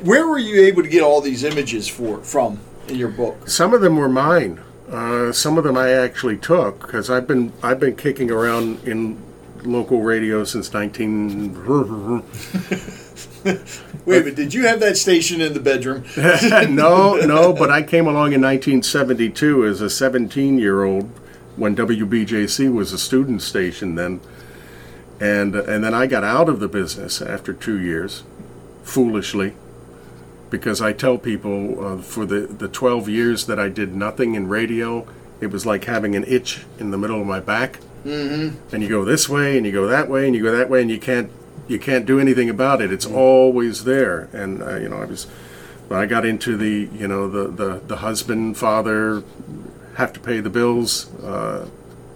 Where 0.03 0.25
were 0.27 0.39
you 0.39 0.61
able 0.61 0.83
to 0.83 0.89
get 0.89 1.01
all 1.03 1.19
these 1.19 1.43
images 1.43 1.87
for 1.89 2.19
from 2.23 2.59
in 2.87 2.95
your 2.95 3.09
book? 3.09 3.49
some 3.49 3.73
of 3.73 3.81
them 3.81 3.97
were 3.97 4.09
mine. 4.09 4.61
Uh, 4.89 5.31
some 5.33 5.57
of 5.57 5.63
them 5.65 5.75
I 5.77 5.91
actually 5.91 6.37
took 6.37 6.79
because 6.81 7.09
I've 7.09 7.27
been 7.27 7.51
I've 7.61 7.79
been 7.81 7.95
kicking 7.97 8.31
around 8.31 8.81
in 8.87 9.17
local 9.65 10.01
radio 10.03 10.45
since 10.45 10.71
19. 10.73 11.53
Wait, 14.05 14.23
but 14.23 14.35
did 14.35 14.53
you 14.53 14.65
have 14.67 14.79
that 14.79 14.97
station 14.97 15.41
in 15.41 15.53
the 15.53 15.59
bedroom? 15.59 16.03
no, 16.75 17.15
no, 17.25 17.53
but 17.53 17.69
I 17.69 17.83
came 17.83 18.05
along 18.05 18.33
in 18.33 18.41
1972 18.41 19.65
as 19.65 19.81
a 19.81 19.89
17 19.89 20.57
year 20.57 20.83
old 20.83 21.09
when 21.55 21.75
WBJC 21.75 22.73
was 22.73 22.93
a 22.93 22.97
student 22.97 23.41
station 23.41 23.95
then. 23.95 24.21
And, 25.19 25.55
and 25.55 25.83
then 25.83 25.93
I 25.93 26.07
got 26.07 26.23
out 26.23 26.47
of 26.47 26.59
the 26.59 26.69
business 26.69 27.21
after 27.21 27.53
two 27.53 27.79
years, 27.79 28.23
foolishly, 28.83 29.53
because 30.49 30.81
I 30.81 30.93
tell 30.93 31.17
people 31.17 31.85
uh, 31.85 31.97
for 32.01 32.25
the, 32.25 32.41
the 32.41 32.69
12 32.69 33.09
years 33.09 33.45
that 33.47 33.59
I 33.59 33.67
did 33.67 33.93
nothing 33.93 34.35
in 34.35 34.47
radio, 34.47 35.05
it 35.41 35.47
was 35.47 35.65
like 35.65 35.85
having 35.85 36.15
an 36.15 36.23
itch 36.25 36.65
in 36.77 36.91
the 36.91 36.97
middle 36.97 37.19
of 37.19 37.27
my 37.27 37.41
back. 37.41 37.79
Mm-hmm. 38.05 38.73
And 38.73 38.81
you 38.81 38.87
go 38.87 39.03
this 39.03 39.27
way, 39.27 39.57
and 39.57 39.65
you 39.65 39.73
go 39.73 39.87
that 39.87 40.09
way, 40.09 40.25
and 40.25 40.33
you 40.33 40.41
go 40.41 40.55
that 40.55 40.69
way, 40.69 40.81
and 40.81 40.89
you 40.89 40.99
can't 40.99 41.29
you 41.69 41.79
can't 41.79 42.05
do 42.05 42.19
anything 42.19 42.49
about 42.49 42.81
it. 42.81 42.91
It's 42.91 43.05
always 43.05 43.85
there. 43.85 44.27
And 44.33 44.61
uh, 44.61 44.75
you 44.75 44.89
know, 44.89 44.97
I 44.97 45.05
was 45.05 45.25
when 45.87 45.99
I 45.99 46.05
got 46.05 46.25
into 46.25 46.57
the 46.57 46.89
you 46.93 47.07
know 47.07 47.29
the 47.29 47.47
the, 47.47 47.79
the 47.79 47.97
husband 47.97 48.57
father 48.57 49.23
have 49.95 50.11
to 50.13 50.19
pay 50.19 50.41
the 50.41 50.49
bills 50.49 51.13
uh, 51.21 51.69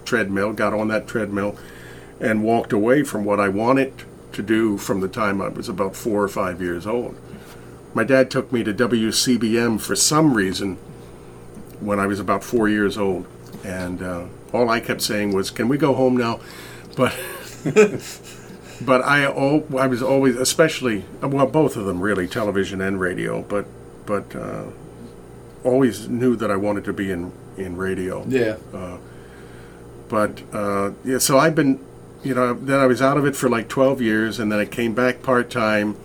treadmill. 0.04 0.52
Got 0.52 0.74
on 0.74 0.88
that 0.88 1.06
treadmill 1.06 1.56
and 2.20 2.42
walked 2.42 2.72
away 2.72 3.04
from 3.04 3.24
what 3.24 3.40
I 3.40 3.48
wanted 3.48 4.04
to 4.32 4.42
do 4.42 4.76
from 4.76 5.00
the 5.00 5.08
time 5.08 5.40
I 5.40 5.48
was 5.48 5.68
about 5.68 5.94
four 5.94 6.22
or 6.22 6.28
five 6.28 6.60
years 6.60 6.86
old. 6.86 7.16
My 7.94 8.02
dad 8.02 8.30
took 8.30 8.52
me 8.52 8.64
to 8.64 8.74
WCBM 8.74 9.80
for 9.80 9.94
some 9.94 10.34
reason 10.34 10.76
when 11.78 12.00
I 12.00 12.06
was 12.06 12.18
about 12.18 12.42
four 12.42 12.68
years 12.68 12.98
old, 12.98 13.26
and 13.62 14.02
uh, 14.02 14.24
all 14.52 14.68
I 14.68 14.80
kept 14.80 15.00
saying 15.00 15.32
was, 15.32 15.52
"Can 15.52 15.68
we 15.68 15.78
go 15.78 15.94
home 15.94 16.16
now?" 16.16 16.40
But 16.96 17.12
but 18.80 19.02
I 19.04 19.24
al- 19.24 19.64
I 19.78 19.86
was 19.86 20.02
always, 20.02 20.36
especially 20.36 21.04
well, 21.22 21.46
both 21.46 21.76
of 21.76 21.84
them 21.86 22.00
really, 22.00 22.26
television 22.28 22.80
and 22.80 22.98
radio, 23.00 23.42
but 23.42 23.66
but 24.06 24.34
uh, 24.36 24.64
always 25.62 26.08
knew 26.08 26.36
that 26.36 26.50
I 26.50 26.56
wanted 26.56 26.84
to 26.84 26.92
be 26.92 27.10
in 27.10 27.32
in 27.56 27.76
radio 27.76 28.24
Yeah. 28.28 28.56
but 30.08 30.42
uh, 30.52 30.90
yeah, 31.04 31.18
so 31.18 31.38
I've 31.38 31.54
been, 31.54 31.78
you 32.22 32.34
know, 32.34 32.52
then 32.54 32.78
I 32.80 32.86
was 32.86 33.00
out 33.00 33.16
of 33.16 33.24
it 33.26 33.36
for 33.36 33.48
like 33.48 33.68
12 33.68 34.00
years, 34.02 34.38
and 34.40 34.50
then 34.52 34.58
I 34.58 34.64
came 34.66 34.92
back 34.94 35.22
part 35.22 35.50
time, 35.50 35.96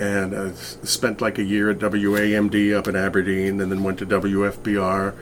and 0.00 0.34
uh, 0.34 0.52
spent 0.54 1.20
like 1.20 1.38
a 1.38 1.44
year 1.44 1.70
at 1.70 1.78
WAMD 1.78 2.76
up 2.76 2.88
in 2.88 2.96
Aberdeen, 2.96 3.60
and 3.60 3.70
then 3.70 3.82
went 3.84 3.98
to 4.00 4.06
WFBR, 4.06 5.14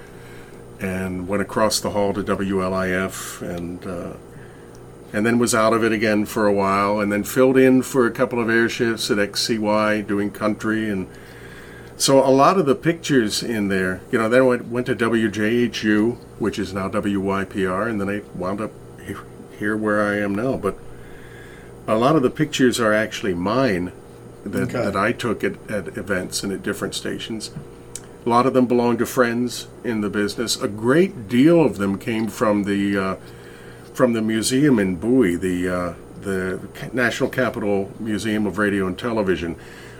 and 0.81 1.29
went 1.29 1.43
across 1.43 1.81
the 1.81 1.91
hall 1.91 2.13
to 2.15 2.23
WLIF, 2.25 3.43
and 3.43 3.87
uh, 3.87 4.15
and 5.13 5.27
then 5.27 5.39
was 5.39 5.55
out 5.55 5.73
of 5.73 5.85
it 5.85 5.93
again 5.93 6.25
for 6.27 6.47
a 6.47 6.53
while, 6.53 7.01
and 7.01 7.13
then 7.13 7.25
filled 7.25 7.57
in 7.57 7.83
for 7.83 8.07
a 8.07 8.11
couple 8.11 8.41
of 8.41 8.49
air 8.49 8.69
shifts 8.69 9.11
at 9.11 9.19
XCY 9.19 10.07
doing 10.07 10.31
country 10.31 10.89
and. 10.89 11.07
So 11.99 12.19
a 12.19 12.31
lot 12.31 12.59
of 12.59 12.67
the 12.67 12.75
pictures 12.75 13.45
in 13.45 13.69
there, 13.69 14.01
you 14.11 14.19
know, 14.19 14.29
then 14.29 14.41
I 14.41 14.45
went, 14.45 14.67
went 14.67 14.87
to 14.87 14.97
WJHU, 14.97 16.17
which 16.41 16.59
is 16.59 16.75
now 16.75 16.89
WYPR, 16.89 17.89
and 17.89 18.01
then 18.01 18.09
I 18.09 18.23
wound 18.35 18.61
up 18.61 18.73
he- 19.07 19.15
here 19.57 19.77
where 19.77 20.03
I 20.03 20.17
am 20.17 20.35
now. 20.35 20.57
But 20.57 20.77
a 21.87 21.95
lot 21.95 22.17
of 22.17 22.23
the 22.23 22.31
pictures 22.31 22.81
are 22.81 22.93
actually 22.93 23.35
mine 23.35 23.93
that, 24.45 24.63
Okay. 24.75 24.85
that 24.85 24.97
I 24.97 25.13
took 25.13 25.45
at, 25.45 25.55
at 25.71 25.97
events 25.97 26.43
and 26.43 26.53
at 26.53 26.65
different 26.65 26.97
stations. 26.97 27.53
A 28.27 28.29
lot 28.29 28.47
of 28.47 28.53
them 28.53 28.67
belong 28.67 28.97
to 28.99 29.07
friends 29.07 29.69
in 29.85 30.01
the 30.01 30.11
business. 30.11 30.61
A 30.61 30.69
great 30.69 31.29
deal 31.29 31.65
of 31.65 31.79
them 31.79 31.99
came 31.99 32.27
from 32.27 32.65
the 32.65 32.99
uh, 32.99 33.17
from 33.93 34.13
the 34.13 34.23
museum 34.23 34.79
in 34.79 34.97
Bowie, 34.97 35.37
the 35.37 35.69
uh, 35.69 35.95
the 36.21 36.61
National 36.93 37.29
Capital 37.29 37.91
Museum 37.99 38.47
of 38.47 38.59
Radio 38.59 38.87
and 38.87 38.99
Television. 38.99 39.57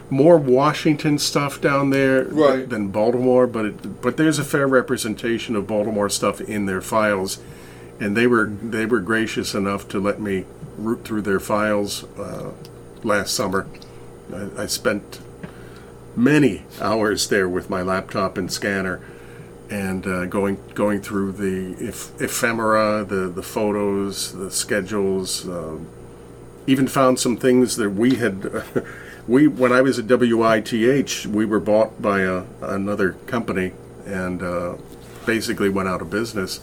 More 0.09 0.37
Washington 0.37 1.17
stuff 1.17 1.59
down 1.59 1.89
there 1.89 2.25
Right. 2.25 2.69
than 2.69 2.89
Baltimore, 2.89 3.47
but 3.47 3.65
it, 3.65 4.01
but 4.01 4.17
there's 4.17 4.37
a 4.39 4.43
fair 4.43 4.67
representation 4.67 5.55
of 5.55 5.65
Baltimore 5.67 6.09
stuff 6.09 6.39
in 6.41 6.65
their 6.65 6.81
files, 6.81 7.39
and 7.99 8.15
they 8.15 8.27
were 8.27 8.45
they 8.45 8.85
were 8.85 8.99
gracious 8.99 9.53
enough 9.55 9.87
to 9.89 9.99
let 9.99 10.19
me 10.21 10.45
root 10.77 11.03
through 11.03 11.21
their 11.21 11.39
files 11.39 12.03
uh, 12.17 12.51
last 13.03 13.33
summer. 13.33 13.67
I, 14.33 14.63
I 14.63 14.65
spent 14.65 15.19
many 16.15 16.63
hours 16.81 17.27
there 17.29 17.49
with 17.49 17.69
my 17.69 17.81
laptop 17.81 18.37
and 18.37 18.51
scanner 18.51 19.01
and 19.73 20.05
uh, 20.05 20.25
going 20.27 20.57
going 20.75 21.01
through 21.01 21.31
the 21.31 21.87
eph- 21.87 22.21
ephemera, 22.21 23.03
the 23.03 23.27
the 23.27 23.41
photos, 23.41 24.31
the 24.33 24.51
schedules. 24.51 25.49
Um, 25.49 25.87
even 26.65 26.87
found 26.87 27.19
some 27.19 27.35
things 27.35 27.75
that 27.77 27.89
we 27.89 28.15
had. 28.15 28.63
we 29.27 29.47
when 29.47 29.71
I 29.71 29.81
was 29.81 29.97
at 29.97 30.05
WITH, 30.05 31.25
we 31.25 31.45
were 31.45 31.59
bought 31.59 32.01
by 32.01 32.21
a, 32.21 32.43
another 32.61 33.13
company 33.25 33.73
and 34.05 34.43
uh, 34.43 34.75
basically 35.25 35.69
went 35.69 35.89
out 35.89 36.01
of 36.01 36.09
business. 36.09 36.61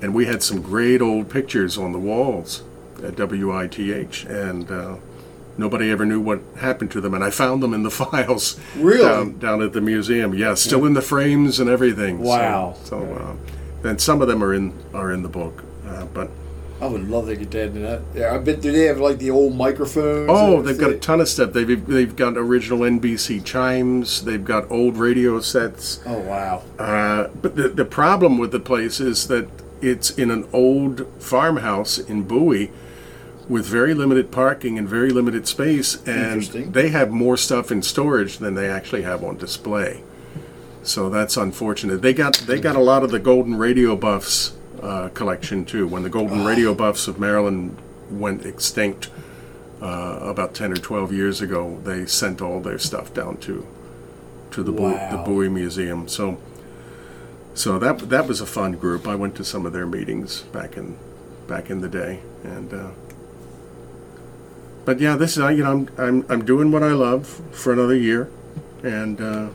And 0.00 0.14
we 0.14 0.26
had 0.26 0.42
some 0.42 0.62
great 0.62 1.02
old 1.02 1.28
pictures 1.28 1.76
on 1.76 1.92
the 1.92 1.98
walls 1.98 2.62
at 3.02 3.16
WITH, 3.16 4.26
and 4.30 4.70
uh, 4.70 4.96
nobody 5.60 5.90
ever 5.90 6.04
knew 6.04 6.20
what 6.20 6.40
happened 6.58 6.90
to 6.92 7.00
them. 7.00 7.14
And 7.14 7.22
I 7.22 7.30
found 7.30 7.62
them 7.62 7.72
in 7.74 7.82
the 7.84 7.90
files 8.02 8.58
Really? 8.76 9.02
down, 9.02 9.38
down 9.38 9.62
at 9.62 9.72
the 9.72 9.80
museum. 9.80 10.34
Yeah, 10.34 10.54
still 10.54 10.84
in 10.86 10.94
the 10.94 11.02
frames 11.02 11.60
and 11.60 11.70
everything. 11.70 12.18
So- 12.18 12.24
Wow. 12.24 12.74
So, 12.84 12.98
uh, 12.98 13.88
and 13.88 14.00
some 14.00 14.20
of 14.20 14.28
them 14.28 14.42
are 14.42 14.52
in 14.52 14.72
are 14.92 15.12
in 15.12 15.22
the 15.22 15.28
book, 15.28 15.62
uh, 15.88 16.04
but 16.12 16.28
I 16.82 16.86
would 16.86 17.08
love 17.08 17.26
to 17.28 17.36
get 17.36 17.50
that 17.52 17.66
in 17.76 17.82
that. 17.82 18.00
Yeah, 18.14 18.34
I 18.34 18.38
bet. 18.38 18.60
Do 18.62 18.72
they 18.72 18.84
have 18.84 18.98
like 19.00 19.18
the 19.18 19.30
old 19.30 19.54
microphones? 19.54 20.28
Oh, 20.30 20.60
they've 20.62 20.78
got 20.78 20.90
a 20.90 20.98
ton 20.98 21.20
of 21.20 21.28
stuff. 21.28 21.52
They've 21.54 21.86
they've 21.86 22.14
got 22.16 22.36
original 22.36 22.80
NBC 22.80 23.42
chimes. 23.44 24.24
They've 24.24 24.44
got 24.44 24.70
old 24.70 24.96
radio 24.98 25.40
sets. 25.40 26.00
Oh 26.06 26.18
wow. 26.20 26.62
Uh, 26.78 27.28
but 27.40 27.56
the 27.56 27.68
the 27.68 27.84
problem 27.86 28.36
with 28.38 28.50
the 28.52 28.60
place 28.60 29.00
is 29.00 29.28
that 29.28 29.48
it's 29.82 30.10
in 30.10 30.30
an 30.30 30.46
old 30.52 31.06
farmhouse 31.22 31.98
in 31.98 32.22
Bowie, 32.24 32.70
with 33.50 33.66
very 33.66 33.94
limited 33.94 34.30
parking 34.30 34.78
and 34.78 34.88
very 34.88 35.10
limited 35.10 35.46
space, 35.48 36.00
and 36.06 36.42
they 36.42 36.88
have 36.90 37.10
more 37.10 37.36
stuff 37.36 37.72
in 37.72 37.82
storage 37.82 38.38
than 38.38 38.54
they 38.54 38.70
actually 38.70 39.02
have 39.02 39.24
on 39.24 39.36
display. 39.36 40.02
So 40.84 41.10
that's 41.10 41.36
unfortunate. 41.36 42.00
They 42.00 42.14
got 42.14 42.34
they 42.46 42.60
got 42.60 42.76
a 42.76 42.80
lot 42.80 43.02
of 43.02 43.10
the 43.10 43.18
Golden 43.18 43.56
Radio 43.56 43.96
Buffs 43.96 44.56
uh, 44.80 45.08
collection 45.08 45.64
too. 45.64 45.88
When 45.88 46.04
the 46.04 46.08
Golden 46.08 46.44
Radio 46.44 46.74
Buffs 46.74 47.08
of 47.08 47.18
Maryland 47.18 47.76
went 48.08 48.46
extinct 48.46 49.10
uh, 49.82 50.20
about 50.22 50.54
ten 50.54 50.72
or 50.72 50.76
twelve 50.76 51.12
years 51.12 51.40
ago, 51.40 51.80
they 51.82 52.06
sent 52.06 52.40
all 52.40 52.60
their 52.60 52.78
stuff 52.78 53.12
down 53.12 53.36
to 53.38 53.66
to 54.52 54.62
the 54.62 54.72
Bowie, 54.72 54.94
the 55.10 55.22
Bowie 55.26 55.48
Museum. 55.48 56.06
So 56.06 56.38
so 57.52 57.80
that 57.80 58.10
that 58.10 58.28
was 58.28 58.40
a 58.40 58.46
fun 58.46 58.72
group. 58.72 59.08
I 59.08 59.16
went 59.16 59.34
to 59.36 59.44
some 59.44 59.66
of 59.66 59.72
their 59.72 59.86
meetings 59.86 60.42
back 60.52 60.76
in 60.76 60.96
back 61.48 61.68
in 61.68 61.80
the 61.80 61.88
day, 61.88 62.20
and 62.44 62.72
uh, 62.72 62.90
but 64.84 65.00
yeah, 65.00 65.16
this 65.16 65.36
is 65.36 65.56
you 65.56 65.64
know 65.64 65.70
I'm 65.70 65.88
I'm 65.98 66.26
I'm 66.28 66.44
doing 66.44 66.70
what 66.72 66.82
I 66.82 66.92
love 66.92 67.26
for 67.52 67.72
another 67.72 67.96
year, 67.96 68.30
and 68.82 69.20
uh, 69.20 69.48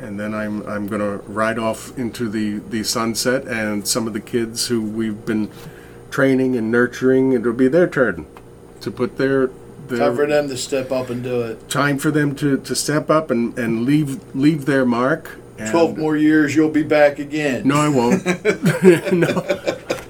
and 0.00 0.18
then 0.18 0.34
I'm 0.34 0.66
I'm 0.66 0.86
gonna 0.86 1.18
ride 1.18 1.58
off 1.58 1.96
into 1.98 2.28
the 2.28 2.58
the 2.58 2.82
sunset, 2.82 3.46
and 3.46 3.86
some 3.86 4.06
of 4.06 4.12
the 4.12 4.20
kids 4.20 4.68
who 4.68 4.82
we've 4.82 5.24
been 5.24 5.50
training 6.10 6.56
and 6.56 6.70
nurturing, 6.70 7.32
it'll 7.32 7.52
be 7.52 7.68
their 7.68 7.86
turn 7.88 8.26
to 8.80 8.90
put 8.90 9.16
their 9.16 9.50
their 9.88 9.98
Time 9.98 10.16
for 10.16 10.26
them 10.26 10.48
to 10.48 10.56
step 10.56 10.92
up 10.92 11.10
and 11.10 11.22
do 11.22 11.42
it. 11.42 11.68
time 11.68 11.98
for 11.98 12.10
them 12.10 12.34
to, 12.36 12.58
to 12.58 12.74
step 12.74 13.10
up 13.10 13.30
and, 13.30 13.56
and 13.58 13.84
leave 13.84 14.34
leave 14.34 14.66
their 14.66 14.84
mark. 14.84 15.36
And 15.58 15.70
12 15.70 15.98
more 15.98 16.16
years, 16.16 16.56
you'll 16.56 16.70
be 16.70 16.82
back 16.82 17.18
again. 17.18 17.68
No, 17.68 17.76
I 17.76 17.88
won't. 17.88 18.24
no, 19.12 19.28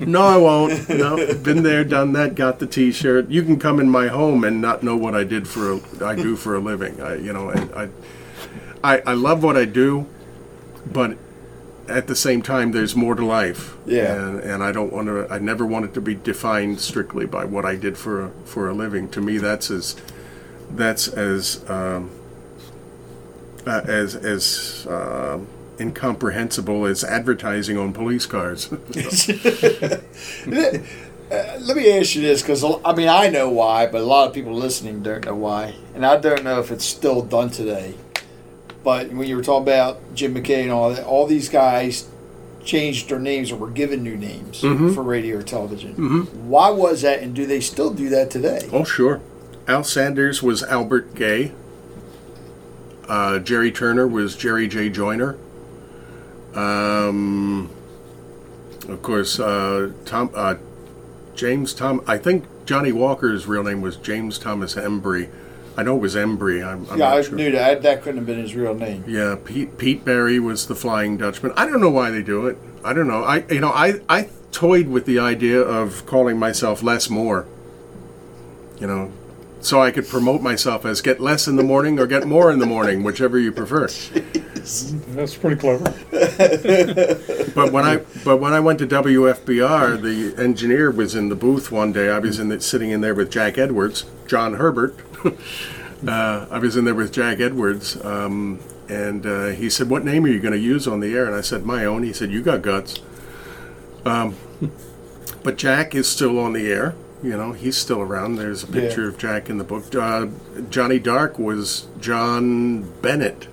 no, 0.07 0.23
I 0.23 0.37
won't. 0.37 0.89
No, 0.89 1.17
been 1.35 1.63
there, 1.63 1.85
done 1.85 2.13
that. 2.13 2.35
Got 2.35 2.59
the 2.59 2.67
T-shirt. 2.67 3.29
You 3.29 3.43
can 3.43 3.59
come 3.59 3.81
in 3.81 3.91
my 3.91 4.09
home 4.09 4.45
and 4.45 4.61
not 4.61 4.83
know 4.83 4.97
what 4.97 5.15
I 5.15 5.25
did 5.25 5.47
for 5.47 5.75
a, 5.75 6.05
I 6.05 6.15
do 6.15 6.37
for 6.37 6.55
a 6.55 6.59
living. 6.59 7.01
I, 7.01 7.17
you 7.17 7.33
know, 7.33 7.51
I, 7.51 7.89
I, 8.83 9.03
I 9.07 9.13
love 9.13 9.43
what 9.43 9.57
I 9.57 9.65
do, 9.67 10.07
but 10.87 11.19
at 11.89 12.07
the 12.07 12.17
same 12.17 12.41
time, 12.41 12.73
there's 12.73 12.95
more 12.95 13.15
to 13.15 13.25
life. 13.25 13.77
Yeah. 13.85 14.15
And, 14.15 14.41
and 14.41 14.63
I 14.63 14.73
don't 14.73 14.93
want 14.93 15.09
to. 15.09 15.27
I 15.31 15.39
never 15.39 15.67
want 15.67 15.85
it 15.85 15.95
to 15.95 16.01
be 16.01 16.15
defined 16.15 16.81
strictly 16.81 17.27
by 17.27 17.45
what 17.45 17.65
I 17.65 17.77
did 17.77 17.99
for 17.99 18.27
a, 18.27 18.31
for 18.45 18.69
a 18.69 18.73
living. 18.73 19.09
To 19.11 19.21
me, 19.21 19.39
that's 19.39 19.71
as 19.71 19.97
that's 20.71 21.09
as 21.09 21.69
um, 21.69 22.11
uh, 23.67 23.83
as 23.87 24.15
as 24.15 24.87
uh, 24.87 25.41
incomprehensible 25.81 26.85
as 26.85 27.03
advertising 27.03 27.79
on 27.79 27.93
police 27.93 28.27
cars. 28.27 28.73
Uh, 31.31 31.57
let 31.61 31.77
me 31.77 31.97
ask 31.97 32.17
you 32.17 32.23
this, 32.23 32.43
because 32.43 32.65
I 32.85 32.93
mean, 32.93 33.07
I 33.07 33.29
know 33.29 33.49
why, 33.49 33.87
but 33.87 34.01
a 34.01 34.05
lot 34.05 34.27
of 34.27 34.35
people 34.35 34.53
listening 34.53 35.01
don't 35.01 35.25
know 35.25 35.37
why, 35.37 35.77
and 35.95 36.05
I 36.05 36.17
don't 36.17 36.43
know 36.43 36.59
if 36.59 36.73
it's 36.73 36.85
still 36.85 37.23
done 37.23 37.51
today. 37.51 37.95
But 38.83 39.13
when 39.13 39.29
you 39.29 39.37
were 39.37 39.43
talking 39.43 39.63
about 39.63 40.15
Jim 40.15 40.35
McKay 40.35 40.63
and 40.65 40.73
all 40.73 40.93
that, 40.93 41.05
all 41.05 41.29
these 41.29 41.49
guys 41.49 42.09
changed 42.65 43.11
their 43.11 43.21
names 43.21 43.53
or 43.53 43.57
were 43.57 43.71
given 43.71 44.03
new 44.03 44.17
names 44.17 44.63
mm-hmm. 44.63 44.93
for 44.93 45.03
radio 45.03 45.39
or 45.39 45.43
television. 45.45 45.93
Mm-hmm. 45.95 46.49
Why 46.49 46.71
was 46.71 47.03
that, 47.03 47.23
and 47.23 47.33
do 47.33 47.47
they 47.47 47.61
still 47.61 47.93
do 47.93 48.09
that 48.09 48.33
today? 48.33 48.69
oh, 48.73 48.83
sure. 48.83 49.21
Al 49.69 49.85
Sanders 49.85 50.43
was 50.43 50.65
Albert 50.65 51.15
Gay. 51.15 51.53
Uh, 53.09 53.39
Jerry 53.39 53.71
Turner 53.71 54.09
was 54.09 54.37
Jerry 54.37 54.67
J. 54.67 54.89
Joyner. 54.89 55.37
Um, 56.55 57.71
of 58.89 59.03
course, 59.03 59.39
uh, 59.39 59.93
Tom 60.05 60.31
uh, 60.35 60.57
James 61.35 61.73
Tom. 61.75 62.03
I 62.07 62.19
think 62.19 62.45
Johnny 62.67 62.93
Walker's 62.93 63.47
real 63.47 63.63
name 63.63 63.81
was 63.81 63.97
James 63.97 64.39
Thomas 64.39 64.75
Embry. 64.75 65.29
I 65.77 65.83
know 65.83 65.97
it 65.97 66.01
was 66.01 66.15
Embry. 66.17 66.67
I'm, 66.67 66.89
I'm 66.91 66.99
yeah, 66.99 67.09
not 67.11 67.19
I 67.19 67.23
sure. 67.23 67.37
knew 67.37 67.53
that. 67.53 67.83
That 67.83 68.03
couldn't 68.03 68.19
have 68.19 68.27
been 68.27 68.39
his 68.39 68.55
real 68.55 68.75
name. 68.75 69.05
Yeah, 69.07 69.37
Pete 69.43 69.79
Pete 69.79 70.05
Barry 70.05 70.41
was 70.41 70.67
the 70.67 70.75
Flying 70.75 71.17
Dutchman. 71.17 71.53
I 71.57 71.67
don't 71.67 71.81
know 71.81 71.91
why 71.91 72.11
they 72.11 72.23
do 72.23 72.47
it. 72.47 72.59
I 72.85 72.93
don't 72.93 73.09
know. 73.09 73.23
I 73.23 73.45
you 73.51 73.61
know 73.61 73.71
I 73.71 74.01
I 74.09 74.29
toyed 74.53 74.89
with 74.89 75.07
the 75.07 75.19
idea 75.19 75.61
of 75.61 76.05
calling 76.07 76.39
myself 76.39 76.83
Les 76.83 77.09
Moore. 77.09 77.47
You 78.81 78.87
know, 78.87 79.13
so 79.61 79.81
I 79.81 79.91
could 79.91 80.09
promote 80.09 80.43
myself 80.43 80.85
as 80.85 81.01
get 81.03 81.21
less 81.21 81.47
in 81.47 81.57
the 81.57 81.63
morning 81.63 81.99
or 81.99 82.07
get 82.07 82.27
more 82.27 82.51
in 82.51 82.59
the 82.59 82.67
morning, 82.67 83.03
whichever 83.03 83.39
you 83.39 83.53
prefer. 83.53 83.89
That's 85.15 85.37
pretty 85.37 85.57
clever. 85.57 85.93
But 87.53 87.73
when 87.73 87.85
I 87.85 87.97
but 88.25 88.37
when 88.37 88.53
I 88.53 88.61
went 88.61 88.79
to 88.79 88.87
WFBR, 88.87 90.01
the 90.01 90.41
engineer 90.43 90.91
was 90.91 91.15
in 91.17 91.29
the 91.29 91.35
booth 91.35 91.73
one 91.73 91.93
day. 91.93 92.09
I 92.09 92.19
was 92.21 92.39
in 92.39 92.49
the, 92.49 92.61
sitting 92.61 92.91
in 92.91 93.01
there 93.01 93.15
with 93.15 93.31
Jack 93.31 93.59
Edwards, 93.59 94.05
John 94.27 94.55
Herbert. 94.55 94.95
uh, 96.07 96.47
I 96.49 96.59
was 96.59 96.77
in 96.77 96.85
there 96.85 96.95
with 96.95 97.13
Jack 97.13 97.41
Edwards, 97.41 98.03
um, 98.05 98.61
and 98.89 99.27
uh, 99.27 99.47
he 99.49 99.69
said, 99.69 99.91
"What 99.91 100.05
name 100.05 100.25
are 100.25 100.29
you 100.29 100.39
going 100.39 100.53
to 100.55 100.61
use 100.61 100.87
on 100.87 101.01
the 101.01 101.13
air?" 101.15 101.27
And 101.27 101.35
I 101.35 101.41
said, 101.41 101.67
"My 101.67 101.85
own." 101.85 102.05
He 102.05 102.13
said, 102.13 102.31
"You 102.31 102.41
got 102.41 102.63
guts." 102.63 103.01
Um, 104.05 104.37
but 105.43 105.57
Jack 105.59 105.95
is 105.95 106.09
still 106.09 106.39
on 106.39 106.53
the 106.53 106.71
air. 106.71 106.95
You 107.23 107.37
know, 107.37 107.53
he's 107.53 107.77
still 107.77 108.01
around. 108.01 108.37
There's 108.37 108.63
a 108.63 108.67
picture 108.69 109.03
Yeah. 109.03 109.09
of 109.09 109.19
Jack 109.19 109.51
in 109.51 109.59
the 109.59 109.65
book. 109.65 109.93
Uh, 109.95 110.29
Johnny 110.71 110.99
Dark 111.01 111.39
was 111.39 111.89
John 112.01 112.83
Bennett. 113.03 113.49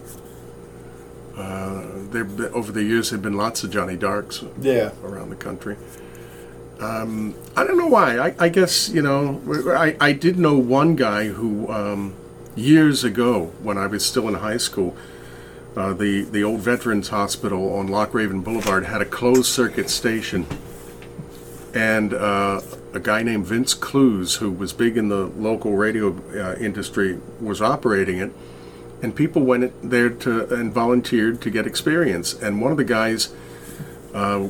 Uh, 1.37 1.83
there, 2.09 2.27
over 2.53 2.71
the 2.71 2.83
years, 2.83 3.09
there 3.11 3.17
have 3.17 3.23
been 3.23 3.37
lots 3.37 3.63
of 3.63 3.69
Johnny 3.69 3.95
Darks 3.95 4.43
Yeah. 4.59 4.91
around 5.03 5.29
the 5.29 5.35
country. 5.35 5.77
Um, 6.79 7.35
I 7.55 7.63
don't 7.63 7.77
know 7.77 7.87
why. 7.87 8.17
I, 8.17 8.35
I 8.39 8.49
guess 8.49 8.89
you 8.89 9.01
know. 9.01 9.41
I, 9.75 9.95
I 9.99 10.11
did 10.13 10.37
know 10.37 10.57
one 10.57 10.95
guy 10.95 11.27
who 11.27 11.67
um, 11.71 12.13
years 12.55 13.03
ago, 13.03 13.51
when 13.61 13.77
I 13.77 13.87
was 13.87 14.05
still 14.05 14.27
in 14.27 14.35
high 14.35 14.57
school, 14.57 14.95
uh, 15.75 15.93
the 15.93 16.23
the 16.23 16.43
old 16.43 16.61
Veterans 16.61 17.09
Hospital 17.09 17.73
on 17.75 17.87
Loch 17.87 18.13
Raven 18.13 18.41
Boulevard 18.41 18.85
had 18.85 19.01
a 19.01 19.05
closed 19.05 19.45
circuit 19.45 19.89
station, 19.89 20.45
and 21.73 22.13
uh, 22.13 22.61
a 22.93 22.99
guy 22.99 23.23
named 23.23 23.45
Vince 23.47 23.73
Clues, 23.73 24.35
who 24.35 24.51
was 24.51 24.71
big 24.73 24.97
in 24.97 25.09
the 25.09 25.25
local 25.37 25.75
radio 25.75 26.15
uh, 26.35 26.55
industry, 26.59 27.19
was 27.39 27.61
operating 27.61 28.19
it. 28.19 28.31
And 29.01 29.15
people 29.15 29.43
went 29.43 29.71
there 29.87 30.09
to 30.09 30.53
and 30.53 30.73
volunteered 30.73 31.39
to 31.41 31.49
get 31.51 31.67
experience. 31.67 32.33
And 32.33 32.61
one 32.61 32.71
of 32.71 32.77
the 32.77 32.83
guys 32.83 33.29
uh, 34.13 34.47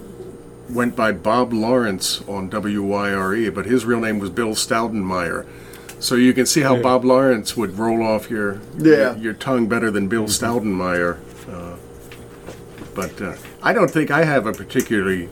went 0.69 0.95
by 0.95 1.11
Bob 1.11 1.51
Lawrence 1.53 2.21
on 2.27 2.49
WYRE, 2.49 3.53
but 3.53 3.65
his 3.65 3.83
real 3.85 3.99
name 3.99 4.19
was 4.19 4.29
Bill 4.29 4.49
Staudenmeyer. 4.55 5.45
So 5.99 6.15
you 6.15 6.33
can 6.33 6.45
see 6.45 6.61
how 6.61 6.75
Yeah. 6.75 6.81
Bob 6.83 7.03
Lawrence 7.03 7.57
would 7.57 7.77
roll 7.77 8.03
off 8.03 8.29
your 8.29 8.59
Yeah. 8.77 9.13
your, 9.15 9.17
your 9.17 9.33
tongue 9.33 9.67
better 9.67 9.91
than 9.91 10.07
Bill 10.07 10.25
Staudenmeyer. 10.25 11.17
Uh, 11.51 11.75
but 12.93 13.21
uh, 13.21 13.33
I 13.61 13.73
don't 13.73 13.91
think 13.91 14.11
I 14.11 14.23
have 14.23 14.45
a 14.45 14.53
particularly 14.53 15.27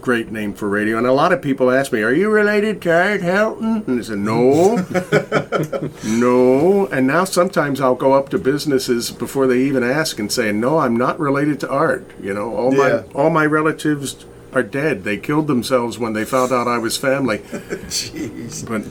great 0.00 0.30
name 0.32 0.54
for 0.54 0.68
radio. 0.68 0.96
And 0.98 1.06
a 1.06 1.12
lot 1.12 1.32
of 1.32 1.42
people 1.42 1.70
ask 1.70 1.92
me, 1.92 2.02
"Are 2.02 2.12
you 2.12 2.30
related 2.30 2.80
to 2.82 2.90
Art 2.92 3.20
Helton?" 3.20 3.86
And 3.86 4.00
I 4.00 4.02
said, 4.02 4.18
"No, 4.18 4.76
no." 6.04 6.86
And 6.86 7.06
now 7.06 7.24
sometimes 7.24 7.80
I'll 7.80 7.94
go 7.94 8.12
up 8.12 8.28
to 8.30 8.38
businesses 8.38 9.10
before 9.10 9.46
they 9.46 9.58
even 9.58 9.82
ask 9.82 10.18
and 10.18 10.30
say, 10.30 10.52
"No, 10.52 10.78
I'm 10.78 10.96
not 10.96 11.18
related 11.18 11.60
to 11.60 11.68
Art." 11.70 12.06
You 12.20 12.34
know, 12.34 12.54
all 12.56 12.72
Yeah. 12.74 13.02
my 13.14 13.20
all 13.20 13.30
my 13.30 13.46
relatives 13.46 14.24
are 14.52 14.62
dead. 14.62 15.04
They 15.04 15.16
killed 15.16 15.46
themselves 15.46 15.98
when 15.98 16.12
they 16.12 16.24
found 16.24 16.52
out 16.52 16.68
I 16.68 16.78
was 16.78 16.96
family. 16.96 17.38
Jeez. 17.88 18.66
But 18.68 18.82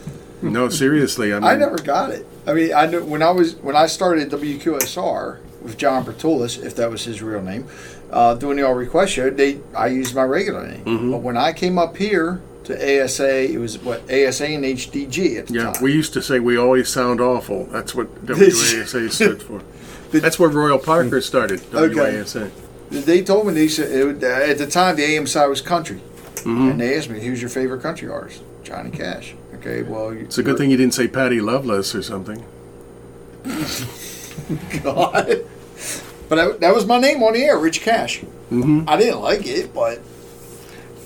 no, 0.42 0.70
seriously, 0.70 1.34
I 1.34 1.40
mean, 1.40 1.44
I 1.50 1.56
never 1.56 1.78
got 1.78 2.10
it. 2.12 2.26
I 2.48 2.54
mean, 2.54 2.74
I 2.74 2.86
knew 2.88 3.04
when 3.04 3.22
I 3.22 3.32
was 3.32 3.56
when 3.56 3.76
I 3.76 3.86
started 3.88 4.30
WQSR 4.32 5.38
with 5.62 5.78
John 5.78 6.04
Bertulis, 6.04 6.64
if 6.64 6.76
that 6.78 6.90
was 6.90 7.06
his 7.06 7.22
real 7.22 7.42
name, 7.42 7.66
uh, 8.12 8.36
doing 8.36 8.58
the 8.58 8.64
all 8.68 8.74
request 8.74 9.14
show. 9.14 9.30
They 9.30 9.60
I 9.76 9.88
used 9.88 10.14
my 10.16 10.24
regular 10.24 10.68
name, 10.68 10.84
Mm-hmm. 10.86 11.12
but 11.12 11.18
when 11.22 11.38
I 11.38 11.54
came 11.54 11.78
up 11.78 11.98
here 11.98 12.42
to 12.66 13.04
ASA, 13.04 13.52
it 13.52 13.58
was 13.58 13.80
what 13.80 14.02
ASA 14.04 14.46
and 14.48 14.64
HDG 14.64 15.40
at 15.40 15.48
the 15.48 15.54
Yeah, 15.54 15.72
time. 15.72 15.82
we 15.84 15.94
used 15.94 16.14
to 16.14 16.22
say 16.22 16.40
we 16.40 16.58
always 16.58 16.90
sound 16.90 17.20
awful. 17.20 17.66
That's 17.66 17.96
what 17.96 18.08
WASA 18.26 19.10
stood 19.12 19.42
for. 19.42 19.62
That's 20.12 20.38
where 20.38 20.50
Royal 20.50 20.78
Parker 20.78 21.22
started. 21.22 21.62
Okay. 21.74 22.24
They 22.92 23.24
told 23.24 23.48
me 23.48 23.54
they 23.54 23.68
said 23.70 23.90
it, 23.90 24.24
at 24.24 24.58
the 24.58 24.68
time 24.68 24.98
the 24.98 25.04
AM 25.04 25.26
side 25.26 25.48
was 25.48 25.62
country, 25.62 26.02
Mm-hmm. 26.42 26.70
and 26.72 26.82
they 26.82 26.98
asked 26.98 27.10
me 27.10 27.20
who's 27.22 27.40
your 27.42 27.50
favorite 27.50 27.82
country 27.82 28.10
artist, 28.10 28.42
Johnny 28.64 28.90
Cash. 28.92 29.36
Okay, 29.56 29.84
well 29.84 30.10
It's 30.10 30.38
a 30.40 30.44
good 30.44 30.58
thing 30.58 30.70
you 30.72 30.78
didn't 30.78 30.94
say 30.96 31.08
Patty 31.08 31.40
Loveless 31.40 31.94
or 31.96 32.02
something. 32.04 32.44
God. 34.84 35.46
But 36.32 36.40
I, 36.40 36.52
that 36.60 36.74
was 36.74 36.86
my 36.86 36.98
name 36.98 37.22
on 37.24 37.34
the 37.34 37.44
air, 37.44 37.60
Rich 37.60 37.82
Cash. 37.82 38.22
Mm-hmm. 38.50 38.88
I 38.88 38.96
didn't 38.96 39.20
like 39.20 39.46
it, 39.46 39.74
but 39.74 40.00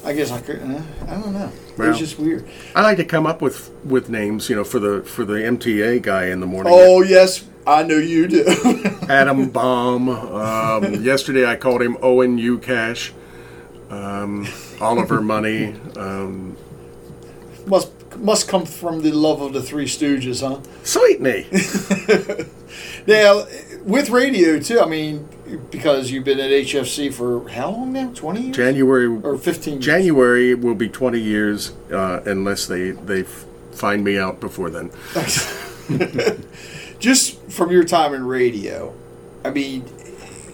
I 0.05 0.13
guess 0.13 0.29
I 0.29 0.39
could. 0.39 0.61
Uh, 0.61 0.79
I 1.07 1.15
don't 1.19 1.33
know. 1.33 1.47
it 1.71 1.79
Well. 1.79 1.87
was 1.87 1.97
just 1.97 2.19
weird. 2.19 2.47
I 2.75 2.83
like 2.83 2.97
to 2.97 3.05
come 3.05 3.25
up 3.25 3.41
with 3.41 3.71
with 3.83 4.07
names, 4.07 4.51
you 4.51 4.55
know, 4.55 4.63
for 4.63 4.77
the 4.77 5.01
for 5.01 5.25
the 5.25 5.33
MTA 5.33 6.03
guy 6.03 6.27
in 6.27 6.41
the 6.41 6.45
morning. 6.45 6.71
Oh 6.75 7.01
yes, 7.01 7.43
I 7.65 7.81
know 7.81 7.97
you 7.97 8.27
do. 8.27 8.45
Adam 9.09 9.49
Baum. 9.49 10.09
Um, 10.09 11.03
yesterday 11.03 11.47
I 11.47 11.55
called 11.55 11.81
him 11.81 11.97
Owen 12.03 12.37
U 12.37 12.59
Cash. 12.59 13.11
Um, 13.89 14.47
Oliver 14.79 15.21
Money. 15.21 15.73
Um, 15.97 16.55
must 17.65 17.91
must 18.17 18.47
come 18.47 18.67
from 18.67 19.01
the 19.01 19.11
love 19.11 19.41
of 19.41 19.53
the 19.53 19.61
Three 19.63 19.85
Stooges, 19.87 20.47
huh? 20.47 20.61
sweet 20.83 21.19
me. 21.19 21.47
Now, 23.07 23.45
with 23.85 24.09
radio 24.09 24.59
too. 24.59 24.79
I 24.81 24.85
mean, 24.85 25.29
because 25.71 26.11
you've 26.11 26.25
been 26.25 26.39
at 26.39 26.49
HFC 26.49 27.13
for 27.13 27.47
how 27.49 27.69
long 27.71 27.93
now? 27.93 28.11
Twenty 28.13 28.41
years 28.41 28.55
January 28.55 29.07
or 29.07 29.37
fifteen? 29.37 29.75
years? 29.75 29.85
January 29.85 30.55
will 30.55 30.75
be 30.75 30.89
20 30.89 31.19
years 31.19 31.73
uh, 31.91 32.21
unless 32.25 32.65
they 32.65 32.91
they 32.91 33.23
find 33.23 34.03
me 34.03 34.17
out 34.17 34.39
before 34.39 34.69
then. 34.69 34.91
just 36.99 37.39
from 37.51 37.71
your 37.71 37.83
time 37.83 38.13
in 38.13 38.25
radio, 38.25 38.93
I 39.43 39.51
mean, 39.51 39.85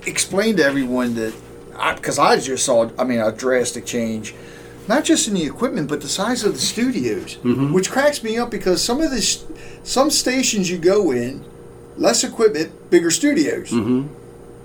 explain 0.06 0.58
to 0.58 0.64
everyone 0.64 1.16
that 1.16 1.34
because 1.96 2.20
I, 2.20 2.38
just 2.40 2.66
saw, 2.66 2.90
I 3.00 3.04
mean, 3.04 3.20
a 3.20 3.32
drastic 3.32 3.86
change, 3.86 4.36
not 4.88 5.04
just 5.04 5.28
in 5.28 5.34
the 5.34 5.46
equipment, 5.46 5.90
but 5.90 6.02
the 6.02 6.10
size 6.10 6.44
of 6.44 6.54
the 6.54 6.60
studios, 6.60 7.38
which 7.44 7.90
cracks 7.90 8.22
me 8.24 8.38
up 8.38 8.52
because 8.52 8.84
some 8.84 9.02
of 9.02 9.10
this, 9.10 9.46
some 9.84 10.10
stations 10.12 10.70
you 10.70 10.78
go 10.78 11.12
in, 11.12 11.44
less 11.98 12.24
equipment, 12.24 12.90
bigger 12.90 13.12
studios, 13.12 13.72
mm-hmm. 13.72 14.02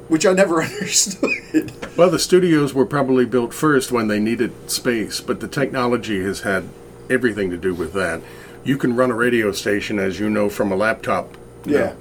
which 0.09 0.27
I 0.27 0.33
never 0.33 0.63
understood. 0.63 1.73
Well, 1.97 2.11
the 2.11 2.19
studios 2.19 2.75
were 2.75 2.87
probably 2.87 3.25
built 3.25 3.55
first 3.55 3.93
when 3.93 4.09
they 4.09 4.21
needed 4.21 4.71
space, 4.71 5.21
but 5.21 5.41
the 5.41 5.49
technology 5.49 6.23
has 6.23 6.41
had 6.41 6.69
everything 7.09 7.51
to 7.51 7.57
do 7.57 7.75
with 7.75 7.93
that. 7.95 8.21
You 8.65 8.77
can 8.77 8.97
run 8.97 9.11
a 9.11 9.15
radio 9.15 9.53
station, 9.53 9.99
as 9.99 10.19
you 10.19 10.29
know, 10.29 10.49
from 10.49 10.73
a 10.73 10.77
laptop. 10.77 11.37
Yeah, 11.65 11.95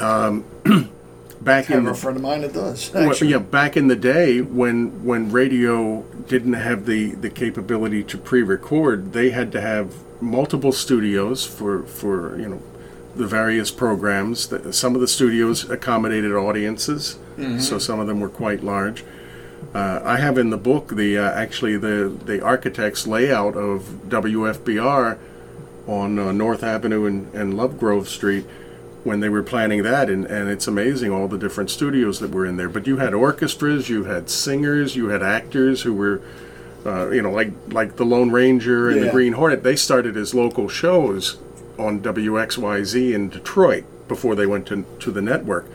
um, 0.00 0.44
Back 1.42 1.70
I 1.70 1.74
have 1.74 1.82
in 1.82 1.88
a 1.88 1.92
the, 1.92 1.96
friend 1.96 2.16
of 2.16 2.22
mine 2.22 2.42
that 2.42 2.52
does. 2.52 2.92
well, 2.94 3.14
yeah, 3.16 3.38
back 3.38 3.76
in 3.76 3.88
the 3.88 3.96
day 3.96 4.40
when 4.40 5.04
when 5.04 5.32
radio 5.32 6.02
didn't 6.28 6.52
have 6.52 6.86
the, 6.86 7.16
the 7.16 7.30
capability 7.30 8.04
to 8.04 8.18
pre-record, 8.18 9.12
they 9.12 9.30
had 9.30 9.50
to 9.52 9.60
have 9.60 9.92
multiple 10.20 10.70
studios 10.70 11.44
for 11.44 11.82
for 11.82 12.38
you 12.38 12.48
know 12.48 12.62
the 13.14 13.26
various 13.26 13.70
programs. 13.70 14.52
Some 14.76 14.94
of 14.94 15.00
the 15.00 15.08
studios 15.08 15.68
accommodated 15.68 16.32
audiences, 16.32 17.18
so 17.60 17.78
some 17.78 18.00
of 18.00 18.06
them 18.06 18.20
were 18.20 18.28
quite 18.28 18.62
large. 18.62 19.04
Uh, 19.74 20.00
I 20.04 20.18
have 20.18 20.36
in 20.38 20.50
the 20.50 20.58
book 20.58 20.88
the 20.88 21.16
uh, 21.18 21.30
actually 21.32 21.76
the 21.78 22.14
the 22.24 22.42
architect's 22.42 23.06
layout 23.06 23.56
of 23.56 23.82
WFBR 24.08 25.18
on 25.86 26.18
uh, 26.18 26.32
North 26.32 26.62
Avenue 26.62 27.06
and, 27.06 27.32
and 27.34 27.54
Lovegrove 27.54 28.06
Street 28.06 28.46
when 29.04 29.20
they 29.20 29.28
were 29.28 29.42
planning 29.42 29.82
that, 29.82 30.08
and, 30.08 30.24
and 30.26 30.48
it's 30.48 30.68
amazing 30.68 31.10
all 31.10 31.26
the 31.26 31.38
different 31.38 31.70
studios 31.70 32.20
that 32.20 32.30
were 32.30 32.46
in 32.46 32.56
there. 32.56 32.68
But 32.68 32.86
you 32.86 32.98
had 32.98 33.14
orchestras, 33.14 33.88
you 33.88 34.04
had 34.04 34.30
singers, 34.30 34.94
you 34.94 35.08
had 35.08 35.22
actors 35.24 35.82
who 35.82 35.92
were, 35.92 36.22
uh, 36.86 37.10
you 37.10 37.22
know, 37.22 37.32
like 37.32 37.52
like 37.68 37.96
the 37.96 38.04
Lone 38.04 38.30
Ranger 38.30 38.90
and 38.90 39.02
the 39.02 39.10
Green 39.10 39.32
Hornet. 39.32 39.62
They 39.62 39.76
started 39.76 40.16
as 40.16 40.34
local 40.34 40.68
shows 40.68 41.38
on 41.78 42.00
WXYZ 42.00 43.14
in 43.14 43.28
Detroit 43.28 43.84
before 44.08 44.34
they 44.34 44.46
went 44.46 44.66
to 44.66 44.84
to 45.00 45.10
the 45.10 45.22
network. 45.22 45.66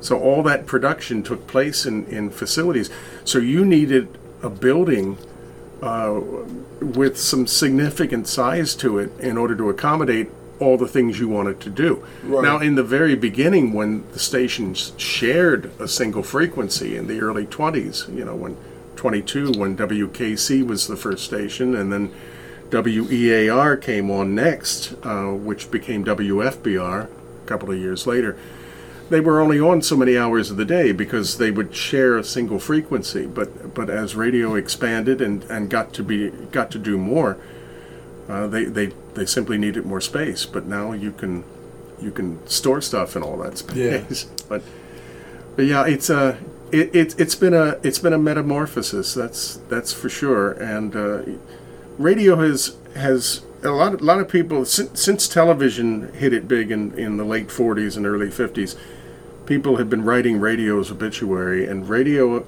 So 0.00 0.18
all 0.18 0.42
that 0.44 0.66
production 0.66 1.22
took 1.22 1.46
place 1.46 1.86
in, 1.86 2.06
in 2.06 2.30
facilities. 2.30 2.90
So 3.24 3.38
you 3.38 3.64
needed 3.64 4.18
a 4.42 4.50
building 4.50 5.18
uh, 5.82 6.20
with 6.80 7.18
some 7.18 7.46
significant 7.46 8.28
size 8.28 8.74
to 8.76 8.98
it 8.98 9.10
in 9.18 9.36
order 9.36 9.56
to 9.56 9.68
accommodate 9.68 10.30
all 10.58 10.78
the 10.78 10.88
things 10.88 11.18
you 11.18 11.28
wanted 11.28 11.60
to 11.60 11.70
do. 11.70 12.06
Right. 12.22 12.42
Now, 12.42 12.58
in 12.58 12.76
the 12.76 12.82
very 12.82 13.14
beginning, 13.14 13.72
when 13.72 14.08
the 14.12 14.18
stations 14.18 14.92
shared 14.96 15.70
a 15.78 15.86
single 15.86 16.22
frequency 16.22 16.96
in 16.96 17.08
the 17.08 17.20
early 17.20 17.46
20s, 17.46 18.14
you 18.14 18.24
know, 18.24 18.34
when 18.34 18.56
22, 18.96 19.52
when 19.52 19.76
WKC 19.76 20.66
was 20.66 20.86
the 20.86 20.96
first 20.96 21.24
station, 21.24 21.74
and 21.74 21.92
then 21.92 22.12
WEAR 22.70 23.76
came 23.76 24.10
on 24.10 24.34
next, 24.34 24.94
uh, 25.02 25.32
which 25.32 25.70
became 25.70 26.04
WFBR 26.04 27.04
a 27.04 27.46
couple 27.46 27.70
of 27.70 27.78
years 27.78 28.06
later 28.06 28.36
they 29.08 29.20
were 29.20 29.40
only 29.40 29.60
on 29.60 29.82
so 29.82 29.96
many 29.96 30.16
hours 30.18 30.50
of 30.50 30.56
the 30.56 30.64
day 30.64 30.92
because 30.92 31.38
they 31.38 31.50
would 31.50 31.74
share 31.74 32.16
a 32.16 32.24
single 32.24 32.58
frequency. 32.58 33.26
But 33.26 33.74
but 33.74 33.88
as 33.88 34.16
radio 34.16 34.54
expanded 34.54 35.20
and, 35.20 35.44
and 35.44 35.70
got 35.70 35.92
to 35.94 36.02
be 36.02 36.30
got 36.50 36.70
to 36.72 36.78
do 36.78 36.98
more, 36.98 37.38
uh, 38.28 38.46
they, 38.46 38.64
they 38.64 38.86
they 39.14 39.26
simply 39.26 39.58
needed 39.58 39.86
more 39.86 40.00
space. 40.00 40.44
But 40.44 40.66
now 40.66 40.92
you 40.92 41.12
can 41.12 41.44
you 42.00 42.10
can 42.10 42.46
store 42.48 42.80
stuff 42.80 43.16
in 43.16 43.22
all 43.22 43.38
that 43.38 43.58
space. 43.58 44.26
But 44.48 44.62
but 45.56 45.64
yeah, 45.64 45.84
it's 45.86 46.08
a 46.08 46.38
it, 46.70 46.94
it 46.94 47.18
it's 47.18 47.34
been 47.34 47.54
a 47.54 47.78
it's 47.82 47.98
been 47.98 48.12
a 48.12 48.18
metamorphosis. 48.18 49.12
That's 49.14 49.56
that's 49.68 49.92
for 49.92 50.08
sure. 50.08 50.52
And 50.52 50.94
uh, 50.94 51.22
radio 51.98 52.36
has 52.36 52.76
has 52.94 53.42
a 53.62 53.70
lot 53.70 53.94
of, 53.94 54.00
lot 54.00 54.20
of 54.20 54.28
people 54.28 54.64
since, 54.64 55.00
since 55.02 55.26
television 55.28 56.12
hit 56.14 56.32
it 56.32 56.46
big 56.46 56.70
in, 56.70 56.96
in 56.98 57.16
the 57.16 57.24
late 57.24 57.48
40s 57.48 57.96
and 57.96 58.06
early 58.06 58.28
50s 58.28 58.76
people 59.46 59.76
have 59.76 59.88
been 59.90 60.04
writing 60.04 60.38
radio's 60.40 60.90
obituary 60.90 61.66
and 61.66 61.88
radio 61.88 62.44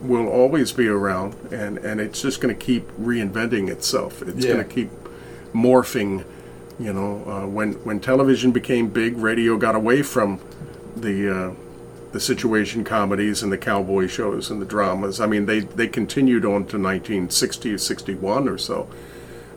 will 0.00 0.26
always 0.28 0.72
be 0.72 0.88
around 0.88 1.34
and, 1.52 1.78
and 1.78 2.00
it's 2.00 2.22
just 2.22 2.40
going 2.40 2.54
to 2.54 2.60
keep 2.64 2.90
reinventing 2.98 3.68
itself 3.70 4.20
it's 4.22 4.44
Yeah. 4.44 4.54
going 4.54 4.68
to 4.68 4.74
keep 4.74 4.90
morphing 5.54 6.24
you 6.80 6.92
know 6.92 7.22
uh, 7.30 7.46
when 7.46 7.72
when 7.84 8.00
television 8.00 8.50
became 8.52 8.88
big 8.88 9.16
radio 9.18 9.56
got 9.56 9.74
away 9.74 10.02
from 10.02 10.40
the 10.96 11.28
uh, 11.48 11.52
the 12.12 12.20
situation 12.20 12.84
comedies 12.84 13.42
and 13.42 13.50
the 13.50 13.58
cowboy 13.58 14.06
shows 14.06 14.50
and 14.50 14.60
the 14.60 14.66
dramas 14.66 15.20
i 15.20 15.26
mean 15.26 15.46
they 15.46 15.60
they 15.60 15.88
continued 15.88 16.44
on 16.44 16.64
to 16.66 16.78
1960 16.78 17.72
or 17.72 17.78
61 17.78 18.48
or 18.48 18.58
so 18.58 18.88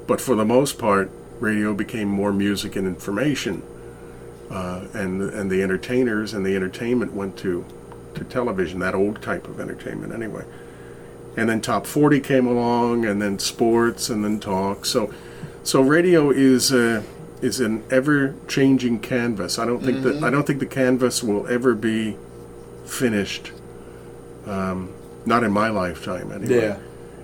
but 0.08 0.22
for 0.22 0.36
the 0.36 0.46
most 0.46 0.78
part, 0.78 1.10
radio 1.40 1.74
became 1.74 2.08
more 2.08 2.32
music 2.32 2.76
and 2.76 2.88
information, 2.88 3.64
uh, 4.50 4.86
and 4.94 5.22
and 5.22 5.50
the 5.50 5.64
entertainers 5.64 6.34
and 6.34 6.46
the 6.46 6.56
entertainment 6.56 7.14
went 7.14 7.38
to 7.38 7.66
to 8.16 8.24
television, 8.24 8.80
that 8.80 8.96
old 8.96 9.22
type 9.22 9.48
of 9.48 9.60
entertainment 9.60 10.14
anyway. 10.14 10.46
And 11.36 11.50
then 11.50 11.60
top 11.60 11.86
40 11.86 12.22
came 12.22 12.48
along, 12.48 13.06
and 13.06 13.22
then 13.22 13.40
sports, 13.40 14.10
and 14.10 14.24
then 14.24 14.40
talk. 14.40 14.86
So, 14.86 15.14
so 15.64 15.82
radio 15.82 16.30
is 16.30 16.72
a, 16.72 17.04
is 17.42 17.60
an 17.60 17.84
ever 17.92 18.36
changing 18.48 19.00
canvas. 19.00 19.60
I 19.60 19.66
don't 19.66 19.84
think 19.84 20.04
that 20.04 20.24
I 20.24 20.30
don't 20.30 20.48
think 20.48 20.60
the 20.60 20.66
canvas 20.66 21.22
will 21.24 21.46
ever 21.48 21.76
be 21.76 22.16
finished. 22.86 23.52
Um, 24.46 24.94
not 25.26 25.44
in 25.44 25.52
my 25.52 25.70
lifetime, 25.70 26.32
anyway 26.32 26.68
yeah. 26.68 26.78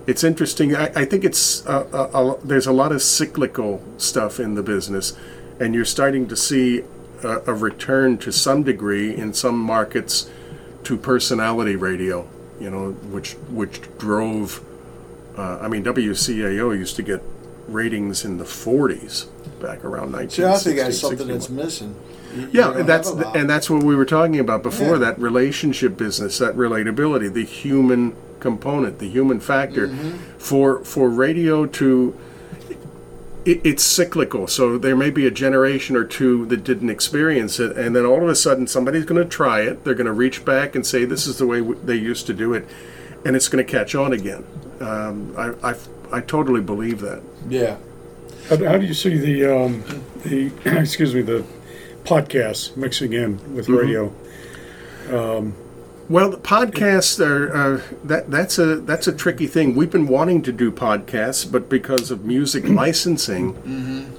it's 0.08 0.24
interesting. 0.24 0.76
I, 0.76 0.86
I 0.96 1.06
think 1.06 1.24
it's 1.24 1.66
uh, 1.68 1.88
a, 1.94 2.18
a, 2.18 2.38
there's 2.44 2.66
a 2.66 2.72
lot 2.72 2.92
of 2.92 3.02
cyclical 3.02 3.84
stuff 3.98 4.40
in 4.40 4.56
the 4.56 4.64
business, 4.64 5.16
and 5.60 5.76
you're 5.76 5.86
starting 5.86 6.28
to 6.28 6.36
see 6.36 6.84
a, 7.24 7.42
a 7.46 7.54
return 7.54 8.18
to 8.20 8.32
some 8.32 8.64
degree 8.64 9.16
in 9.16 9.34
some 9.34 9.60
markets 9.60 10.30
to 10.84 10.98
personality 10.98 11.76
radio. 11.76 12.28
You 12.60 12.70
know, 12.70 12.92
which 12.92 13.34
which 13.50 13.82
drove. 13.98 14.64
Uh, 15.38 15.60
I 15.62 15.68
mean, 15.68 15.84
WCAO 15.84 16.78
used 16.78 16.96
to 16.98 17.04
get 17.04 17.22
ratings 17.68 18.26
in 18.26 18.38
the 18.38 18.44
40s 18.44 19.28
back 19.62 19.86
around 19.86 20.12
1960. 20.12 20.36
See, 20.36 20.44
I 20.44 20.58
think 20.58 20.78
that's 20.78 21.00
something 21.00 21.28
61. 21.28 21.40
that's 21.40 21.50
missing. 21.50 21.96
You- 22.36 22.42
you 22.44 22.48
Yeah, 22.52 22.62
don't 22.68 22.78
and 22.82 22.90
that's 22.90 23.10
have 23.10 23.36
and 23.36 23.50
that's 23.50 23.70
what 23.70 23.84
we 23.84 23.96
were 23.96 24.06
talking 24.06 24.40
about 24.40 24.64
before. 24.64 24.94
Yeah. 24.94 24.98
That 25.00 25.20
relationship 25.20 25.98
business, 25.98 26.38
that 26.40 26.56
relatability, 26.56 27.32
the 27.34 27.44
human 27.46 28.14
component, 28.40 29.00
the 29.00 29.10
human 29.10 29.40
factor, 29.40 29.88
Mm-hmm. 29.88 30.18
for 30.38 30.80
for 30.84 31.10
radio 31.10 31.66
to. 31.66 32.14
It, 33.44 33.60
it's 33.64 33.82
cyclical, 33.84 34.46
so 34.46 34.78
there 34.78 34.96
may 34.96 35.10
be 35.10 35.26
a 35.26 35.32
generation 35.32 35.96
or 35.96 36.04
two 36.04 36.46
that 36.48 36.64
didn't 36.64 36.92
experience 36.92 37.60
it, 37.60 37.76
and 37.76 37.96
then 37.96 38.06
all 38.06 38.22
of 38.22 38.30
a 38.30 38.36
sudden 38.36 38.68
somebody's 38.68 39.04
going 39.04 39.20
to 39.22 39.28
try 39.28 39.62
it. 39.62 39.84
They're 39.84 39.96
going 39.96 40.06
to 40.06 40.14
reach 40.14 40.46
back 40.46 40.76
and 40.76 40.86
say, 40.86 41.06
"This 41.06 41.26
is 41.26 41.38
the 41.40 41.48
way 41.48 41.58
w- 41.60 41.80
they 41.84 41.96
used 41.96 42.28
to 42.28 42.36
do 42.36 42.54
it," 42.54 42.68
and 43.26 43.36
it's 43.36 43.48
going 43.48 43.66
to 43.66 43.72
catch 43.72 43.96
on 43.96 44.14
again. 44.14 44.44
Um, 44.80 45.34
I, 45.36 45.72
I 45.72 45.76
I 46.12 46.22
totally 46.22 46.62
believe 46.62 47.00
that. 47.02 47.24
yeah. 47.50 47.78
How, 48.50 48.58
how 48.58 48.78
do 48.78 48.86
you 48.86 48.94
see 48.94 49.18
the 49.18 49.46
um, 49.46 49.84
the 50.24 50.52
excuse 50.80 51.16
me 51.16 51.22
the 51.24 51.44
podcasts 52.04 52.76
mixing 52.76 53.14
in 53.14 53.38
with 53.56 53.68
Mm-hmm. 53.68 53.76
radio? 53.76 54.14
Well, 56.10 56.30
the 56.32 56.38
podcasts 56.38 57.26
are 57.26 57.56
uh, 57.56 57.82
that 58.04 58.30
that's 58.30 58.60
a 58.60 58.78
that's 58.82 59.08
a 59.08 59.14
tricky 59.14 59.48
thing. 59.48 59.76
We've 59.76 59.90
been 59.92 60.08
wanting 60.08 60.42
to 60.44 60.52
do 60.52 60.70
podcasts, 60.72 61.50
but 61.50 61.70
because 61.70 62.12
of 62.12 62.26
music 62.26 62.68
licensing, 62.68 63.56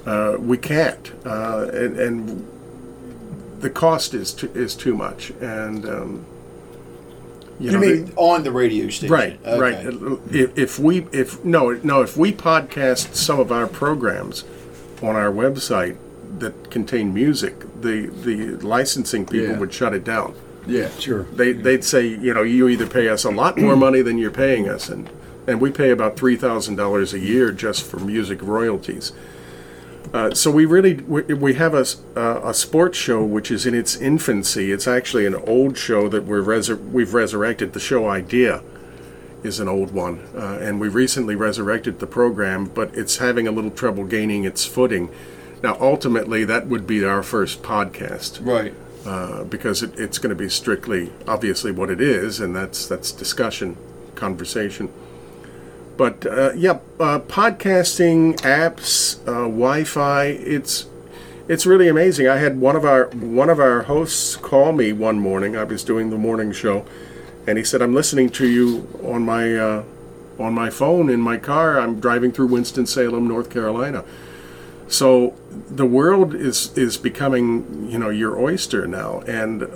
uh, 0.07 0.37
we 0.39 0.57
can't, 0.57 1.11
uh, 1.23 1.67
and, 1.71 1.99
and 1.99 2.47
the 3.59 3.69
cost 3.69 4.15
is 4.15 4.33
too, 4.33 4.49
is 4.55 4.75
too 4.75 4.95
much. 4.95 5.29
And 5.39 5.85
um, 5.85 6.25
You, 7.59 7.71
know, 7.71 7.79
mean 7.79 8.05
the- 8.05 8.15
on 8.15 8.41
the 8.43 8.51
radio 8.51 8.89
station? 8.89 9.13
right, 9.13 9.39
Okay. 9.45 9.59
right. 9.59 9.85
If, 10.31 10.57
if 10.57 10.79
we 10.79 11.05
if 11.11 11.45
no 11.45 11.79
no 11.83 12.01
if 12.01 12.17
we 12.17 12.31
podcast 12.33 13.13
some 13.13 13.39
of 13.39 13.51
our 13.51 13.67
programs 13.67 14.45
on 15.03 15.15
our 15.15 15.31
website 15.31 15.97
that 16.39 16.71
contain 16.71 17.13
music, 17.13 17.53
the 17.83 18.07
the 18.27 18.37
licensing 18.65 19.25
people 19.25 19.49
Yeah. 19.49 19.59
would 19.59 19.73
shut 19.73 19.93
it 19.93 20.03
down 20.03 20.33
Yeah. 20.65 20.89
Sure. 20.99 21.23
they 21.35 21.51
they'd 21.53 21.83
say 21.83 22.07
you 22.07 22.33
know 22.33 22.43
you 22.43 22.67
either 22.69 22.87
pay 22.87 23.07
us 23.09 23.23
a 23.25 23.29
lot 23.31 23.57
more 23.57 23.75
money 23.75 24.01
than 24.01 24.17
you're 24.17 24.31
paying 24.45 24.67
us 24.69 24.89
and 24.89 25.09
and 25.45 25.59
we 25.59 25.69
pay 25.71 25.89
about 25.91 26.15
three 26.17 26.37
thousand 26.37 26.75
dollars 26.77 27.13
a 27.13 27.19
year 27.19 27.51
just 27.51 27.83
for 27.83 27.99
music 27.99 28.39
royalties. 28.41 29.11
Uh, 30.13 30.31
so 30.33 30.51
we 30.51 30.63
really 30.65 30.93
we, 31.07 31.21
we 31.33 31.53
have 31.55 31.73
a, 31.73 31.85
uh, 32.15 32.41
a 32.51 32.53
sports 32.53 32.97
show 32.97 33.23
which 33.23 33.49
is 33.49 33.65
in 33.65 33.73
its 33.73 33.95
infancy. 33.95 34.71
It's 34.71 34.87
actually 34.87 35.25
an 35.25 35.35
old 35.35 35.77
show 35.77 36.07
that 36.09 36.23
we're 36.25 36.43
resur- 36.43 36.79
we've 36.91 37.13
resurrected. 37.13 37.73
The 37.73 37.79
show 37.79 38.07
idea 38.07 38.61
is 39.43 39.59
an 39.59 39.67
old 39.67 39.91
one, 39.91 40.19
uh, 40.35 40.59
and 40.61 40.79
we 40.79 40.87
recently 40.87 41.35
resurrected 41.35 41.99
the 41.99 42.07
program, 42.07 42.65
but 42.65 42.95
it's 42.95 43.17
having 43.17 43.47
a 43.47 43.51
little 43.51 43.71
trouble 43.71 44.05
gaining 44.05 44.43
its 44.45 44.65
footing. 44.65 45.09
Now, 45.63 45.77
ultimately, 45.79 46.43
that 46.43 46.67
would 46.67 46.85
be 46.85 47.05
our 47.05 47.23
first 47.23 47.63
podcast 47.63 48.45
Right. 48.45 48.73
uh, 49.05 49.45
because 49.45 49.81
it, 49.81 49.97
it's 49.97 50.17
going 50.17 50.29
to 50.29 50.35
be 50.35 50.49
strictly, 50.49 51.13
obviously, 51.25 51.71
what 51.71 51.89
it 51.89 52.01
is, 52.01 52.41
and 52.41 52.53
that's 52.53 52.85
that's 52.85 53.11
discussion, 53.13 53.77
conversation. 54.13 54.89
But 55.95 56.25
uh, 56.25 56.51
yeah, 56.55 56.79
uh, 56.99 57.19
podcasting 57.19 58.35
apps, 58.41 59.19
uh, 59.27 59.47
Wi-Fi, 59.47 60.25
it's 60.25 60.87
it's 61.47 61.65
really 61.65 61.87
amazing. 61.87 62.27
I 62.27 62.37
had 62.37 62.59
one 62.59 62.75
of 62.75 62.83
our 62.83 63.05
one 63.11 63.49
of 63.49 63.59
our 63.59 63.83
hosts 63.83 64.35
call 64.35 64.73
me 64.73 64.91
one 64.91 65.19
morning. 65.19 65.55
I 65.55 65.63
was 65.63 65.83
doing 65.83 66.09
the 66.09 66.17
morning 66.17 66.51
show, 66.51 66.85
and 67.47 67.57
he 67.57 67.63
said, 67.63 67.81
"I'm 67.81 67.93
listening 67.95 68.29
to 68.31 68.47
you 68.47 68.87
on 69.03 69.23
my 69.23 69.55
uh, 69.55 69.83
on 70.39 70.53
my 70.53 70.69
phone 70.69 71.09
in 71.09 71.21
my 71.21 71.37
car. 71.37 71.79
I'm 71.79 72.01
driving 72.01 72.33
through 72.33 72.47
Winston 72.47 72.85
Salem, 72.85 73.27
North 73.29 73.49
Carolina." 73.49 74.03
So 74.87 75.35
the 75.69 75.85
world 75.85 76.35
is 76.35 76.77
is 76.77 76.97
becoming, 76.97 77.87
you 77.89 77.97
know, 77.97 78.09
your 78.09 78.39
oyster 78.39 78.85
now, 78.87 79.21
and 79.21 79.67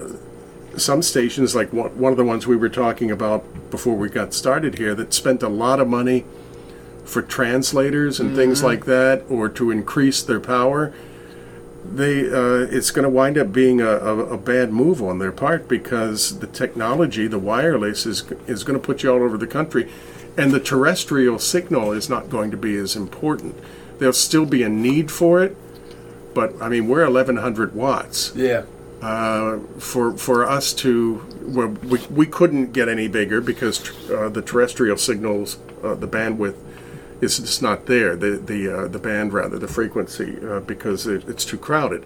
some 0.77 1.01
stations, 1.01 1.55
like 1.55 1.73
one, 1.73 2.11
of 2.11 2.17
the 2.17 2.23
ones 2.23 2.45
we 2.45 2.55
were 2.55 2.69
talking 2.69 3.09
about 3.09 3.71
before 3.71 3.95
we 3.95 4.09
got 4.09 4.33
started 4.33 4.77
here, 4.77 4.93
that 4.95 5.13
spent 5.13 5.41
a 5.43 5.49
lot 5.49 5.79
of 5.79 5.87
money 5.87 6.23
for 7.03 7.21
translators 7.21 8.19
and 8.19 8.35
things 8.35 8.61
like 8.61 8.85
that, 8.85 9.23
or 9.29 9.49
to 9.49 9.71
increase 9.71 10.21
their 10.21 10.39
power. 10.39 10.93
They, 11.83 12.29
uh, 12.29 12.67
it's 12.69 12.91
going 12.91 13.03
to 13.03 13.09
wind 13.09 13.37
up 13.37 13.53
being 13.53 13.79
a, 13.79 13.89
a, 13.89 14.17
a 14.33 14.37
bad 14.37 14.73
move 14.73 15.01
on 15.01 15.19
their 15.19 15.31
part 15.31 15.69
because 15.69 16.39
the 16.39 16.47
technology, 16.47 17.27
the 17.27 17.39
wireless, 17.39 18.05
is 18.05 18.23
is 18.45 18.63
going 18.63 18.79
to 18.79 18.85
put 18.85 19.03
you 19.03 19.11
all 19.11 19.23
over 19.23 19.37
the 19.37 19.47
country, 19.47 19.89
and 20.37 20.51
the 20.51 20.59
terrestrial 20.59 21.39
signal 21.39 21.93
is 21.93 22.09
not 22.09 22.29
going 22.29 22.51
to 22.51 22.57
be 22.57 22.75
as 22.75 22.95
important. 22.95 23.55
There'll 23.99 24.13
still 24.13 24.45
be 24.45 24.63
a 24.63 24.69
need 24.69 25.11
for 25.11 25.41
it, 25.43 25.55
but 26.33 26.53
I 26.61 26.69
mean 26.69 26.87
we're 26.87 27.03
1100 27.03 27.73
watts 27.75 28.31
Yeah. 28.35 28.63
uh, 29.01 29.59
for 29.79 30.15
for 30.17 30.47
us 30.47 30.73
to 30.75 31.25
well, 31.41 31.67
we, 31.67 31.99
we 32.09 32.25
couldn't 32.25 32.73
get 32.73 32.89
any 32.89 33.07
bigger 33.07 33.41
because 33.41 33.89
uh, 34.09 34.29
the 34.29 34.41
terrestrial 34.41 34.97
signals 34.97 35.57
uh, 35.83 35.95
the 35.95 36.07
bandwidth 36.07 36.55
is 37.21 37.39
just 37.39 37.61
not 37.61 37.85
there 37.87 38.15
the 38.15 38.31
the 38.37 38.69
uh, 38.69 38.87
the 38.87 38.99
band 38.99 39.33
rather 39.33 39.57
the 39.57 39.67
frequency 39.67 40.37
uh, 40.45 40.59
because 40.59 41.07
it, 41.07 41.27
it's 41.27 41.45
too 41.45 41.57
crowded 41.57 42.03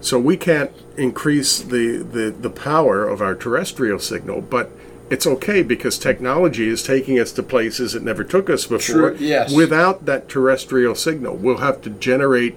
so 0.00 0.18
we 0.18 0.36
can't 0.36 0.70
increase 0.96 1.60
the, 1.60 1.98
the 1.98 2.30
the 2.30 2.50
power 2.50 3.06
of 3.06 3.20
our 3.20 3.34
terrestrial 3.34 3.98
signal 3.98 4.40
but 4.40 4.70
it's 5.10 5.26
okay 5.26 5.62
because 5.62 5.98
technology 5.98 6.68
is 6.68 6.82
taking 6.82 7.18
us 7.18 7.32
to 7.32 7.42
places 7.42 7.94
it 7.94 8.02
never 8.02 8.22
took 8.24 8.50
us 8.50 8.66
before 8.66 9.10
True, 9.12 9.16
yes. 9.18 9.52
without 9.54 10.04
that 10.06 10.28
terrestrial 10.28 10.94
signal 10.94 11.36
we'll 11.36 11.58
have 11.58 11.80
to 11.82 11.90
generate 11.90 12.54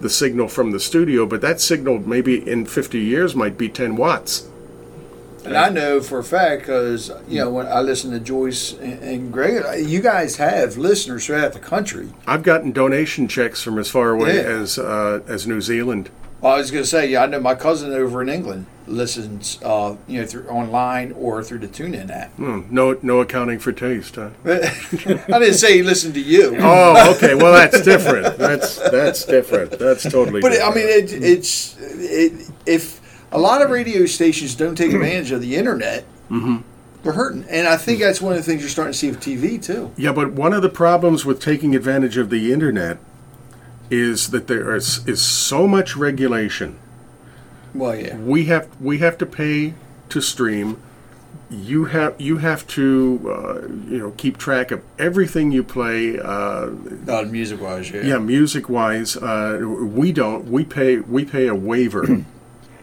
the 0.00 0.10
signal 0.10 0.48
from 0.48 0.72
the 0.72 0.80
studio 0.80 1.26
but 1.26 1.40
that 1.42 1.60
signal 1.60 1.98
maybe 2.00 2.48
in 2.48 2.66
50 2.66 2.98
years 2.98 3.34
might 3.36 3.56
be 3.56 3.68
10 3.68 3.96
watts 3.96 4.48
And 5.44 5.56
I 5.56 5.68
know 5.70 6.00
for 6.00 6.18
a 6.20 6.24
fact 6.24 6.62
because 6.62 7.10
you 7.28 7.38
know 7.40 7.50
when 7.50 7.66
I 7.66 7.80
listen 7.80 8.10
to 8.12 8.20
Joyce 8.20 8.74
and, 8.78 9.32
Greg, 9.32 9.64
you 9.88 10.00
guys 10.00 10.36
have 10.36 10.76
listeners 10.76 11.26
throughout 11.26 11.52
the 11.52 11.58
country. 11.58 12.10
I've 12.28 12.44
gotten 12.44 12.70
donation 12.70 13.26
checks 13.26 13.60
from 13.60 13.76
as 13.78 13.88
far 13.90 14.10
away 14.10 14.36
Yeah. 14.36 14.60
as 14.62 14.78
uh, 14.78 15.18
as 15.26 15.44
New 15.46 15.60
Zealand. 15.60 16.10
Well, 16.40 16.54
I 16.54 16.58
was 16.58 16.70
going 16.70 16.84
to 16.84 16.88
say, 16.88 17.08
yeah, 17.10 17.24
I 17.24 17.26
know 17.26 17.40
my 17.40 17.56
cousin 17.56 17.92
over 17.92 18.22
in 18.22 18.28
England 18.28 18.66
listens, 18.86 19.58
uh, 19.64 19.96
you 20.06 20.20
know, 20.20 20.26
through 20.26 20.46
online 20.48 21.12
or 21.12 21.42
through 21.42 21.58
the 21.58 21.68
TuneIn 21.68 22.10
app. 22.10 22.30
Hmm, 22.32 22.62
no 22.70 22.98
no 23.02 23.20
accounting 23.20 23.58
for 23.58 23.72
taste, 23.72 24.16
huh? 24.16 24.30
I 24.44 25.38
didn't 25.38 25.54
say 25.54 25.76
he 25.76 25.82
listened 25.82 26.14
to 26.14 26.20
you, 26.20 26.56
Oh, 26.58 27.14
okay. 27.16 27.34
Well, 27.34 27.52
that's 27.52 27.82
different. 27.82 28.38
That's 28.38 28.76
that's 28.76 29.24
different. 29.24 29.78
That's 29.78 30.02
totally. 30.04 30.40
but 30.40 30.50
different. 30.50 30.72
I 30.72 30.74
mean, 30.74 30.88
it, 30.88 31.12
it's 31.12 31.76
it, 31.80 32.50
if 32.66 33.00
a 33.32 33.38
lot 33.38 33.62
of 33.62 33.70
radio 33.70 34.06
stations 34.06 34.54
don't 34.54 34.74
take 34.74 34.92
advantage 34.92 35.30
of 35.32 35.40
the 35.40 35.56
internet, 35.56 36.04
they're 37.02 37.12
hurting. 37.12 37.44
And 37.50 37.66
I 37.66 37.76
think 37.76 38.00
that's 38.00 38.20
one 38.20 38.32
of 38.32 38.38
the 38.38 38.44
things 38.44 38.60
you're 38.62 38.70
starting 38.70 38.92
to 38.92 38.98
see 38.98 39.10
with 39.10 39.20
TV 39.20 39.62
too. 39.62 39.90
Yeah, 39.96 40.12
but 40.12 40.32
one 40.32 40.52
of 40.52 40.62
the 40.62 40.68
problems 40.68 41.24
with 41.24 41.40
taking 41.40 41.74
advantage 41.74 42.16
of 42.16 42.30
the 42.30 42.52
internet 42.52 42.98
is 43.90 44.30
that 44.30 44.46
there 44.46 44.74
is, 44.74 45.06
is 45.06 45.20
so 45.20 45.66
much 45.68 45.96
regulation. 45.96 46.78
Well, 47.74 47.96
yeah, 47.96 48.16
We 48.16 48.44
have 48.46 48.68
we 48.80 48.98
have 48.98 49.18
to 49.18 49.26
pay 49.26 49.74
to 50.10 50.20
stream. 50.20 50.80
You 51.50 51.86
have 51.86 52.18
you 52.20 52.38
have 52.38 52.66
to 52.68 53.20
uh, 53.24 53.68
you 53.88 53.98
know 53.98 54.10
keep 54.16 54.38
track 54.38 54.70
of 54.70 54.82
everything 54.98 55.52
you 55.52 55.62
play. 55.62 56.18
Uh, 56.18 56.70
uh, 57.08 57.26
music 57.28 57.60
wise, 57.60 57.90
yeah. 57.90 58.02
yeah, 58.02 58.18
music 58.18 58.68
wise, 58.68 59.16
uh, 59.16 59.58
we 59.62 60.12
don't. 60.12 60.50
We 60.50 60.64
pay 60.64 60.98
we 60.98 61.24
pay 61.24 61.46
a 61.48 61.54
waiver 61.54 62.06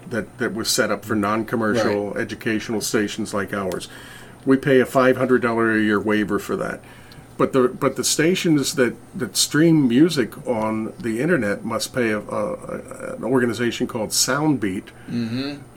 that 0.10 0.38
that 0.38 0.54
was 0.54 0.70
set 0.70 0.92
up 0.92 1.06
for 1.06 1.16
non-commercial 1.16 2.18
educational 2.18 2.82
stations 2.82 3.34
like 3.34 3.54
ours. 3.54 3.88
We 4.46 4.58
pay 4.58 4.80
a 4.80 4.86
five 4.86 5.18
hundred 5.18 5.42
dollar 5.42 5.76
a 5.76 5.82
year 5.82 6.00
waiver 6.00 6.40
for 6.40 6.56
that. 6.58 6.82
But 7.40 7.54
the 7.54 7.70
but 7.70 7.96
the 7.96 8.04
stations 8.04 8.76
that, 8.76 8.94
that 9.18 9.38
stream 9.38 9.88
music 9.88 10.30
on 10.46 10.94
the 11.00 11.22
internet 11.22 11.64
must 11.64 11.94
pay 11.96 12.10
a, 12.12 12.20
a, 12.20 13.16
an 13.16 13.24
organization 13.24 13.88
called 13.88 14.10
Soundbeat 14.10 14.88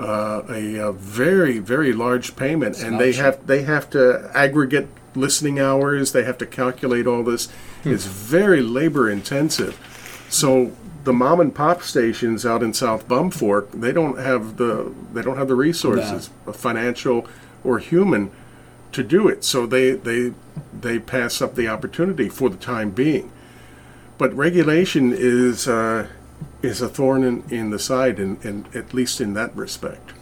uh, 0.00 0.42
a, 0.50 0.76
a 0.88 0.92
very 0.92 1.58
very 1.60 1.92
large 1.92 2.34
payment, 2.34 2.74
and 2.82 2.98
they 3.00 3.12
have 3.22 3.46
they 3.46 3.62
have 3.62 3.88
to 3.90 4.02
aggregate 4.34 4.88
listening 5.14 5.60
hours. 5.60 6.10
They 6.10 6.24
have 6.24 6.38
to 6.38 6.46
calculate 6.46 7.06
all 7.06 7.22
this. 7.22 7.48
It's 7.84 8.06
very 8.06 8.60
labor 8.60 9.08
intensive. 9.08 9.74
So 10.28 10.72
the 11.04 11.12
mom 11.12 11.38
and 11.40 11.54
pop 11.54 11.82
stations 11.82 12.44
out 12.44 12.62
in 12.62 12.72
South 12.74 13.06
Bumfork, 13.06 13.70
they 13.84 13.92
don't 13.92 14.18
have 14.18 14.56
the 14.56 14.92
they 15.14 15.22
don't 15.22 15.36
have 15.36 15.48
the 15.48 15.54
resources, 15.68 16.30
financial 16.52 17.26
or 17.64 17.78
human, 17.78 18.30
to 18.92 19.02
do 19.02 19.28
it. 19.28 19.44
So 19.44 19.66
they 19.66 19.92
they 19.92 20.32
they 20.80 20.98
pass 20.98 21.40
up 21.42 21.54
the 21.54 21.68
opportunity 21.68 22.28
for 22.28 22.48
the 22.50 22.56
time 22.56 22.90
being. 22.90 23.30
But 24.18 24.34
regulation 24.34 25.12
is 25.14 25.66
uh, 25.66 26.06
is 26.62 26.80
a 26.80 26.88
thorn 26.88 27.24
in, 27.24 27.44
in 27.50 27.70
the 27.70 27.78
side, 27.78 28.18
in 28.18 28.66
at 28.74 28.94
least 28.94 29.20
in 29.20 29.34
that 29.34 29.54
respect. 29.56 30.12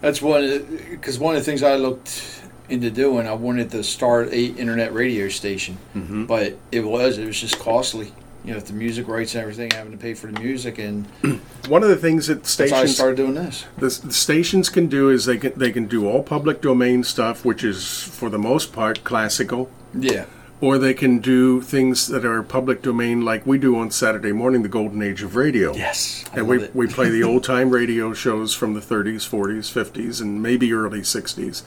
That's 0.00 0.20
one 0.20 0.78
because 0.90 1.18
one 1.18 1.34
of 1.36 1.40
the 1.40 1.44
things 1.44 1.62
I 1.62 1.76
looked 1.76 2.40
into 2.68 2.90
doing. 2.90 3.26
I 3.28 3.34
wanted 3.34 3.70
to 3.72 3.84
start 3.84 4.32
a 4.32 4.44
internet 4.46 4.92
radio 4.94 5.28
station, 5.28 5.76
Mm-hmm. 5.94 6.24
but 6.26 6.56
it 6.72 6.80
was 6.80 7.18
it 7.18 7.26
was 7.26 7.40
just 7.40 7.58
costly. 7.58 8.12
You 8.44 8.50
know, 8.50 8.56
with 8.56 8.66
the 8.66 8.74
music 8.74 9.08
rights 9.08 9.34
and 9.34 9.40
everything, 9.42 9.70
having 9.70 9.92
to 9.92 9.98
pay 9.98 10.12
for 10.12 10.30
the 10.30 10.38
music, 10.38 10.78
and 10.78 11.06
One 11.68 11.82
of 11.82 11.88
the 11.88 11.96
things 11.96 12.26
that 12.26 12.40
why 12.40 12.42
I 12.42 12.46
stations 12.68 12.94
started 12.94 13.16
doing 13.16 13.34
this. 13.34 13.64
the, 13.78 13.88
the 14.06 14.12
stations 14.12 14.68
can 14.68 14.86
do 14.86 15.08
is 15.08 15.24
they 15.24 15.38
can 15.38 15.52
they 15.56 15.72
can 15.72 15.86
do 15.86 16.06
all 16.06 16.22
public 16.22 16.60
domain 16.60 17.04
stuff, 17.04 17.42
which 17.44 17.64
is 17.64 18.02
for 18.02 18.28
the 18.28 18.38
most 18.38 18.70
part 18.72 19.02
classical, 19.02 19.70
Yeah, 19.94 20.26
or 20.60 20.76
they 20.76 20.92
can 20.92 21.20
do 21.20 21.62
things 21.62 22.06
that 22.08 22.26
are 22.26 22.42
public 22.42 22.82
domain, 22.82 23.24
like 23.24 23.46
we 23.46 23.56
do 23.56 23.78
on 23.78 23.90
Saturday 23.90 24.32
morning, 24.32 24.62
the 24.62 24.68
golden 24.68 25.00
age 25.02 25.22
of 25.22 25.36
radio. 25.36 25.74
yes, 25.74 26.24
I 26.34 26.40
And 26.40 26.48
we, 26.48 26.68
we 26.74 26.86
play 26.86 27.08
the 27.08 27.22
old 27.30 27.44
time 27.44 27.70
radio 27.70 28.12
shows 28.12 28.54
from 28.54 28.74
the 28.74 28.80
30s, 28.80 29.26
40s, 29.26 29.72
50s, 29.72 30.20
and 30.20 30.42
maybe 30.42 30.70
early 30.74 31.00
60s. 31.00 31.62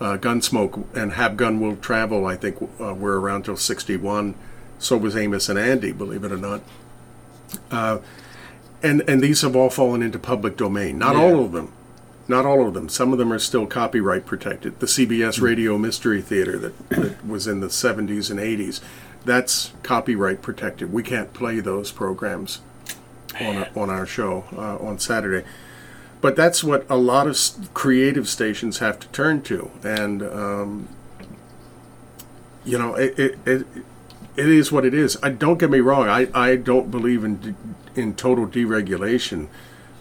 Uh, 0.00 0.16
Gunsmoke 0.18 0.84
and 0.96 1.12
Have 1.12 1.36
Gun 1.36 1.58
Will 1.60 1.76
Travel, 1.76 2.26
I 2.26 2.36
think, 2.36 2.56
uh, 2.80 2.94
were 2.94 3.20
around 3.20 3.44
till 3.44 3.56
61. 3.56 4.34
So 4.82 4.96
was 4.96 5.16
Amos 5.16 5.48
and 5.48 5.58
Andy, 5.58 5.92
believe 5.92 6.24
it 6.24 6.32
or 6.32 6.36
not. 6.36 6.60
Uh, 7.70 7.98
and, 8.82 9.02
and 9.08 9.22
these 9.22 9.42
have 9.42 9.54
all 9.54 9.70
fallen 9.70 10.02
into 10.02 10.18
public 10.18 10.56
domain. 10.56 10.98
Not 10.98 11.14
Yeah. 11.14 11.22
all 11.22 11.44
of 11.44 11.52
them. 11.52 11.72
Not 12.28 12.46
all 12.46 12.66
of 12.66 12.74
them. 12.74 12.88
Some 12.88 13.12
of 13.12 13.18
them 13.18 13.32
are 13.32 13.38
still 13.38 13.66
copyright 13.66 14.26
protected. 14.26 14.80
The 14.80 14.86
CBS 14.86 15.40
Radio 15.40 15.76
Mystery 15.78 16.20
Theater 16.22 16.58
that, 16.58 16.88
that 16.90 17.26
was 17.26 17.46
in 17.46 17.60
the 17.60 17.66
70s 17.68 18.30
and 18.30 18.40
80s, 18.40 18.80
that's 19.24 19.72
copyright 19.82 20.42
protected. 20.42 20.92
We 20.92 21.02
can't 21.02 21.32
play 21.32 21.60
those 21.60 21.92
programs 21.92 22.60
on, 23.40 23.56
our- 23.56 23.68
on 23.76 23.90
our 23.90 24.06
show 24.06 24.44
uh, 24.56 24.78
on 24.78 24.98
Saturday. 24.98 25.46
But 26.20 26.36
that's 26.36 26.62
what 26.64 26.86
a 26.88 26.96
lot 26.96 27.26
of 27.26 27.36
creative 27.74 28.28
stations 28.28 28.78
have 28.78 28.98
to 29.00 29.08
turn 29.08 29.42
to, 29.42 29.70
and 29.82 30.22
um, 30.22 30.88
you 32.64 32.78
know, 32.78 32.94
it, 32.94 33.18
it, 33.18 33.38
it 33.44 33.66
it 34.36 34.48
is 34.48 34.72
what 34.72 34.84
it 34.84 34.94
is. 34.94 35.16
I 35.22 35.30
don't 35.30 35.58
get 35.58 35.70
me 35.70 35.80
wrong. 35.80 36.08
I, 36.08 36.28
I 36.34 36.56
don't 36.56 36.90
believe 36.90 37.24
in 37.24 37.40
de- 37.40 38.00
in 38.00 38.14
total 38.14 38.46
deregulation. 38.46 39.48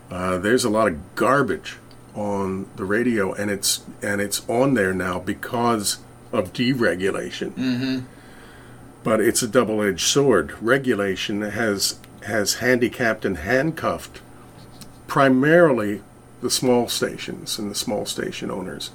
Uh, 0.09 0.38
there's 0.38 0.63
a 0.63 0.69
lot 0.69 0.88
of 0.88 1.15
garbage 1.15 1.77
on 2.15 2.69
the 2.75 2.86
radio, 2.86 3.34
and 3.34 3.49
it's 3.49 3.84
and 4.01 4.21
it's 4.21 4.47
on 4.49 4.73
there 4.73 4.93
now 4.93 5.19
because 5.19 5.99
of 6.32 6.53
deregulation. 6.53 7.51
Mm-hmm. 7.51 7.99
But 9.03 9.19
it's 9.19 9.41
a 9.41 9.47
double-edged 9.47 10.07
sword. 10.07 10.53
Regulation 10.61 11.41
has 11.41 11.99
has 12.25 12.55
handicapped 12.55 13.25
and 13.25 13.38
handcuffed 13.38 14.21
primarily 15.07 16.01
the 16.41 16.49
small 16.49 16.88
stations 16.88 17.57
and 17.59 17.69
the 17.69 17.75
small 17.75 18.05
station 18.05 18.51
owners. 18.51 18.91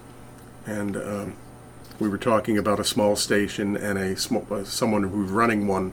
And 0.64 0.96
um, 0.96 1.36
we 1.98 2.08
were 2.08 2.18
talking 2.18 2.58
about 2.58 2.78
a 2.80 2.84
small 2.84 3.16
station 3.16 3.76
and 3.76 3.98
a 3.98 4.16
small, 4.16 4.46
uh, 4.50 4.64
someone 4.64 5.04
who's 5.04 5.30
running 5.30 5.66
one 5.66 5.92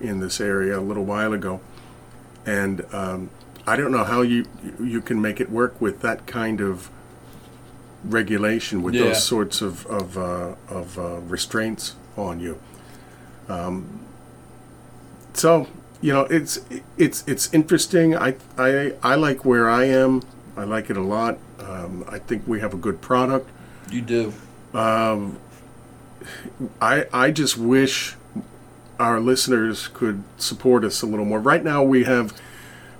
in 0.00 0.20
this 0.20 0.40
area 0.40 0.78
a 0.78 0.80
little 0.80 1.04
while 1.04 1.32
ago. 1.32 1.60
And 2.46 2.84
um, 2.92 3.30
I 3.66 3.76
don't 3.76 3.92
know 3.92 4.04
how 4.04 4.22
you 4.22 4.46
you 4.82 5.00
can 5.00 5.20
make 5.20 5.40
it 5.40 5.50
work 5.50 5.80
with 5.80 6.00
that 6.00 6.26
kind 6.26 6.60
of 6.60 6.90
regulation 8.04 8.82
with 8.82 8.94
Yeah. 8.94 9.04
those 9.04 9.24
sorts 9.24 9.60
of 9.60 9.86
of, 9.86 10.16
uh, 10.16 10.54
of 10.68 10.98
uh, 10.98 11.20
restraints 11.28 11.96
on 12.16 12.40
you. 12.40 12.58
Um, 13.48 14.00
so 15.34 15.66
you 16.00 16.12
know 16.12 16.22
it's 16.22 16.60
it's 16.96 17.24
it's 17.26 17.52
interesting. 17.52 18.16
I 18.16 18.36
I 18.56 18.94
I 19.02 19.14
like 19.16 19.44
where 19.44 19.68
I 19.68 19.84
am. 19.84 20.22
I 20.56 20.64
like 20.64 20.90
it 20.90 20.96
a 20.96 21.02
lot. 21.02 21.38
Um, 21.60 22.04
I 22.08 22.18
think 22.18 22.42
we 22.46 22.60
have 22.60 22.72
a 22.72 22.76
good 22.78 23.00
product. 23.00 23.48
You 23.90 24.00
do. 24.00 24.32
I 24.74 25.30
I 26.80 27.30
just 27.30 27.56
wish 27.56 28.16
our 28.98 29.18
listeners 29.20 29.88
could 29.88 30.22
support 30.36 30.84
us 30.84 31.02
a 31.02 31.06
little 31.06 31.24
more. 31.24 31.40
Right 31.40 31.64
now, 31.64 31.82
we 31.82 32.04
have, 32.04 32.38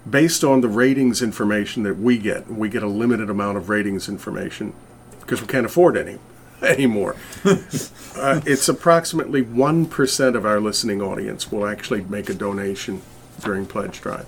based 0.08 0.42
on 0.42 0.62
the 0.62 0.68
ratings 0.68 1.20
information 1.20 1.82
that 1.82 1.98
we 1.98 2.16
get, 2.16 2.50
we 2.50 2.70
get 2.70 2.82
a 2.82 2.86
limited 2.86 3.28
amount 3.28 3.58
of 3.58 3.68
ratings 3.68 4.08
information 4.08 4.72
because 5.20 5.42
we 5.42 5.46
can't 5.46 5.66
afford 5.66 5.98
any 5.98 6.18
anymore. 6.62 7.16
uh, 7.44 8.40
it's 8.46 8.68
approximately 8.68 9.42
one 9.42 9.84
percent 9.86 10.36
of 10.36 10.46
our 10.46 10.58
listening 10.60 11.02
audience 11.02 11.52
will 11.52 11.66
actually 11.66 12.02
make 12.04 12.28
a 12.30 12.34
donation 12.34 13.02
during 13.44 13.66
pledge 13.66 14.00
drive. 14.00 14.26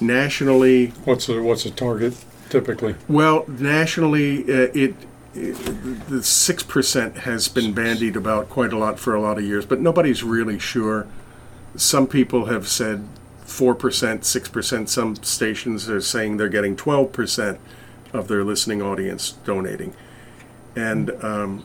Nationally, 0.00 0.86
What's 1.04 1.26
the, 1.26 1.42
what's 1.42 1.64
the 1.64 1.70
target 1.70 2.14
typically? 2.48 2.94
well, 3.08 3.44
nationally, 3.48 4.44
uh, 4.44 4.68
it 4.72 4.94
the 5.32 6.22
six 6.22 6.62
percent 6.62 7.18
has 7.18 7.48
been 7.48 7.72
bandied 7.72 8.16
about 8.16 8.48
quite 8.48 8.72
a 8.72 8.78
lot 8.78 8.98
for 8.98 9.14
a 9.14 9.20
lot 9.20 9.38
of 9.38 9.44
years, 9.44 9.64
but 9.64 9.80
nobody's 9.80 10.22
really 10.22 10.58
sure. 10.58 11.06
Some 11.76 12.06
people 12.06 12.46
have 12.46 12.66
said 12.66 13.06
four 13.44 13.74
percent, 13.74 14.24
six 14.24 14.48
percent. 14.48 14.88
Some 14.88 15.16
stations 15.16 15.88
are 15.88 16.00
saying 16.00 16.36
they're 16.36 16.48
getting 16.48 16.76
twelve 16.76 17.12
percent 17.12 17.60
of 18.12 18.26
their 18.26 18.42
listening 18.42 18.82
audience 18.82 19.32
donating, 19.44 19.94
and 20.74 21.10
um, 21.22 21.64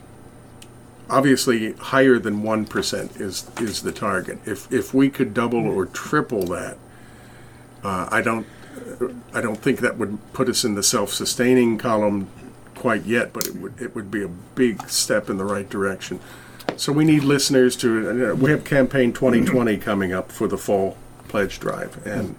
obviously 1.10 1.72
higher 1.72 2.20
than 2.20 2.44
one 2.44 2.66
percent 2.66 3.16
is 3.16 3.50
is 3.60 3.82
the 3.82 3.92
target. 3.92 4.38
If 4.46 4.72
if 4.72 4.94
we 4.94 5.10
could 5.10 5.34
double 5.34 5.66
or 5.66 5.86
triple 5.86 6.44
that, 6.46 6.78
uh, 7.82 8.08
I 8.12 8.22
don't 8.22 8.46
I 9.34 9.40
don't 9.40 9.58
think 9.58 9.80
that 9.80 9.98
would 9.98 10.18
put 10.32 10.48
us 10.48 10.64
in 10.64 10.76
the 10.76 10.84
self-sustaining 10.84 11.78
column 11.78 12.28
quite 12.76 13.04
yet, 13.04 13.32
but 13.32 13.46
it 13.46 13.56
would 13.56 13.80
it 13.80 13.94
would 13.94 14.10
be 14.10 14.22
a 14.22 14.28
big 14.28 14.88
step 14.88 15.28
in 15.28 15.36
the 15.36 15.44
right 15.44 15.68
direction. 15.68 16.20
So 16.76 16.92
we 16.92 17.04
need 17.04 17.24
listeners 17.24 17.76
to. 17.76 18.32
Uh, 18.32 18.34
we 18.34 18.50
have 18.50 18.64
campaign 18.64 19.12
2020 19.12 19.76
coming 19.88 20.12
up 20.12 20.30
for 20.30 20.46
the 20.46 20.58
fall 20.58 20.96
pledge 21.28 21.58
drive, 21.58 22.06
and 22.06 22.36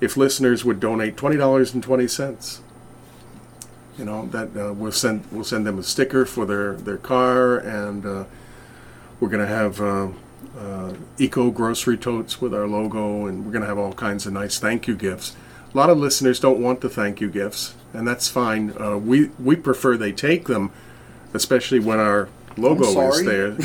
if 0.00 0.16
listeners 0.16 0.64
would 0.64 0.80
donate 0.80 1.16
twenty 1.16 1.36
dollars 1.36 1.74
and 1.74 1.82
twenty 1.82 2.08
cents, 2.08 2.62
you 3.98 4.04
know 4.04 4.26
that 4.26 4.56
uh, 4.56 4.72
we'll 4.72 4.92
send 4.92 5.24
we'll 5.30 5.44
send 5.44 5.66
them 5.66 5.78
a 5.78 5.82
sticker 5.82 6.24
for 6.24 6.46
their 6.46 6.74
their 6.74 6.98
car, 6.98 7.58
and 7.58 8.06
uh, 8.06 8.24
we're 9.20 9.28
going 9.28 9.46
to 9.46 9.54
have. 9.54 9.80
Uh, 9.80 10.08
uh, 10.58 10.92
eco 11.18 11.50
grocery 11.50 11.96
totes 11.96 12.40
with 12.40 12.52
our 12.52 12.66
logo, 12.66 13.26
and 13.26 13.44
we're 13.46 13.52
going 13.52 13.62
to 13.62 13.68
have 13.68 13.78
all 13.78 13.92
kinds 13.94 14.26
of 14.26 14.32
nice 14.32 14.58
thank 14.58 14.86
you 14.86 14.94
gifts. 14.94 15.34
A 15.72 15.76
lot 15.76 15.88
of 15.88 15.98
listeners 15.98 16.38
don't 16.38 16.60
want 16.60 16.82
the 16.82 16.90
thank 16.90 17.20
you 17.20 17.30
gifts, 17.30 17.74
and 17.92 18.06
that's 18.06 18.28
fine. 18.28 18.74
Uh, 18.78 18.96
we 18.96 19.30
we 19.38 19.56
prefer 19.56 19.96
they 19.96 20.12
take 20.12 20.46
them, 20.46 20.70
especially 21.34 21.78
when 21.78 21.98
our 21.98 22.28
logo 22.56 22.84
is 23.10 23.24
there. 23.24 23.56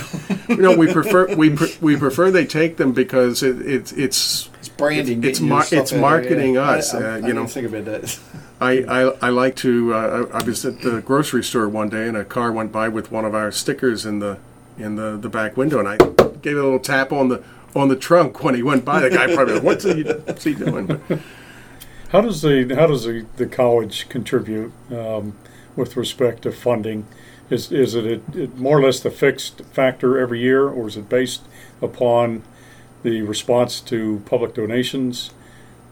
you 0.49 0.57
know, 0.57 0.75
we 0.75 0.91
prefer 0.91 1.34
we 1.36 1.49
pre- 1.51 1.75
we 1.82 1.95
prefer 1.97 2.32
they 2.32 2.45
take 2.45 2.78
them 2.78 2.91
because 2.93 3.43
it, 3.43 3.61
it's 3.61 3.91
it's 3.93 4.49
It's 4.59 4.69
branding. 4.69 5.23
It's 5.23 5.39
getting 5.39 5.49
mar- 5.49 5.65
it's 5.71 5.91
in 5.91 5.97
there, 5.97 6.01
marketing 6.01 6.53
yeah. 6.55 6.69
us, 6.69 6.93
I, 6.93 6.99
I, 6.99 7.01
uh, 7.01 7.15
you 7.15 7.21
didn't 7.21 7.36
know. 7.36 7.47
think 7.47 7.67
about 7.67 7.86
that. 7.86 8.19
I, 8.59 8.71
I, 8.80 9.01
I 9.21 9.30
like 9.30 9.55
to. 9.57 9.93
Uh, 9.93 10.28
I 10.34 10.39
I 10.39 10.43
was 10.43 10.65
at 10.65 10.82
the 10.82 11.01
grocery 11.01 11.43
store 11.43 11.69
one 11.69 11.89
day, 11.89 12.07
and 12.07 12.17
a 12.17 12.25
car 12.25 12.51
went 12.51 12.71
by 12.71 12.89
with 12.89 13.11
one 13.11 13.23
of 13.23 13.36
our 13.36 13.51
stickers 13.51 14.05
in 14.05 14.19
the 14.19 14.39
in 14.80 14.95
the, 14.95 15.17
the 15.17 15.30
back 15.30 15.57
window, 15.57 15.80
and 15.80 15.88
I 15.88 15.97
gave 16.41 16.57
it 16.57 16.59
a 16.59 16.63
little 16.63 16.80
tap 16.80 17.11
on 17.11 17.30
the 17.30 17.43
on 17.75 17.89
the 17.89 17.95
trunk 17.95 18.43
when 18.43 18.55
he 18.55 18.63
went 18.63 18.84
by. 18.84 19.01
The 19.01 19.09
guy 19.11 19.34
probably, 19.34 19.59
what's 19.59 19.84
he, 19.84 20.03
what's 20.03 20.43
he 20.43 20.55
doing? 20.55 20.88
But 20.88 21.19
How 22.10 22.22
does 22.22 22.41
the 22.41 22.74
how 22.76 22.88
does 22.88 23.03
the, 23.03 23.26
the 23.36 23.45
college 23.45 24.08
contribute 24.10 24.72
um, 24.91 25.38
with 25.76 25.97
respect 25.97 26.43
to 26.43 26.51
funding? 26.51 27.05
Is 27.49 27.72
is 27.72 27.95
it, 27.95 28.05
it, 28.05 28.36
it 28.36 28.58
more 28.58 28.80
or 28.80 28.84
less 28.84 28.99
the 28.99 29.12
fixed 29.12 29.62
factor 29.66 30.18
every 30.18 30.39
year, 30.39 30.68
or 30.68 30.88
is 30.88 30.97
it 30.97 31.10
based 31.10 31.43
upon 31.82 32.43
the 33.03 33.22
response 33.22 33.80
to 33.82 34.22
public 34.26 34.53
donations, 34.53 35.32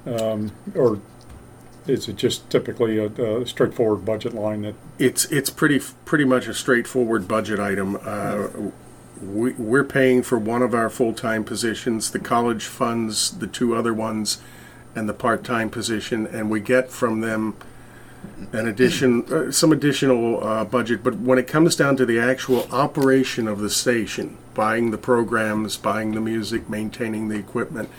um, 0.05 0.51
or 0.73 0.99
is 1.87 2.07
it 2.07 2.15
just 2.15 2.49
typically 2.49 2.97
a, 2.97 3.07
a 3.07 3.45
straightforward 3.45 4.05
budget 4.05 4.33
line 4.33 4.63
that 4.63 4.75
it's 4.97 5.25
it's 5.25 5.49
pretty 5.49 5.79
pretty 6.05 6.25
much 6.25 6.47
a 6.47 6.53
straightforward 6.53 7.27
budget 7.27 7.59
item. 7.59 7.97
Uh, 8.01 8.47
we, 9.21 9.53
we're 9.53 9.83
paying 9.83 10.23
for 10.23 10.37
one 10.37 10.61
of 10.61 10.73
our 10.73 10.89
full 10.89 11.13
time 11.13 11.43
positions. 11.43 12.11
The 12.11 12.19
college 12.19 12.65
funds 12.65 13.37
the 13.37 13.47
two 13.47 13.75
other 13.75 13.93
ones, 13.93 14.41
and 14.95 15.09
the 15.09 15.13
part 15.13 15.43
time 15.43 15.69
position, 15.69 16.25
and 16.27 16.49
we 16.49 16.59
get 16.59 16.89
from 16.89 17.21
them 17.21 17.55
an 18.53 18.67
addition, 18.67 19.23
uh, 19.31 19.51
some 19.51 19.71
additional 19.71 20.43
uh, 20.43 20.63
budget. 20.65 21.03
But 21.03 21.15
when 21.15 21.37
it 21.37 21.47
comes 21.47 21.75
down 21.75 21.97
to 21.97 22.05
the 22.05 22.19
actual 22.19 22.67
operation 22.71 23.47
of 23.47 23.59
the 23.59 23.69
station, 23.69 24.37
buying 24.53 24.91
the 24.91 24.97
programs, 24.97 25.77
buying 25.77 26.13
the 26.13 26.21
music, 26.21 26.69
maintaining 26.69 27.27
the 27.27 27.37
equipment, 27.37 27.89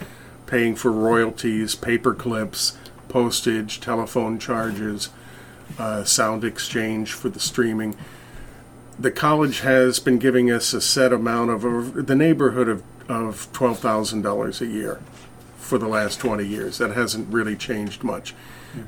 paying 0.47 0.75
for 0.75 0.91
royalties, 0.91 1.75
paper 1.75 2.15
clips, 2.15 2.77
postage, 3.09 3.81
telephone 3.81 4.39
charges 4.39 5.11
uh, 5.79 6.05
sound 6.05 6.45
exchange 6.45 7.13
for 7.13 7.29
the 7.29 7.41
streaming. 7.41 7.97
The 8.99 9.11
college 9.11 9.61
has 9.61 9.99
been 9.99 10.19
giving 10.19 10.51
us 10.51 10.73
a 10.73 10.81
set 10.81 11.13
amount 11.13 11.51
of 11.51 12.07
the 12.07 12.15
neighborhood 12.15 12.69
of, 12.69 12.83
of 13.09 13.53
twelve 13.53 13.79
thousand 13.79 14.23
dollars 14.23 14.61
a 14.61 14.67
year 14.67 15.01
for 15.67 15.79
the 15.79 15.89
last 15.89 16.21
twenty 16.21 16.47
years. 16.47 16.79
That 16.79 16.93
hasn't 16.93 17.33
really 17.33 17.57
changed 17.57 18.03
much. 18.05 18.35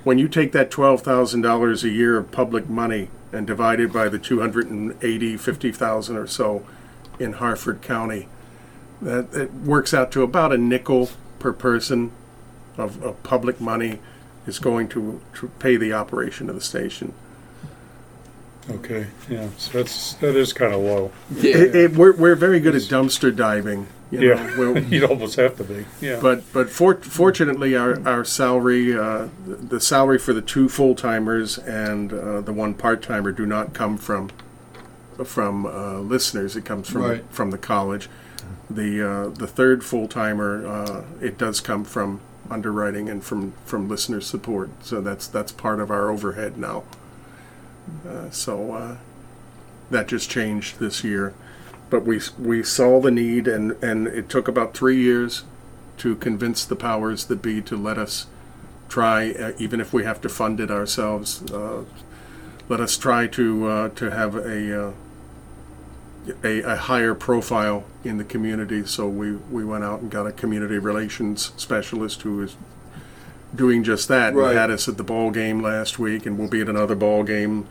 When 0.05 0.19
you 0.19 0.29
take 0.29 0.53
that 0.53 0.71
twelve 0.71 1.03
thousand 1.03 1.43
dollars 1.43 1.85
a 1.85 1.89
year 1.89 2.17
of 2.17 2.31
public 2.31 2.69
money 2.69 3.09
and 3.33 3.47
divide 3.47 3.81
it 3.81 3.93
by 3.93 4.09
the 4.09 4.19
280, 4.19 5.37
50,000 5.37 6.17
or 6.17 6.27
so 6.27 6.67
in 7.19 7.35
Harford 7.35 7.83
County, 7.83 8.27
that 9.03 9.35
it 9.35 9.53
works 9.53 9.93
out 9.93 10.11
to 10.13 10.23
about 10.23 10.51
a 10.53 10.57
nickel 10.57 11.11
per 11.39 11.53
person 11.53 12.11
of, 12.79 13.03
of 13.03 13.23
public 13.23 13.61
money 13.61 13.99
is 14.47 14.59
going 14.59 14.89
to, 14.89 15.21
to 15.35 15.49
pay 15.59 15.77
the 15.77 15.93
operation 15.93 16.49
of 16.49 16.55
the 16.55 16.61
station. 16.63 17.13
okay? 18.71 19.09
Yeah, 19.29 19.49
so 19.59 19.79
that's 19.79 20.15
that 20.15 20.35
is 20.35 20.53
kind 20.55 20.73
of 20.73 20.81
low. 20.81 21.13
It, 21.37 21.75
it, 21.77 21.93
we're, 21.93 22.17
we're 22.17 22.35
very 22.35 22.61
good 22.61 22.75
at 22.75 22.83
dumpster 22.83 23.35
diving. 23.35 23.89
You 24.11 24.21
know, 24.21 24.27
Yeah, 24.35 24.59
we'll- 24.59 24.79
you'd 24.93 25.05
almost 25.05 25.37
have 25.37 25.57
to 25.59 25.65
be. 25.65 25.85
Yeah, 26.01 26.19
but 26.21 26.43
but 26.53 26.71
for, 26.71 26.95
fortunately, 26.97 27.77
our, 27.77 28.01
our 28.09 28.25
salary, 28.25 28.97
uh, 28.99 29.29
the 29.47 29.81
salary 29.81 30.19
for 30.19 30.33
the 30.33 30.41
two 30.43 30.69
full 30.69 30.95
timers 30.95 31.59
and 31.59 32.13
uh, 32.13 32.41
the 32.41 32.53
one 32.53 32.75
part 32.75 33.03
timer 33.03 33.33
do 33.33 33.45
not 33.47 33.75
come 33.75 33.97
from 33.99 34.31
from 35.25 35.67
uh, 35.67 35.99
listeners. 35.99 36.57
It 36.57 36.65
comes 36.65 36.89
from 36.89 37.03
Right. 37.03 37.25
from 37.31 37.51
the 37.51 37.59
college. 37.59 38.09
The 38.71 39.03
uh, 39.11 39.29
the 39.31 39.47
third 39.47 39.85
full 39.85 40.09
timer, 40.09 40.67
uh, 40.67 41.05
it 41.21 41.37
does 41.39 41.61
come 41.61 41.85
from 41.85 42.21
underwriting 42.51 43.11
and 43.11 43.23
from, 43.23 43.53
from 43.67 43.89
listener 43.89 44.21
support. 44.23 44.71
So 44.83 45.01
that's 45.03 45.27
that's 45.27 45.53
part 45.53 45.81
of 45.81 45.91
our 45.91 46.09
overhead 46.11 46.57
now. 46.57 46.85
Uh, 48.09 48.31
so 48.31 48.73
uh, 48.73 48.97
that 49.91 50.09
just 50.09 50.31
changed 50.31 50.79
this 50.79 51.03
year 51.05 51.35
but 51.91 52.05
we 52.05 52.21
we 52.39 52.63
saw 52.63 53.01
the 53.01 53.11
need, 53.11 53.49
and 53.49 53.73
and 53.83 54.07
it 54.07 54.29
took 54.29 54.49
about 54.49 54.75
three 54.75 55.01
years 55.01 55.45
to 55.99 56.15
convince 56.17 56.65
the 56.65 56.77
powers 56.77 57.25
that 57.27 57.43
be 57.43 57.61
to 57.63 57.77
let 57.77 57.99
us 57.99 58.27
try, 58.89 59.33
uh, 59.33 59.53
even 59.59 59.81
if 59.81 59.93
we 59.93 60.05
have 60.05 60.21
to 60.21 60.29
fund 60.29 60.61
it 60.61 60.71
ourselves. 60.71 61.43
Uh, 61.51 61.85
let 62.69 62.81
us 62.81 62.97
try 62.97 63.27
to 63.27 63.67
uh, 63.67 63.89
to 63.91 64.11
have 64.11 64.35
a, 64.35 64.89
uh, 64.89 64.93
a 66.45 66.61
a 66.61 66.77
higher 66.77 67.15
profile 67.15 67.85
in 68.05 68.19
the 68.19 68.25
community. 68.25 68.85
So 68.87 69.09
we 69.09 69.33
we 69.33 69.65
went 69.65 69.85
out 69.85 70.01
and 70.01 70.11
got 70.11 70.27
a 70.27 70.33
community 70.33 70.79
relations 70.79 71.53
specialist 71.57 72.23
who 72.23 72.43
is 72.43 72.57
doing 73.55 73.83
just 73.83 74.09
that. 74.09 74.35
Right. 74.35 74.51
And 74.51 74.59
had 74.59 74.71
us 74.71 74.89
at 74.89 74.97
the 74.97 75.05
ball 75.05 75.31
game 75.31 75.61
last 75.63 75.99
week, 75.99 76.27
and 76.27 76.39
we'll 76.39 76.49
be 76.49 76.61
at 76.61 76.69
another 76.69 76.95
ball 76.95 77.23
game. 77.23 77.67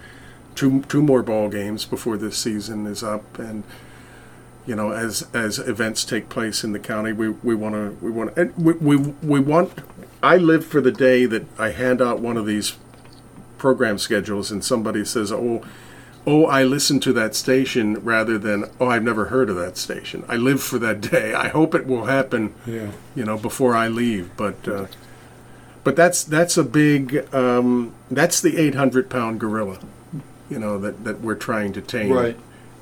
Two, 0.55 0.81
two 0.83 1.03
more 1.03 1.21
ball 1.21 1.49
games 1.49 1.85
before 1.85 2.17
this 2.17 2.35
season 2.35 2.87
is 2.87 3.03
up, 3.03 3.37
and 3.37 3.63
you 4.67 4.75
know, 4.75 4.91
as 4.91 5.25
as 5.33 5.59
events 5.59 6.03
take 6.03 6.27
place 6.29 6.63
in 6.63 6.73
the 6.73 6.79
county, 6.79 7.13
we 7.13 7.29
we 7.29 7.55
want 7.55 7.73
to 7.73 7.97
we 8.05 8.11
want 8.11 8.37
and 8.37 8.55
we, 8.57 8.73
we 8.73 8.97
we 9.23 9.39
want. 9.39 9.71
I 10.21 10.35
live 10.35 10.65
for 10.65 10.81
the 10.81 10.91
day 10.91 11.25
that 11.25 11.45
I 11.57 11.69
hand 11.69 12.01
out 12.01 12.19
one 12.19 12.37
of 12.37 12.45
these 12.45 12.75
program 13.57 13.97
schedules 13.97 14.51
and 14.51 14.63
somebody 14.63 15.05
says, 15.05 15.31
"Oh, 15.31 15.63
oh, 16.25 16.45
I 16.45 16.63
listened 16.63 17.01
to 17.03 17.13
that 17.13 17.33
station," 17.33 18.03
rather 18.03 18.37
than, 18.37 18.65
"Oh, 18.79 18.89
I've 18.89 19.03
never 19.03 19.25
heard 19.25 19.49
of 19.49 19.55
that 19.55 19.77
station." 19.77 20.25
I 20.27 20.35
live 20.35 20.61
for 20.61 20.77
that 20.79 20.99
day. 20.99 21.33
I 21.45 21.47
hope 21.47 21.73
it 21.73 21.87
will 21.87 22.05
happen, 22.05 22.53
yeah. 22.65 22.91
you 23.15 23.23
know, 23.23 23.37
before 23.37 23.73
I 23.73 23.87
leave. 23.87 24.35
But 24.35 24.67
uh, 24.67 24.87
but 25.85 25.95
that's 25.95 26.25
that's 26.25 26.57
a 26.57 26.63
big 26.65 27.33
um, 27.33 27.95
that's 28.11 28.41
the 28.41 28.57
800 28.57 29.09
pound 29.09 29.39
gorilla, 29.39 29.79
you 30.49 30.59
know 30.59 30.77
that 30.79 31.05
that 31.05 31.21
we're 31.21 31.35
trying 31.35 31.71
to 31.71 31.81
tame. 31.81 32.11
Right. 32.11 32.37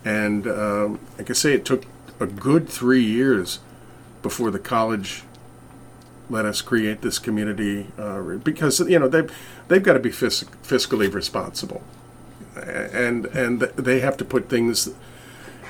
And 0.05 0.47
um, 0.47 0.99
like 1.17 1.29
I 1.29 1.33
say, 1.33 1.53
it 1.53 1.65
took 1.65 1.83
a 2.19 2.27
good 2.27 2.69
three 2.69 3.03
years 3.03 3.59
before 4.21 4.51
the 4.51 4.59
college 4.59 5.23
let 6.29 6.45
us 6.45 6.61
create 6.61 7.01
this 7.01 7.19
community 7.19 7.87
uh, 7.97 8.21
because 8.21 8.79
you 8.79 8.99
know 8.99 9.07
they've 9.07 9.31
they've 9.67 9.83
got 9.83 9.93
to 9.93 9.99
be 9.99 10.11
fis- 10.11 10.45
fiscally 10.63 11.11
responsible, 11.11 11.83
and 12.55 13.25
and 13.27 13.61
they 13.61 13.99
have 13.99 14.17
to 14.17 14.25
put 14.25 14.49
things 14.49 14.89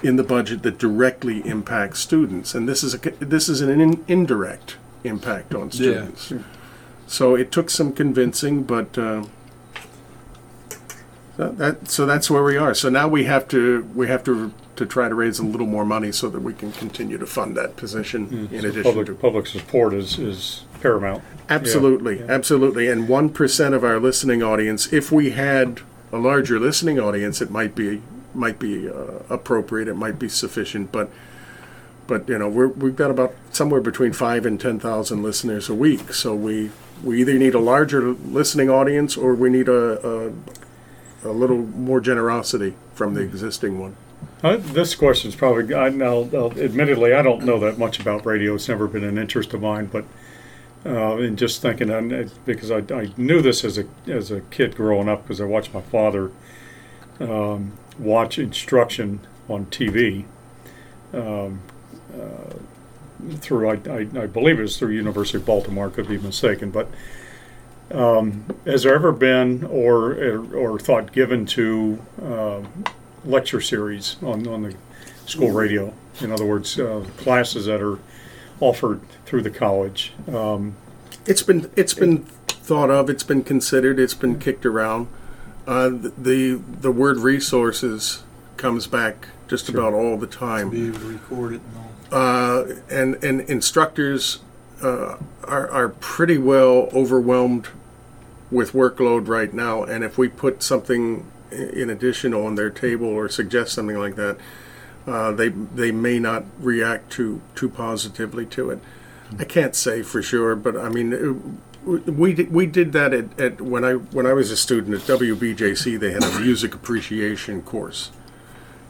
in 0.03 0.15
the 0.15 0.23
budget 0.23 0.63
that 0.63 0.77
directly 0.77 1.45
impact 1.47 1.97
students, 1.97 2.55
and 2.55 2.69
this 2.69 2.83
is 2.83 2.93
a 2.93 2.97
this 3.19 3.49
is 3.49 3.61
an 3.61 3.81
in, 3.81 4.03
indirect 4.07 4.77
impact 5.03 5.53
on 5.53 5.71
students. 5.71 6.31
Yeah. 6.31 6.39
So 7.07 7.35
it 7.35 7.51
took 7.51 7.69
some 7.69 7.93
convincing, 7.93 8.63
but. 8.63 8.97
Uh, 8.97 9.25
that, 11.37 11.57
that, 11.57 11.89
so 11.89 12.05
that's 12.05 12.29
where 12.29 12.43
we 12.43 12.57
are. 12.57 12.73
So 12.73 12.89
now 12.89 13.07
we 13.07 13.25
have 13.25 13.47
to 13.49 13.83
we 13.93 14.07
have 14.07 14.23
to 14.25 14.53
to 14.75 14.85
try 14.85 15.07
to 15.09 15.15
raise 15.15 15.39
a 15.39 15.43
little 15.45 15.67
more 15.67 15.85
money 15.85 16.11
so 16.11 16.29
that 16.29 16.41
we 16.41 16.53
can 16.53 16.71
continue 16.73 17.17
to 17.17 17.25
fund 17.25 17.55
that 17.55 17.75
position 17.77 18.49
in 18.51 18.61
So 18.61 18.67
addition 18.67 18.83
public, 18.83 19.07
to 19.07 19.13
public 19.15 19.47
support 19.47 19.93
is, 19.93 20.19
is 20.19 20.63
paramount. 20.81 21.23
Absolutely, 21.49 22.19
Yeah. 22.19 22.25
absolutely. 22.27 22.89
And 22.89 23.07
one 23.07 23.29
percent 23.29 23.73
of 23.73 23.83
our 23.83 23.99
listening 23.99 24.43
audience, 24.43 24.91
if 24.91 25.11
we 25.11 25.31
had 25.31 25.81
a 26.11 26.17
larger 26.17 26.59
listening 26.59 26.99
audience, 26.99 27.41
it 27.41 27.49
might 27.49 27.75
be 27.75 28.01
might 28.33 28.59
be 28.59 28.89
uh, 28.89 29.19
appropriate. 29.29 29.87
It 29.87 29.95
might 29.95 30.19
be 30.19 30.27
sufficient, 30.29 30.91
but 30.91 31.09
but 32.07 32.27
you 32.29 32.37
know 32.37 32.47
we're, 32.49 32.67
we've 32.67 32.95
got 32.95 33.11
about 33.11 33.33
somewhere 33.51 33.81
between 33.81 34.13
five 34.13 34.45
and 34.45 34.59
ten 34.59 34.79
thousand 34.79 35.23
listeners 35.23 35.69
a 35.69 35.73
week. 35.75 36.13
So 36.13 36.35
we 36.35 36.71
we 37.03 37.21
either 37.21 37.33
need 37.33 37.55
a 37.55 37.59
larger 37.59 38.01
listening 38.11 38.69
audience 38.69 39.15
or 39.17 39.33
we 39.35 39.49
need 39.49 39.67
a 39.69 39.99
a, 40.07 40.33
a 41.25 41.31
little 41.31 41.57
more 41.57 41.99
generosity 41.99 42.75
from 42.93 43.13
the 43.13 43.21
existing 43.21 43.79
one. 43.79 43.95
Uh, 44.43 44.57
this 44.57 44.95
question 44.95 45.29
is 45.29 45.35
probably, 45.35 45.73
I, 45.73 45.87
I'll, 45.87 46.29
I'll, 46.35 46.59
admittedly, 46.59 47.13
I 47.13 47.21
don't 47.21 47.43
know 47.43 47.59
that 47.59 47.77
much 47.77 47.99
about 47.99 48.25
radio. 48.25 48.55
It's 48.55 48.67
never 48.69 48.87
been 48.87 49.03
an 49.03 49.17
interest 49.17 49.53
of 49.53 49.61
mine, 49.61 49.87
but 49.91 50.05
uh, 50.85 51.17
in 51.17 51.35
just 51.35 51.61
thinking, 51.61 51.89
and 51.89 52.11
it- 52.11 52.45
because 52.45 52.69
I, 52.71 52.77
I 52.93 53.11
knew 53.17 53.41
this 53.41 53.63
as 53.65 53.77
a 53.79 53.85
as 54.07 54.29
a 54.31 54.41
kid 54.41 54.75
growing 54.75 55.09
up, 55.09 55.23
because 55.23 55.41
I 55.41 55.45
watched 55.45 55.73
my 55.73 55.81
father 55.81 56.31
um, 57.19 57.73
watch 57.97 58.37
instruction 58.37 59.19
on 59.49 59.65
TV. 59.67 60.25
Um, 61.13 61.61
uh, 62.13 62.53
through, 63.37 63.69
I, 63.69 63.73
I, 63.89 63.99
I 64.23 64.27
believe 64.27 64.59
it 64.59 64.63
was 64.63 64.77
through 64.77 64.89
University 64.91 65.37
of 65.39 65.45
Baltimore. 65.45 65.89
Could 65.89 66.07
be 66.07 66.17
mistaken, 66.19 66.69
but 66.69 66.87
um, 67.91 68.45
has 68.65 68.83
there 68.83 68.95
ever 68.95 69.11
been 69.11 69.63
or 69.65 70.13
or 70.55 70.79
thought 70.79 71.11
given 71.11 71.45
to 71.47 71.99
um, 72.21 72.83
lecture 73.23 73.61
series 73.61 74.17
on, 74.23 74.47
on 74.47 74.63
the 74.63 74.75
school 75.25 75.51
radio. 75.51 75.93
In 76.21 76.31
other 76.31 76.45
words, 76.45 76.79
uh, 76.79 77.05
classes 77.17 77.65
that 77.65 77.81
are 77.81 77.99
offered 78.59 79.01
through 79.25 79.41
the 79.41 79.49
college. 79.49 80.13
Um, 80.27 80.75
It's 81.25 81.41
been 81.43 81.69
it's 81.75 81.93
been 81.93 82.25
thought 82.47 82.89
of. 82.89 83.09
It's 83.09 83.23
been 83.23 83.43
considered. 83.43 83.99
It's 83.99 84.13
been 84.13 84.39
kicked 84.39 84.65
around. 84.65 85.07
Uh, 85.67 85.89
the 85.89 86.61
the 86.81 86.91
word 86.91 87.17
resources 87.17 88.23
comes 88.57 88.87
back 88.87 89.27
just 89.47 89.67
about 89.69 89.93
all 89.93 90.17
the 90.17 90.27
time. 90.27 90.69
Be 90.69 90.87
able 90.87 90.99
to 90.99 91.05
record 91.07 91.53
it 91.53 91.61
and 91.61 91.77
all. 92.13 92.19
uh, 92.19 92.65
and 92.89 93.23
and 93.23 93.41
instructors 93.41 94.39
uh, 94.85 95.17
are 95.45 95.69
are 95.69 95.89
pretty 95.89 96.37
well 96.37 96.89
overwhelmed 96.93 97.69
with 98.51 98.73
workload 98.73 99.27
right 99.27 99.53
now. 99.53 99.83
And 99.83 100.03
if 100.03 100.17
we 100.17 100.27
put 100.27 100.61
something 100.61 101.25
in 101.51 101.89
addition 101.89 102.33
on 102.33 102.55
their 102.55 102.69
table 102.69 103.07
or 103.07 103.27
suggest 103.27 103.73
something 103.73 103.97
like 103.97 104.15
that, 104.15 104.37
uh, 105.07 105.31
they 105.31 105.49
they 105.49 105.91
may 105.91 106.19
not 106.19 106.45
react 106.59 107.11
too 107.11 107.41
too 107.55 107.69
positively 107.69 108.45
to 108.47 108.69
it. 108.69 108.79
I 109.39 109.43
can't 109.43 109.75
say 109.75 110.03
for 110.03 110.21
sure, 110.21 110.55
but 110.55 110.77
I 110.77 110.89
mean. 110.89 111.13
It, 111.13 111.35
we 111.85 112.33
did, 112.33 112.51
we 112.51 112.65
did 112.65 112.93
that 112.93 113.13
at, 113.13 113.39
at 113.39 113.61
when 113.61 113.85
I 113.85 113.93
when 113.93 114.25
I 114.25 114.33
was 114.33 114.49
a 114.49 114.57
student 114.57 114.95
at 114.95 115.01
WBJC. 115.01 115.99
They 115.99 116.13
had 116.13 116.23
a 116.23 116.39
music 116.39 116.73
appreciation 116.73 117.61
course, 117.61 118.09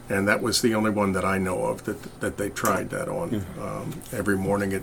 and 0.08 0.26
that 0.26 0.40
was 0.40 0.62
the 0.62 0.74
only 0.74 0.88
one 0.88 1.12
that 1.12 1.22
I 1.22 1.36
know 1.36 1.64
of 1.64 1.84
that 1.84 2.20
that 2.20 2.38
they 2.38 2.48
tried 2.48 2.88
that 2.90 3.06
on. 3.06 3.44
Um, 3.60 4.00
every 4.14 4.38
morning 4.38 4.72
at 4.72 4.82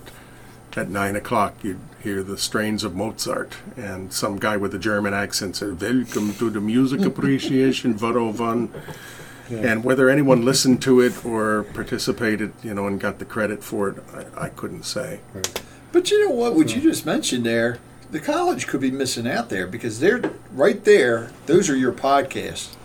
at 0.75 0.89
nine 0.89 1.15
o'clock, 1.15 1.55
you'd 1.63 1.79
hear 2.01 2.23
the 2.23 2.37
strains 2.37 2.83
of 2.83 2.95
Mozart, 2.95 3.55
and 3.77 4.11
some 4.11 4.37
guy 4.37 4.57
with 4.57 4.73
a 4.73 4.79
German 4.79 5.13
accent 5.13 5.55
said, 5.55 5.79
"Welcome 5.81 6.33
to 6.35 6.49
the 6.49 6.61
music 6.61 7.01
appreciation 7.05 7.93
Varovan." 7.93 8.69
And 9.49 9.83
whether 9.83 10.09
anyone 10.09 10.43
listened 10.43 10.81
to 10.83 10.99
it 10.99 11.23
or 11.23 11.63
participated, 11.73 12.53
you 12.63 12.73
know, 12.73 12.87
and 12.87 12.99
got 12.99 13.19
the 13.19 13.25
credit 13.25 13.63
for 13.63 13.89
it, 13.89 13.97
I, 14.11 14.45
I 14.45 14.49
couldn't 14.49 14.83
say. 14.83 15.19
But 15.91 16.09
you 16.09 16.27
know 16.27 16.33
what? 16.33 16.55
What 16.55 16.75
you 16.75 16.81
just 16.81 17.05
mentioned 17.05 17.45
there, 17.45 17.77
the 18.09 18.19
college 18.19 18.65
could 18.65 18.81
be 18.81 18.89
missing 18.89 19.27
out 19.27 19.49
there 19.49 19.67
because 19.67 19.99
they're 19.99 20.21
right 20.51 20.83
there. 20.83 21.29
Those 21.45 21.69
are 21.69 21.75
your 21.75 21.91
podcasts 21.91 22.75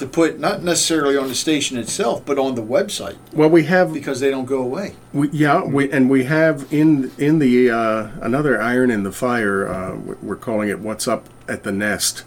to 0.00 0.06
put 0.06 0.40
not 0.40 0.62
necessarily 0.62 1.16
on 1.16 1.28
the 1.28 1.34
station 1.34 1.76
itself, 1.76 2.24
but 2.24 2.38
on 2.38 2.54
the 2.54 2.62
website 2.62 3.16
Well, 3.32 3.50
we 3.50 3.64
have 3.64 3.92
because 3.92 4.18
they 4.20 4.30
don't 4.30 4.46
go 4.46 4.60
away. 4.62 4.96
We, 5.12 5.28
yeah, 5.28 5.62
we, 5.62 5.92
and 5.92 6.08
we 6.10 6.24
have 6.24 6.66
in 6.72 7.12
in 7.18 7.38
the 7.38 7.70
uh, 7.70 8.08
another 8.22 8.60
iron 8.60 8.90
in 8.90 9.02
the 9.04 9.12
fire. 9.12 9.68
Uh, 9.68 9.96
we- 9.96 10.14
we're 10.22 10.36
calling 10.36 10.68
it 10.70 10.80
"What's 10.80 11.06
Up 11.06 11.28
at 11.48 11.62
the 11.64 11.72
Nest," 11.72 12.24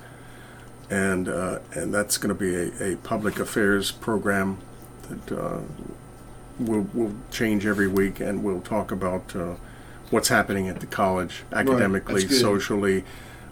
and 0.89 1.27
uh, 1.27 1.59
and 1.73 1.93
that's 1.93 2.17
going 2.17 2.29
to 2.29 2.39
be 2.39 2.55
a, 2.55 2.93
a 2.93 2.95
public 2.97 3.39
affairs 3.39 3.91
program 3.91 4.59
that 5.09 5.37
uh, 5.37 5.59
will 6.59 6.87
will 6.93 7.15
change 7.31 7.65
every 7.65 7.87
week, 7.87 8.19
and 8.19 8.43
we'll 8.43 8.61
talk 8.61 8.91
about 8.91 9.35
uh, 9.35 9.55
what's 10.11 10.29
happening 10.29 10.69
at 10.69 10.79
the 10.79 10.85
college 10.85 11.43
academically, 11.51 12.23
good. 12.25 12.39
socially, 12.39 13.03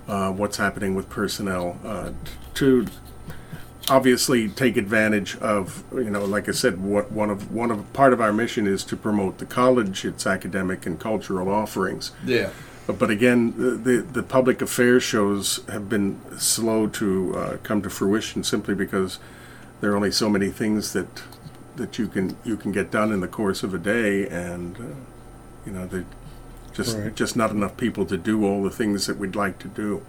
uh, 0.08 0.32
what's 0.32 0.58
happening 0.58 0.94
with 0.94 1.10
personnel 1.10 1.80
uh, 1.84 2.12
to 2.54 2.86
obviously 3.90 4.48
take 4.48 4.78
advantage 4.78 5.36
of 5.38 5.84
you 5.94 6.10
know 6.10 6.24
like 6.24 6.48
i 6.48 6.52
said 6.52 6.82
what 6.82 7.12
one 7.12 7.30
of 7.30 7.52
one 7.52 7.72
of 7.72 7.92
part 7.94 8.14
of 8.14 8.22
our 8.22 8.32
mission 8.32 8.68
is 8.68 8.84
to 8.84 8.96
promote 8.96 9.38
the 9.40 9.46
college 9.46 10.06
its 10.06 10.28
academic 10.28 10.86
and 10.86 11.00
cultural 11.00 11.50
offerings 11.50 12.12
Yeah. 12.26 12.52
but, 12.86 13.00
but 13.00 13.10
again 13.10 13.54
the, 13.58 13.72
the 13.72 13.98
the 14.04 14.24
public 14.24 14.62
affairs 14.62 15.04
shows 15.04 15.62
have 15.68 15.90
been 15.90 16.20
slow 16.38 16.88
to 16.88 17.36
uh, 17.36 17.58
come 17.64 17.82
to 17.82 17.90
fruition 17.90 18.44
simply 18.44 18.76
because 18.76 19.18
there 19.82 19.92
are 19.92 19.96
only 19.96 20.12
so 20.12 20.30
many 20.30 20.50
things 20.50 20.94
that 20.94 21.24
that 21.76 21.98
you 21.98 22.08
can 22.08 22.38
you 22.44 22.56
can 22.58 22.72
get 22.72 22.92
done 22.92 23.12
in 23.12 23.20
the 23.20 23.28
course 23.28 23.64
of 23.64 23.74
a 23.74 23.80
day 23.80 24.28
and 24.28 24.78
uh, 24.78 24.84
you 25.66 25.72
know 25.72 25.88
there 25.88 26.06
just 26.72 26.98
Right. 26.98 27.14
just 27.16 27.36
not 27.36 27.50
enough 27.52 27.76
people 27.78 28.06
to 28.06 28.16
do 28.16 28.46
all 28.46 28.64
the 28.64 28.70
things 28.70 29.08
that 29.08 29.18
we'd 29.18 29.36
like 29.36 29.58
to 29.60 29.68
do 29.68 30.04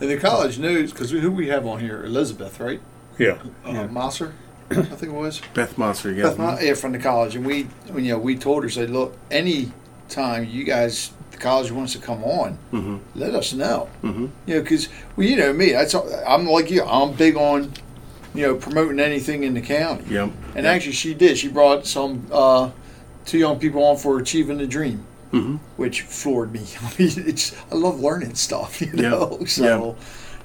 And 0.00 0.10
the 0.10 0.16
college 0.16 0.58
news 0.58 0.90
because 0.90 1.10
who 1.12 1.30
we 1.30 1.48
have 1.48 1.64
on 1.66 1.78
here, 1.80 2.02
Elizabeth, 2.02 2.58
right? 2.58 2.80
Yeah. 3.18 3.32
Uh, 3.64 3.70
yeah. 3.70 3.86
Mosser, 3.88 4.32
I 4.70 4.74
think 4.82 5.12
it 5.12 5.12
was. 5.12 5.40
beth 5.54 5.76
Mosser, 5.76 6.14
yeah 6.16 6.24
Beth 6.24 6.38
Mo- 6.38 6.58
yeah, 6.60 6.74
from 6.74 6.92
the 6.92 6.98
college, 6.98 7.36
and 7.36 7.44
we, 7.46 7.68
you 7.94 8.00
know, 8.12 8.18
we 8.18 8.36
told 8.36 8.62
her, 8.64 8.70
said, 8.70 8.90
look, 8.90 9.16
any 9.30 9.72
time 10.08 10.44
you 10.48 10.64
guys, 10.64 11.10
the 11.30 11.36
college 11.38 11.70
wants 11.70 11.92
to 11.92 11.98
come 11.98 12.22
on, 12.24 12.58
Mhm. 12.72 13.00
let 13.14 13.34
us 13.34 13.52
know. 13.52 13.88
Mhm. 14.02 14.30
You 14.46 14.54
know, 14.56 14.60
because 14.62 14.88
well, 15.16 15.26
you 15.26 15.36
know 15.36 15.52
me, 15.52 15.72
that's 15.72 15.94
I'm 15.94 16.46
like 16.46 16.70
you, 16.70 16.82
I'm 16.84 17.12
big 17.12 17.36
on, 17.36 17.72
you 18.34 18.42
know, 18.46 18.54
promoting 18.54 19.00
anything 19.00 19.42
in 19.44 19.54
the 19.54 19.60
county. 19.60 20.04
Yep. 20.10 20.30
And 20.56 20.64
Yep. 20.64 20.74
actually, 20.76 20.92
she 20.92 21.14
did. 21.14 21.38
She 21.38 21.48
brought 21.48 21.86
some 21.86 22.26
uh, 22.32 22.70
two 23.26 23.38
young 23.38 23.58
people 23.58 23.82
on 23.84 23.96
for 23.96 24.18
achieving 24.18 24.58
the 24.58 24.66
dream, 24.66 25.04
Mhm. 25.32 25.58
which 25.76 26.02
floored 26.02 26.52
me. 26.52 26.62
I 26.82 26.90
mean, 26.98 27.24
it's 27.26 27.54
I 27.70 27.74
love 27.74 28.00
learning 28.00 28.34
stuff, 28.34 28.80
you 28.80 28.90
Yeah. 28.94 29.08
know. 29.10 29.38
So 29.46 29.96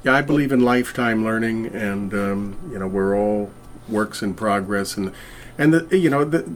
Yeah, 0.03 0.13
I 0.13 0.21
believe 0.21 0.51
in 0.51 0.61
lifetime 0.61 1.23
learning, 1.25 1.67
and 1.67 2.13
um, 2.13 2.57
you 2.71 2.79
know 2.79 2.87
we're 2.87 3.17
all 3.17 3.51
works 3.87 4.21
in 4.21 4.33
progress, 4.33 4.95
and 4.97 5.11
and 5.57 5.73
the 5.73 5.97
you 5.97 6.09
know 6.09 6.23
the 6.23 6.49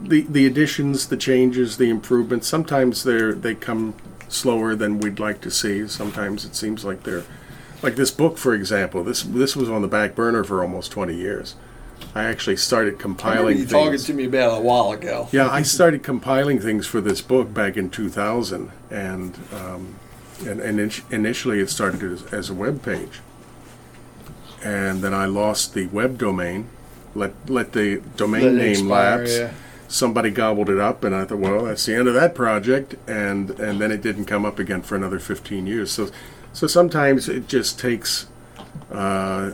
the 0.00 0.22
the 0.28 0.46
additions, 0.46 1.08
the 1.08 1.16
changes, 1.16 1.76
the 1.76 1.88
improvements. 1.88 2.46
Sometimes 2.46 3.04
they're 3.04 3.32
they 3.32 3.54
come 3.54 3.94
slower 4.28 4.74
than 4.74 5.00
we'd 5.00 5.18
like 5.18 5.40
to 5.42 5.50
see. 5.50 5.86
Sometimes 5.88 6.44
it 6.44 6.54
seems 6.54 6.84
like 6.84 7.04
they're 7.04 7.24
like 7.82 7.96
this 7.96 8.10
book, 8.10 8.38
for 8.38 8.54
example. 8.54 9.02
This 9.02 9.22
this 9.22 9.56
was 9.56 9.68
on 9.68 9.82
the 9.82 9.88
back 9.88 10.14
burner 10.14 10.44
for 10.44 10.62
almost 10.62 10.92
twenty 10.92 11.14
years. 11.14 11.54
I 12.14 12.24
actually 12.24 12.56
remember 12.70 12.98
compiling 12.98 13.58
you 13.58 13.66
talking 13.66 13.98
to 13.98 14.14
me 14.14 14.24
about 14.24 14.58
a 14.58 14.60
while 14.60 14.92
ago. 14.92 15.28
Yeah, 15.32 15.48
I 15.48 15.62
started 15.62 16.02
compiling 16.02 16.60
things 16.60 16.86
for 16.86 17.00
this 17.00 17.20
book 17.20 17.52
back 17.52 17.76
in 17.76 17.90
2000, 17.90 18.70
and 18.90 19.38
um, 19.52 19.96
and, 20.40 20.60
and 20.60 20.80
in- 20.80 20.92
initially 21.10 21.60
it 21.60 21.70
started 21.70 22.02
as, 22.02 22.24
as 22.32 22.50
a 22.50 22.54
web 22.54 22.82
page, 22.82 23.20
and 24.64 25.02
then 25.02 25.14
I 25.14 25.26
lost 25.26 25.74
the 25.74 25.86
web 25.88 26.18
domain, 26.18 26.68
let 27.14 27.32
let 27.48 27.72
the 27.72 28.02
domain 28.16 28.42
Let 28.42 28.54
name 28.54 28.70
expire, 28.70 29.18
lapse, 29.18 29.38
yeah. 29.38 29.52
somebody 29.88 30.30
gobbled 30.30 30.70
it 30.70 30.78
up, 30.80 31.04
and 31.04 31.14
I 31.14 31.24
thought, 31.24 31.38
well, 31.38 31.64
that's 31.64 31.84
the 31.86 31.94
end 31.94 32.08
of 32.08 32.14
that 32.14 32.34
project, 32.34 32.96
and 33.06 33.50
and 33.60 33.80
then 33.80 33.92
it 33.92 34.02
didn't 34.02 34.24
come 34.26 34.44
up 34.44 34.58
again 34.58 34.82
for 34.82 34.96
another 34.96 35.18
15 35.18 35.66
years. 35.66 35.92
So, 35.92 36.10
so 36.52 36.66
sometimes 36.66 37.28
it 37.28 37.48
just 37.48 37.78
takes, 37.78 38.26
uh, 38.90 39.52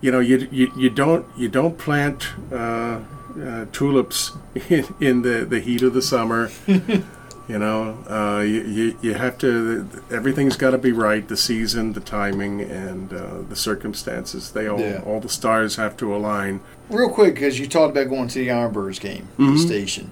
you 0.00 0.10
know, 0.12 0.20
you, 0.20 0.48
you 0.50 0.72
you 0.76 0.90
don't 0.90 1.26
you 1.36 1.48
don't 1.48 1.76
plant 1.78 2.28
uh, 2.52 3.00
uh, 3.40 3.66
tulips 3.72 4.32
in, 4.68 4.86
in 5.00 5.22
the 5.22 5.44
the 5.44 5.60
heat 5.60 5.82
of 5.82 5.92
the 5.94 6.02
summer. 6.02 6.50
You 7.48 7.60
know, 7.60 7.98
uh, 8.10 8.40
you, 8.42 8.62
you, 8.62 8.98
you 9.00 9.14
have 9.14 9.38
to, 9.38 9.88
everything's 10.10 10.56
got 10.56 10.70
to 10.72 10.78
be 10.78 10.90
right 10.90 11.26
the 11.28 11.36
season, 11.36 11.92
the 11.92 12.00
timing, 12.00 12.60
and 12.60 13.12
uh, 13.12 13.42
the 13.48 13.54
circumstances. 13.54 14.50
They 14.50 14.66
all, 14.66 14.80
Yeah. 14.80 15.00
all 15.06 15.20
the 15.20 15.28
stars 15.28 15.76
have 15.76 15.96
to 15.98 16.12
align. 16.14 16.60
Real 16.90 17.08
quick, 17.08 17.34
because 17.34 17.60
you 17.60 17.68
talked 17.68 17.96
about 17.96 18.08
going 18.10 18.26
to 18.28 18.38
the 18.40 18.48
Ironbirds 18.48 18.98
game, 19.00 19.28
Mm-hmm. 19.38 19.52
the 19.54 19.58
station. 19.60 20.10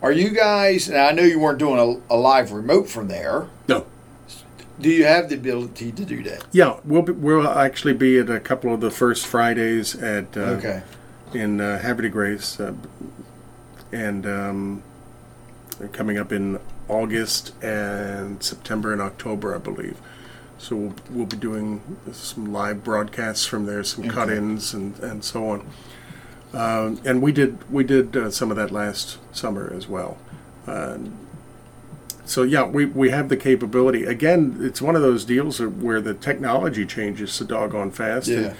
Are 0.00 0.12
you 0.12 0.30
guys? 0.30 0.88
And 0.88 0.96
I 0.96 1.12
know 1.12 1.22
you 1.22 1.38
weren't 1.38 1.58
doing 1.58 1.78
a, 2.10 2.14
a 2.14 2.16
live 2.16 2.50
remote 2.52 2.88
from 2.88 3.08
there. 3.08 3.46
No. 3.68 3.86
Do 4.80 4.88
you 4.88 5.04
have 5.04 5.28
the 5.28 5.34
ability 5.36 5.92
to 5.92 6.04
do 6.04 6.22
that? 6.24 6.46
Yeah, 6.50 6.78
we'll, 6.84 7.02
be, 7.02 7.12
we'll 7.12 7.46
actually 7.46 7.92
be 7.94 8.18
at 8.18 8.28
a 8.30 8.40
couple 8.40 8.72
of 8.72 8.80
the 8.80 8.90
first 8.90 9.26
Fridays 9.26 9.94
at 9.96 10.34
uh, 10.36 10.40
Okay. 10.56 10.82
in 11.34 11.60
uh, 11.60 11.76
de 11.94 12.08
Grace, 12.08 12.58
uh, 12.58 12.72
and 13.92 14.26
um, 14.26 14.82
they're 15.78 15.88
coming 15.88 16.18
up 16.18 16.32
in 16.32 16.58
August 16.88 17.52
and 17.62 18.42
September 18.42 18.92
and 18.92 19.00
October, 19.02 19.54
I 19.54 19.58
believe. 19.58 19.96
So 20.58 20.76
we'll, 20.76 20.94
we'll 21.10 21.26
be 21.26 21.36
doing 21.36 21.82
some 22.12 22.52
live 22.52 22.84
broadcasts 22.84 23.44
from 23.46 23.66
there, 23.66 23.82
some 23.84 24.04
Okay. 24.04 24.14
cut-ins 24.14 24.72
and, 24.72 24.98
and 25.00 25.24
so 25.24 25.48
on. 25.48 25.66
Um, 26.52 27.00
and 27.04 27.20
we 27.20 27.32
did 27.32 27.68
we 27.70 27.82
did 27.82 28.16
uh, 28.16 28.30
some 28.30 28.50
of 28.52 28.56
that 28.56 28.70
last 28.70 29.18
summer 29.34 29.72
as 29.76 29.88
well. 29.88 30.16
Um, 30.68 31.18
so 32.24 32.42
yeah, 32.42 32.64
we, 32.64 32.86
we 32.86 33.10
have 33.10 33.28
the 33.28 33.36
capability. 33.36 34.04
Again, 34.04 34.58
it's 34.60 34.80
one 34.80 34.94
of 34.96 35.02
those 35.02 35.24
deals 35.24 35.60
where 35.60 36.00
the 36.00 36.14
technology 36.14 36.86
changes 36.86 37.32
so 37.32 37.44
doggone 37.44 37.90
fast. 37.90 38.28
Yeah. 38.28 38.36
and 38.38 38.56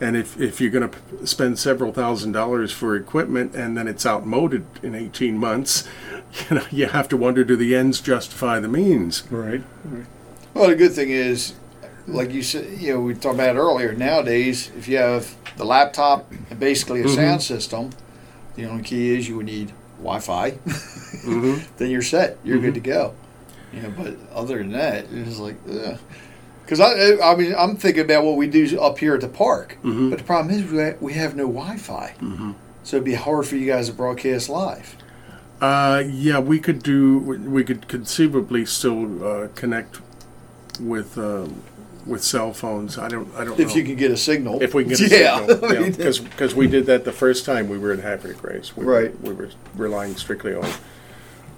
if, 0.00 0.38
if 0.38 0.60
you're 0.60 0.70
going 0.70 0.90
to 0.90 1.26
spend 1.26 1.58
several 1.58 1.92
thousand 1.92 2.32
dollars 2.32 2.72
for 2.72 2.94
equipment 2.96 3.54
and 3.54 3.76
then 3.76 3.88
it's 3.88 4.04
outmoded 4.04 4.66
in 4.82 4.94
18 4.94 5.38
months, 5.38 5.88
you 6.50 6.56
know, 6.56 6.64
you 6.70 6.86
have 6.86 7.08
to 7.08 7.16
wonder 7.16 7.44
do 7.44 7.56
the 7.56 7.74
ends 7.74 8.00
justify 8.00 8.60
the 8.60 8.68
means? 8.68 9.24
Right. 9.30 9.62
Well, 10.54 10.68
the 10.68 10.76
good 10.76 10.92
thing 10.92 11.10
is, 11.10 11.54
like 12.06 12.32
you 12.32 12.42
said, 12.42 12.78
you 12.78 12.94
know, 12.94 13.00
we 13.00 13.14
talked 13.14 13.34
about 13.34 13.56
earlier. 13.56 13.92
Nowadays, 13.92 14.70
if 14.76 14.88
you 14.88 14.98
have 14.98 15.34
the 15.56 15.64
laptop 15.64 16.30
and 16.50 16.60
basically 16.60 17.02
a 17.02 17.08
sound 17.08 17.42
system, 17.42 17.90
the 18.54 18.66
only 18.66 18.82
key 18.82 19.16
is 19.16 19.28
you 19.28 19.36
would 19.36 19.46
need 19.46 19.72
Wi-Fi. 19.98 20.52
Mm-hmm. 20.52 21.64
then 21.78 21.90
you're 21.90 22.02
set. 22.02 22.38
You're 22.44 22.58
good 22.58 22.74
to 22.74 22.80
go. 22.80 23.14
You 23.72 23.82
know, 23.82 23.90
but 23.96 24.16
other 24.32 24.58
than 24.58 24.72
that, 24.72 25.06
it's 25.10 25.38
like, 25.38 25.56
because 26.66 26.80
I, 26.80 27.16
I 27.22 27.36
mean, 27.36 27.54
I'm 27.56 27.76
thinking 27.76 28.02
about 28.04 28.24
what 28.24 28.36
we 28.36 28.48
do 28.48 28.78
up 28.80 28.98
here 28.98 29.14
at 29.14 29.20
the 29.20 29.28
park. 29.28 29.78
Mhm. 29.84 30.10
But 30.10 30.18
the 30.18 30.24
problem 30.24 30.52
is 30.54 30.70
we 31.00 31.06
we 31.06 31.12
have 31.14 31.36
no 31.36 31.44
Wi-Fi, 31.46 32.14
so 32.82 32.96
it'd 32.96 33.04
be 33.04 33.14
hard 33.14 33.46
for 33.46 33.54
you 33.56 33.66
guys 33.66 33.86
to 33.88 33.94
broadcast 33.94 34.48
live. 34.48 34.96
Uh, 35.60 36.02
yeah, 36.06 36.38
we 36.40 36.58
could 36.58 36.82
do. 36.82 37.18
We 37.18 37.62
could 37.64 37.88
conceivably 37.88 38.66
still 38.66 39.24
uh, 39.24 39.48
connect 39.54 40.00
with 40.80 41.16
um, 41.16 41.62
with 42.04 42.22
cell 42.22 42.52
phones. 42.52 42.98
I 42.98 43.08
don't. 43.08 43.28
I 43.36 43.44
don't 43.44 43.58
If 43.58 43.68
know 43.68 43.74
you 43.76 43.84
can 43.84 43.96
get 43.96 44.10
a 44.10 44.16
signal, 44.16 44.60
if 44.62 44.74
we 44.74 44.82
can 44.84 44.92
get 44.94 45.12
a 45.12 45.18
yeah, 45.18 45.46
signal. 45.46 45.64
I 45.64 45.78
mean, 45.78 45.92
because 45.92 46.54
we 46.54 46.66
did 46.66 46.86
that 46.86 47.04
the 47.04 47.12
first 47.12 47.44
time 47.46 47.68
we 47.68 47.78
were 47.78 47.92
in 47.92 48.00
de 48.00 48.34
Grace. 48.34 48.76
We 48.76 48.84
Right. 48.84 49.18
Were, 49.22 49.32
we 49.32 49.44
were 49.46 49.50
relying 49.76 50.16
strictly 50.16 50.54
on 50.54 50.68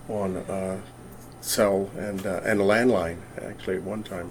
on 0.09 0.37
uh, 0.37 0.81
cell 1.41 1.91
and 1.99 2.25
uh, 2.27 2.41
and 2.45 2.61
a 2.61 2.65
landline 2.65 3.17
actually 3.43 3.77
at 3.77 3.83
one 3.83 4.03
time. 4.03 4.31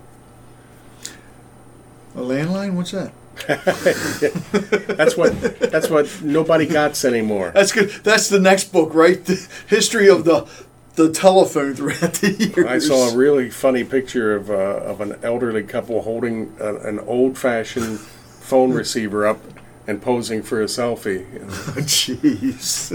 A 2.17 2.21
landline. 2.21 2.73
What's 2.73 2.91
that? 2.91 3.13
That's 4.97 5.15
what 5.15 5.39
that's 5.59 5.89
what 5.91 6.23
nobody 6.23 6.65
got's 6.65 7.05
anymore. 7.05 7.51
That's 7.53 7.71
good. 7.71 7.91
That's 8.03 8.29
the 8.29 8.39
next 8.39 8.73
book, 8.73 8.95
right? 8.95 9.23
The 9.23 9.47
history 9.67 10.09
of 10.09 10.25
the 10.25 10.49
the 10.95 11.11
telephone 11.11 11.75
throughout 11.75 12.13
the 12.13 12.31
years. 12.31 12.67
I 12.67 12.79
saw 12.79 13.09
a 13.09 13.15
really 13.15 13.51
funny 13.51 13.83
picture 13.83 14.35
of 14.35 14.49
uh, 14.49 14.53
of 14.53 15.01
an 15.01 15.19
elderly 15.21 15.61
couple 15.61 16.01
holding 16.01 16.55
a, 16.59 16.77
an 16.77 16.99
old 17.01 17.37
fashioned 17.37 17.99
phone 17.99 18.73
receiver 18.73 19.27
up 19.27 19.39
and 19.87 20.01
posing 20.01 20.41
for 20.43 20.61
a 20.61 20.65
selfie. 20.65 21.25
Jeez. 21.85 22.91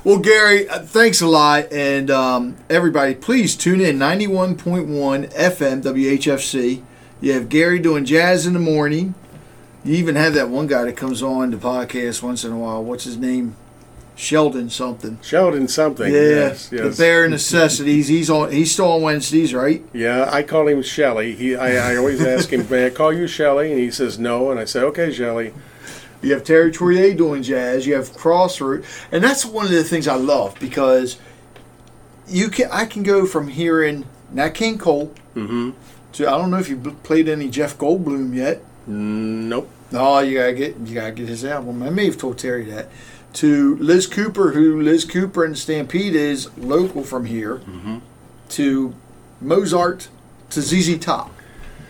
well, 0.04 0.18
Gary, 0.18 0.68
uh, 0.68 0.80
thanks 0.80 1.20
a 1.20 1.26
lot. 1.26 1.72
And 1.72 2.10
um, 2.10 2.56
everybody, 2.68 3.14
please 3.14 3.56
tune 3.56 3.80
in 3.80 3.96
91.1 3.98 5.32
FM 5.32 5.82
WHFC. 5.82 6.82
You 7.20 7.32
have 7.32 7.48
Gary 7.48 7.78
doing 7.78 8.04
jazz 8.04 8.46
in 8.46 8.52
the 8.52 8.60
morning. 8.60 9.14
You 9.84 9.94
even 9.94 10.14
have 10.16 10.34
that 10.34 10.48
one 10.50 10.66
guy 10.66 10.84
that 10.84 10.96
comes 10.96 11.22
on 11.22 11.50
the 11.50 11.56
podcast 11.56 12.22
once 12.22 12.44
in 12.44 12.52
a 12.52 12.58
while. 12.58 12.84
What's 12.84 13.04
his 13.04 13.16
name? 13.16 13.56
Sheldon 14.14 14.68
something. 14.68 15.18
Sheldon 15.22 15.68
something. 15.68 16.12
Yeah, 16.12 16.20
yes, 16.20 16.68
the 16.68 16.76
yes. 16.76 16.98
bare 16.98 17.28
necessities. 17.28 18.08
He's 18.08 18.28
on. 18.28 18.50
He's 18.50 18.72
still 18.72 18.90
on 18.92 19.02
Wednesdays, 19.02 19.54
right? 19.54 19.84
Yeah, 19.92 20.28
I 20.30 20.42
call 20.42 20.66
him 20.66 20.82
Shelly. 20.82 21.34
He, 21.36 21.54
I, 21.54 21.92
I 21.92 21.96
always 21.96 22.20
ask 22.20 22.52
him, 22.52 22.68
"May 22.68 22.86
I 22.86 22.90
call 22.90 23.12
you 23.12 23.28
Shelly?" 23.28 23.70
And 23.70 23.80
he 23.80 23.92
says 23.92 24.18
no, 24.18 24.50
and 24.50 24.58
I 24.58 24.64
say, 24.64 24.80
"Okay, 24.80 25.12
Shelly." 25.12 25.54
You 26.20 26.32
have 26.32 26.42
Terry 26.42 26.72
Troyer 26.72 27.16
doing 27.16 27.44
jazz. 27.44 27.86
You 27.86 27.94
have 27.94 28.12
Crossroad, 28.12 28.84
and 29.12 29.22
that's 29.22 29.44
one 29.44 29.66
of 29.66 29.70
the 29.70 29.84
things 29.84 30.08
I 30.08 30.16
love 30.16 30.58
because 30.58 31.16
you 32.26 32.48
can. 32.48 32.68
I 32.72 32.86
can 32.86 33.04
go 33.04 33.24
from 33.24 33.46
hearing 33.46 34.04
Nat 34.32 34.50
King 34.50 34.78
Cole 34.78 35.14
Mm-hmm. 35.38 35.70
To 36.12 36.26
I 36.28 36.38
don't 36.38 36.50
know 36.50 36.58
if 36.58 36.68
you 36.68 36.76
b- 36.76 36.94
played 37.02 37.28
any 37.28 37.48
Jeff 37.48 37.76
Goldblum 37.78 38.34
yet. 38.34 38.62
Nope. 38.86 39.70
No, 39.90 40.18
you 40.20 40.38
gotta 40.38 40.52
get 40.54 40.76
you 40.78 40.94
gotta 40.94 41.12
get 41.12 41.28
his 41.28 41.44
album. 41.44 41.82
I 41.82 41.90
may 41.90 42.06
have 42.06 42.18
told 42.18 42.38
Terry 42.38 42.64
that. 42.66 42.88
To 43.34 43.76
Liz 43.76 44.06
Cooper, 44.06 44.52
who 44.52 44.80
Liz 44.80 45.04
Cooper 45.04 45.44
and 45.44 45.56
Stampede 45.56 46.14
is 46.14 46.48
local 46.56 47.04
from 47.04 47.26
here. 47.26 47.58
Mm-hmm. 47.58 47.98
To 48.50 48.94
Mozart, 49.40 50.08
to 50.50 50.62
ZZ 50.62 50.98
Top. 50.98 51.32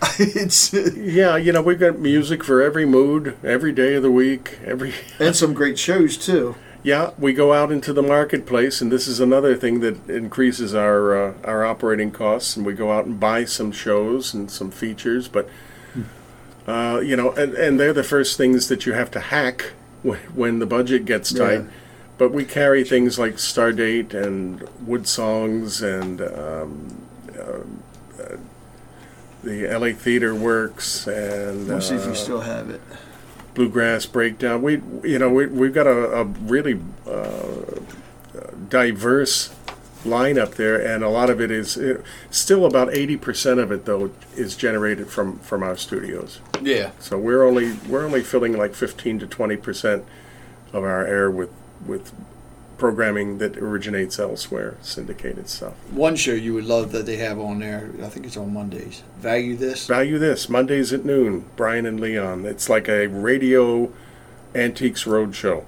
it's 0.19 0.73
Yeah, 0.73 1.37
you 1.37 1.53
know 1.53 1.63
we've 1.63 1.79
got 1.79 1.99
music 1.99 2.45
for 2.45 2.61
every 2.63 2.87
mood, 2.87 3.37
every 3.45 3.73
day 3.73 3.95
of 3.95 4.03
the 4.03 4.11
week, 4.11 4.59
every. 4.65 4.95
and 5.19 5.35
some 5.35 5.55
great 5.55 5.79
shows 5.79 6.17
too. 6.17 6.55
Yeah, 6.83 7.11
we 7.19 7.33
go 7.33 7.53
out 7.53 7.73
into 7.73 7.93
the 7.93 8.03
marketplace, 8.03 8.81
and 8.81 8.91
this 8.91 9.09
is 9.09 9.19
another 9.19 9.57
thing 9.57 9.81
that 9.81 10.09
increases 10.09 10.75
our 10.75 11.17
uh, 11.17 11.35
our 11.45 11.65
operating 11.65 12.11
costs. 12.11 12.57
And 12.57 12.65
we 12.65 12.73
go 12.73 12.93
out 12.93 13.05
and 13.05 13.19
buy 13.19 13.45
some 13.45 13.73
shows 13.73 14.33
and 14.33 14.51
some 14.51 14.71
features, 14.71 15.27
but 15.29 15.49
uh, 16.69 17.01
you 17.01 17.17
know, 17.17 17.33
and, 17.33 17.55
and 17.55 17.81
they're 17.81 17.93
the 17.93 18.05
first 18.05 18.37
things 18.37 18.69
that 18.69 18.87
you 18.87 18.93
have 18.93 19.11
to 19.13 19.21
hack 19.21 19.73
when, 20.03 20.19
when 20.35 20.59
the 20.59 20.67
budget 20.67 21.05
gets 21.05 21.33
tight. 21.33 21.61
Yeah. 21.61 21.71
But 22.19 22.33
we 22.33 22.45
carry 22.45 22.85
things 22.85 23.19
like 23.19 23.35
Stardate 23.35 24.13
and 24.13 24.69
Wood 24.87 25.07
Songs 25.07 25.83
and 25.83 26.21
um, 26.21 27.07
uh, 27.37 28.23
uh, 28.23 28.37
the 29.43 29.67
LA 29.69 29.93
Theater 29.93 30.35
Works 30.35 31.07
and 31.07 31.69
We'll 31.69 31.81
see 31.81 31.95
if 31.95 32.05
uh, 32.05 32.09
you 32.11 32.15
still 32.15 32.41
have 32.41 32.71
it. 32.71 32.81
Bluegrass 33.59 34.07
breakdown. 34.07 34.63
We, 34.63 34.81
you 35.03 35.19
know, 35.19 35.29
we 35.29 35.47
we've 35.47 35.75
got 35.75 35.89
a, 35.89 36.21
a 36.21 36.25
really 36.25 36.81
uh, 37.07 37.81
diverse 38.69 39.53
lineup 40.05 40.55
there, 40.55 40.81
and 40.81 41.03
a 41.03 41.09
lot 41.09 41.29
of 41.29 41.41
it 41.41 41.51
is 41.51 41.77
it, 41.77 42.03
still 42.31 42.65
about 42.65 42.95
eighty 42.95 43.17
percent 43.17 43.59
of 43.59 43.73
it 43.73 43.85
though 43.85 44.13
is 44.37 44.55
generated 44.57 45.11
from 45.11 45.41
from 45.41 45.65
our 45.65 45.77
studios. 45.77 46.41
Yeah. 46.63 46.93
So 47.01 47.19
we're 47.19 47.43
only 47.43 47.73
we're 47.89 48.05
only 48.05 48.23
filling 48.23 48.57
like 48.57 48.77
fifteen 48.77 49.19
to 49.19 49.27
twenty 49.27 49.57
percent 49.57 50.05
of 50.73 50.85
our 50.85 51.05
air 51.05 51.29
with 51.29 51.51
with 51.85 52.13
programming 52.79 53.39
that 53.39 53.57
originates 53.59 54.19
elsewhere, 54.19 54.77
syndicated 54.81 55.49
stuff. 55.49 55.75
One 55.91 56.17
show 56.17 56.33
you 56.33 56.55
would 56.55 56.65
love 56.65 56.93
that 56.93 57.05
they 57.07 57.17
have 57.17 57.39
on 57.39 57.59
there. 57.59 57.91
I 58.03 58.09
think 58.09 58.25
it's 58.27 58.37
on 58.37 58.55
Mondays. 58.55 59.03
Value 59.19 59.57
this. 59.57 59.87
Value 59.87 60.19
this 60.19 60.49
Mondays 60.49 60.93
at 60.93 61.05
noon. 61.05 61.45
Brian 61.57 61.85
and 61.87 61.99
Leon. 62.01 62.47
It's 62.47 62.69
like 62.69 62.89
a 62.89 63.07
radio 63.09 63.93
antiques 64.55 65.05
roadshow. 65.05 65.65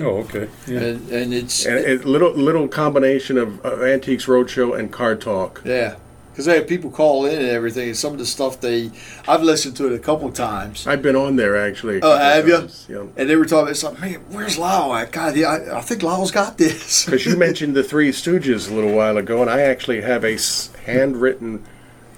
Oh, 0.00 0.18
okay. 0.18 0.48
Yeah. 0.66 0.80
And, 0.80 1.08
and 1.10 1.34
it's 1.34 1.64
And 1.66 1.84
a 1.84 1.94
little 2.06 2.32
little 2.32 2.68
combination 2.68 3.38
of 3.38 3.64
uh, 3.64 3.82
Antiques 3.82 4.26
Roadshow 4.26 4.78
and 4.78 4.92
Car 4.92 5.16
Talk. 5.16 5.62
yeah, 5.64 5.96
because 6.38 6.46
they 6.46 6.54
have 6.54 6.68
people 6.68 6.88
call 6.88 7.26
in 7.26 7.36
and 7.36 7.48
everything. 7.48 7.88
And 7.88 7.96
some 7.96 8.12
of 8.12 8.20
the 8.20 8.24
stuff 8.24 8.60
they, 8.60 8.92
I've 9.26 9.42
listened 9.42 9.76
to 9.78 9.86
it 9.88 9.92
a 9.92 9.98
couple 9.98 10.30
times, 10.30 10.86
I've 10.86 11.02
been 11.02 11.16
on 11.16 11.34
there 11.34 11.56
actually. 11.56 11.98
Oh, 12.00 12.16
have 12.16 12.46
times, 12.48 12.86
Yeah. 12.88 13.06
and 13.16 13.28
they 13.28 13.34
were 13.34 13.44
talking 13.44 13.64
about 13.64 13.76
something. 13.76 14.12
Man, 14.12 14.20
where's 14.30 14.56
Lyle 14.56 14.94
at? 14.94 15.10
God, 15.10 15.34
yeah, 15.34 15.48
I, 15.48 15.78
I 15.78 15.80
think 15.80 16.04
Lyle's 16.04 16.30
got 16.30 16.56
this. 16.56 17.06
Because 17.06 17.26
you 17.26 17.36
mentioned 17.48 17.74
the 17.74 17.82
Three 17.82 18.10
Stooges 18.12 18.70
a 18.70 18.74
little 18.74 18.94
while 18.94 19.16
ago, 19.16 19.42
and 19.42 19.50
I 19.50 19.62
actually 19.62 20.02
have 20.02 20.24
a 20.24 20.38
handwritten, 20.86 21.64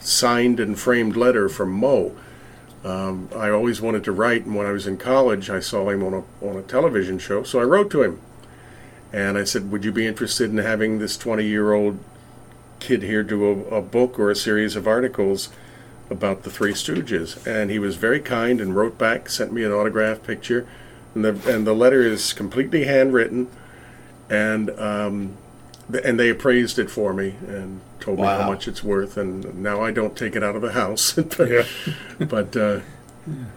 signed 0.01 0.61
and 0.61 0.79
framed 0.79 1.17
letter 1.17 1.49
from 1.49 1.71
Moe, 1.71 2.15
Um, 2.85 3.31
I 3.35 3.49
always 3.49 3.81
wanted 3.81 4.05
to 4.05 4.13
write, 4.13 4.45
and 4.45 4.55
when 4.55 4.67
I 4.67 4.73
was 4.73 4.87
in 4.87 4.99
college, 4.99 5.49
I 5.49 5.61
saw 5.61 5.89
him 5.89 6.03
on 6.03 6.13
a 6.13 6.23
on 6.47 6.57
a 6.59 6.63
television 6.63 7.19
show, 7.19 7.43
so 7.43 7.59
I 7.59 7.65
wrote 7.65 7.91
to 7.93 8.03
him, 8.03 8.21
and 9.15 9.39
I 9.39 9.45
said, 9.45 9.71
"Would 9.71 9.83
you 9.83 9.93
be 9.93 10.07
interested 10.07 10.51
in 10.51 10.59
having 10.59 10.99
this 10.99 11.17
20 11.17 11.43
year 11.47 11.73
old 11.73 11.99
kid 12.81 13.03
here 13.03 13.23
do 13.23 13.45
a, 13.71 13.77
a 13.77 13.83
book 13.83 14.19
or 14.19 14.31
a 14.31 14.37
series 14.37 14.75
of 14.77 14.89
articles 14.89 15.49
about 16.11 16.43
the 16.43 16.51
Three 16.51 16.73
Stooges?" 16.73 17.47
And 17.47 17.71
he 17.71 17.79
was 17.79 17.97
very 17.97 18.21
kind 18.21 18.61
and 18.61 18.75
wrote 18.75 18.99
back, 18.99 19.29
sent 19.29 19.53
me 19.53 19.63
an 19.65 19.73
autograph 19.73 20.23
picture, 20.23 20.67
and 21.15 21.25
the 21.25 21.55
and 21.55 21.67
the 21.67 21.75
letter 21.75 22.03
is 22.03 22.33
completely 22.33 22.85
handwritten, 22.85 23.49
and 24.29 24.71
um, 24.79 25.37
th- 25.91 26.05
and 26.05 26.19
they 26.19 26.29
appraised 26.31 26.79
it 26.79 26.91
for 26.91 27.13
me 27.13 27.35
and 27.47 27.81
told 28.01 28.19
me 28.19 28.25
how 28.25 28.47
much 28.49 28.67
it's 28.67 28.83
worth, 28.83 29.17
and 29.17 29.63
now 29.63 29.83
I 29.83 29.91
don't 29.91 30.17
take 30.17 30.35
it 30.35 30.43
out 30.43 30.57
of 30.57 30.63
the 30.63 30.73
house, 30.73 31.13
but 31.37 31.39
Yeah. 31.51 31.65
but. 32.19 32.57
Uh, 32.57 32.81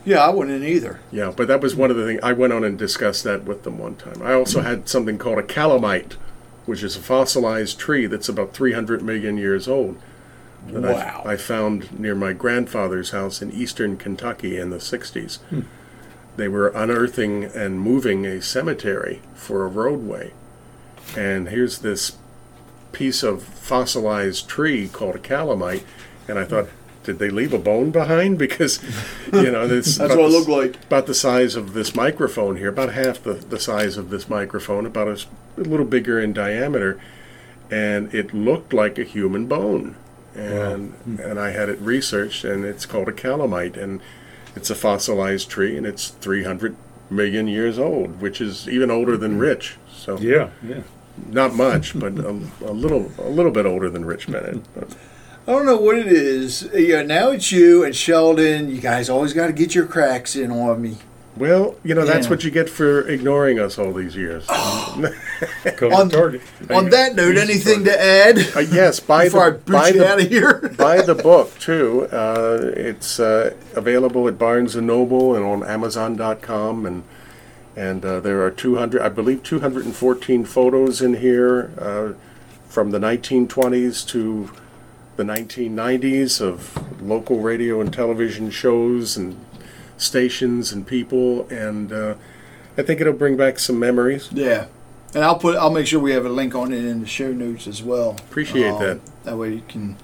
Yeah, 0.05 0.19
I 0.19 0.29
wouldn't 0.29 0.63
either. 0.63 0.99
yeah, 1.09 1.31
but 1.35 1.47
that 1.47 1.61
was 1.61 1.73
one 1.73 1.89
of 1.89 1.95
the 1.95 2.05
things 2.05 2.19
I 2.21 2.33
went 2.33 2.51
on 2.51 2.63
and 2.65 2.77
discussed 2.77 3.23
that 3.23 3.45
with 3.45 3.63
them 3.63 3.79
one 3.79 3.95
time. 3.95 4.21
I 4.21 4.33
also 4.33 4.59
had 4.61 4.89
something 4.89 5.17
called 5.17 5.39
a 5.39 5.43
calamite, 5.43 6.17
which 6.65 6.83
is 6.83 6.95
a 6.95 6.99
fossilized 7.01 7.77
tree 7.79 8.05
that's 8.05 8.29
about 8.29 8.53
300 8.53 9.01
million 9.01 9.37
years 9.37 9.67
old. 9.67 9.97
That 10.67 10.85
I- 10.85 10.93
Wow. 10.93 11.23
I, 11.25 11.35
found 11.35 11.99
near 11.99 12.15
my 12.15 12.31
grandfather's 12.33 13.11
house 13.11 13.41
in 13.41 13.51
eastern 13.51 13.97
Kentucky 13.97 14.57
in 14.57 14.69
the 14.69 14.77
60s. 14.79 15.37
Hmm. 15.49 15.61
They 16.37 16.47
were 16.47 16.69
unearthing 16.69 17.43
and 17.43 17.79
moving 17.79 18.25
a 18.25 18.41
cemetery 18.41 19.21
for 19.35 19.65
a 19.65 19.67
roadway. 19.67 20.31
And 21.17 21.49
here's 21.49 21.79
this 21.79 22.13
piece 22.91 23.23
of 23.23 23.43
fossilized 23.43 24.47
tree 24.47 24.87
called 24.87 25.15
a 25.15 25.19
calamite. 25.19 25.83
And 26.27 26.39
I 26.39 26.45
thought, 26.45 26.69
did 27.03 27.19
they 27.19 27.29
leave 27.29 27.53
a 27.53 27.59
bone 27.59 27.91
behind? 27.91 28.39
Because, 28.43 28.81
you 29.31 29.51
know, 29.51 29.67
this 29.67 29.97
That's 29.97 30.15
what 30.15 30.25
it 30.25 30.31
looked 30.31 30.49
like. 30.49 30.83
about 30.85 31.05
the 31.05 31.13
size 31.13 31.55
of 31.55 31.73
this 31.73 31.95
microphone 31.95 32.57
here, 32.57 32.69
about 32.69 32.93
half 32.93 33.23
the, 33.23 33.33
the 33.33 33.59
size 33.59 33.97
of 33.97 34.09
this 34.09 34.29
microphone, 34.29 34.85
about 34.85 35.07
a 35.07 35.25
little 35.61 35.85
bigger 35.85 36.19
in 36.19 36.33
diameter, 36.33 36.99
and 37.71 38.13
it 38.13 38.33
looked 38.33 38.73
like 38.73 38.97
a 38.97 39.03
human 39.03 39.47
bone. 39.47 39.95
And 40.35 40.91
hmm. 40.91 41.19
and 41.19 41.39
I 41.39 41.51
had 41.51 41.69
it 41.69 41.79
researched, 41.79 42.43
and 42.43 42.65
it's 42.65 42.85
called 42.85 43.07
a 43.07 43.13
calamite, 43.13 43.77
and 43.77 44.01
it's 44.55 44.69
a 44.69 44.75
fossilized 44.75 45.49
tree, 45.49 45.77
and 45.77 45.85
it's 45.85 46.09
300 46.09 46.75
million 47.09 47.47
years 47.47 47.79
old, 47.79 48.21
which 48.21 48.41
is 48.41 48.67
even 48.67 48.91
older 48.91 49.17
than 49.17 49.31
mm-hmm. 49.31 49.41
Rich. 49.41 49.77
So 49.91 50.17
Yeah, 50.17 50.49
yeah. 50.63 50.81
not 51.29 51.55
much, 51.55 51.97
but 51.97 52.17
a, 52.17 52.29
a 52.65 52.73
little 52.73 53.11
a 53.17 53.29
little 53.29 53.51
bit 53.51 53.65
older 53.65 53.89
than 53.89 54.05
Rich 54.05 54.31
Bennett. 54.31 54.61
But 54.73 54.95
I 55.47 55.51
don't 55.51 55.65
know 55.65 55.77
what 55.77 55.97
it 55.97 56.07
is. 56.07 56.69
Yeah, 56.73 57.01
now 57.01 57.31
it's 57.31 57.51
you 57.51 57.83
and 57.83 57.93
Sheldon. 57.95 58.69
You 58.69 58.79
guys 58.79 59.09
always 59.09 59.33
got 59.33 59.47
to 59.47 59.53
get 59.53 59.75
your 59.75 59.85
cracks 59.85 60.35
in 60.37 60.51
on 60.51 60.81
me. 60.81 60.97
well, 61.35 61.75
you 61.83 61.93
know 61.95 62.05
that's 62.05 62.27
Yeah. 62.27 62.29
what 62.29 62.43
you 62.45 62.51
get 62.51 62.69
for 62.69 63.01
ignoring 63.09 63.59
us 63.59 63.77
all 63.77 63.91
these 63.91 64.15
years. 64.15 64.45
Come 64.47 65.91
On- 65.93 66.09
target. 66.09 66.41
On 66.69 66.89
that 66.91 67.15
note, 67.15 67.35
anything 67.37 67.83
to 67.85 68.01
add 68.01 68.37
Uh, 68.55 68.59
yes, 68.59 68.99
buy 69.01 69.25
before 69.25 69.41
I 69.43 69.49
the 69.49 69.57
boot 69.57 69.71
buy 69.73 69.87
you 69.89 69.99
the 69.99 70.07
out 70.09 70.21
of 70.21 70.29
here? 70.29 70.73
buy 70.77 71.01
the 71.01 71.15
book 71.15 71.57
too. 71.59 72.07
Uh, 72.11 72.71
it's 72.77 73.19
uh, 73.19 73.53
available 73.75 74.27
at 74.29 74.37
Barnes 74.37 74.75
and 74.75 74.87
Noble 74.87 75.35
and 75.35 75.43
on 75.43 75.63
Amazon.com, 75.67 76.85
and 76.85 77.03
and 77.75 78.05
uh, 78.05 78.19
there 78.19 78.43
are 78.45 78.51
200, 78.51 79.01
I 79.01 79.09
believe, 79.09 79.41
214 79.41 80.45
photos 80.45 81.01
in 81.01 81.15
here 81.15 81.71
uh, 81.79 82.13
from 82.69 82.91
the 82.91 82.99
1920s 82.99 84.07
to 84.09 84.51
the 85.15 85.23
1990s 85.23 86.41
of 86.41 87.01
local 87.01 87.39
radio 87.39 87.81
and 87.81 87.93
television 87.93 88.49
shows 88.49 89.17
and 89.17 89.39
stations 89.97 90.71
and 90.71 90.85
people, 90.87 91.47
and 91.49 91.91
uh, 91.91 92.15
I 92.77 92.83
think 92.83 93.01
it'll 93.01 93.13
bring 93.13 93.37
back 93.37 93.59
some 93.59 93.79
memories. 93.79 94.29
Yeah, 94.31 94.67
and 95.13 95.23
I'll 95.23 95.37
put. 95.37 95.55
I'll 95.55 95.69
make 95.71 95.87
sure 95.87 95.99
we 95.99 96.11
have 96.11 96.25
a 96.25 96.29
link 96.29 96.55
on 96.55 96.73
it 96.73 96.83
in 96.83 97.01
the 97.01 97.07
show 97.07 97.31
notes 97.31 97.67
as 97.67 97.83
well. 97.83 98.11
Um, 98.11 98.15
Appreciate 98.17 98.79
that. 98.79 99.01
That 99.23 99.37
way 99.37 99.53
you 99.53 99.63
can 99.67 99.97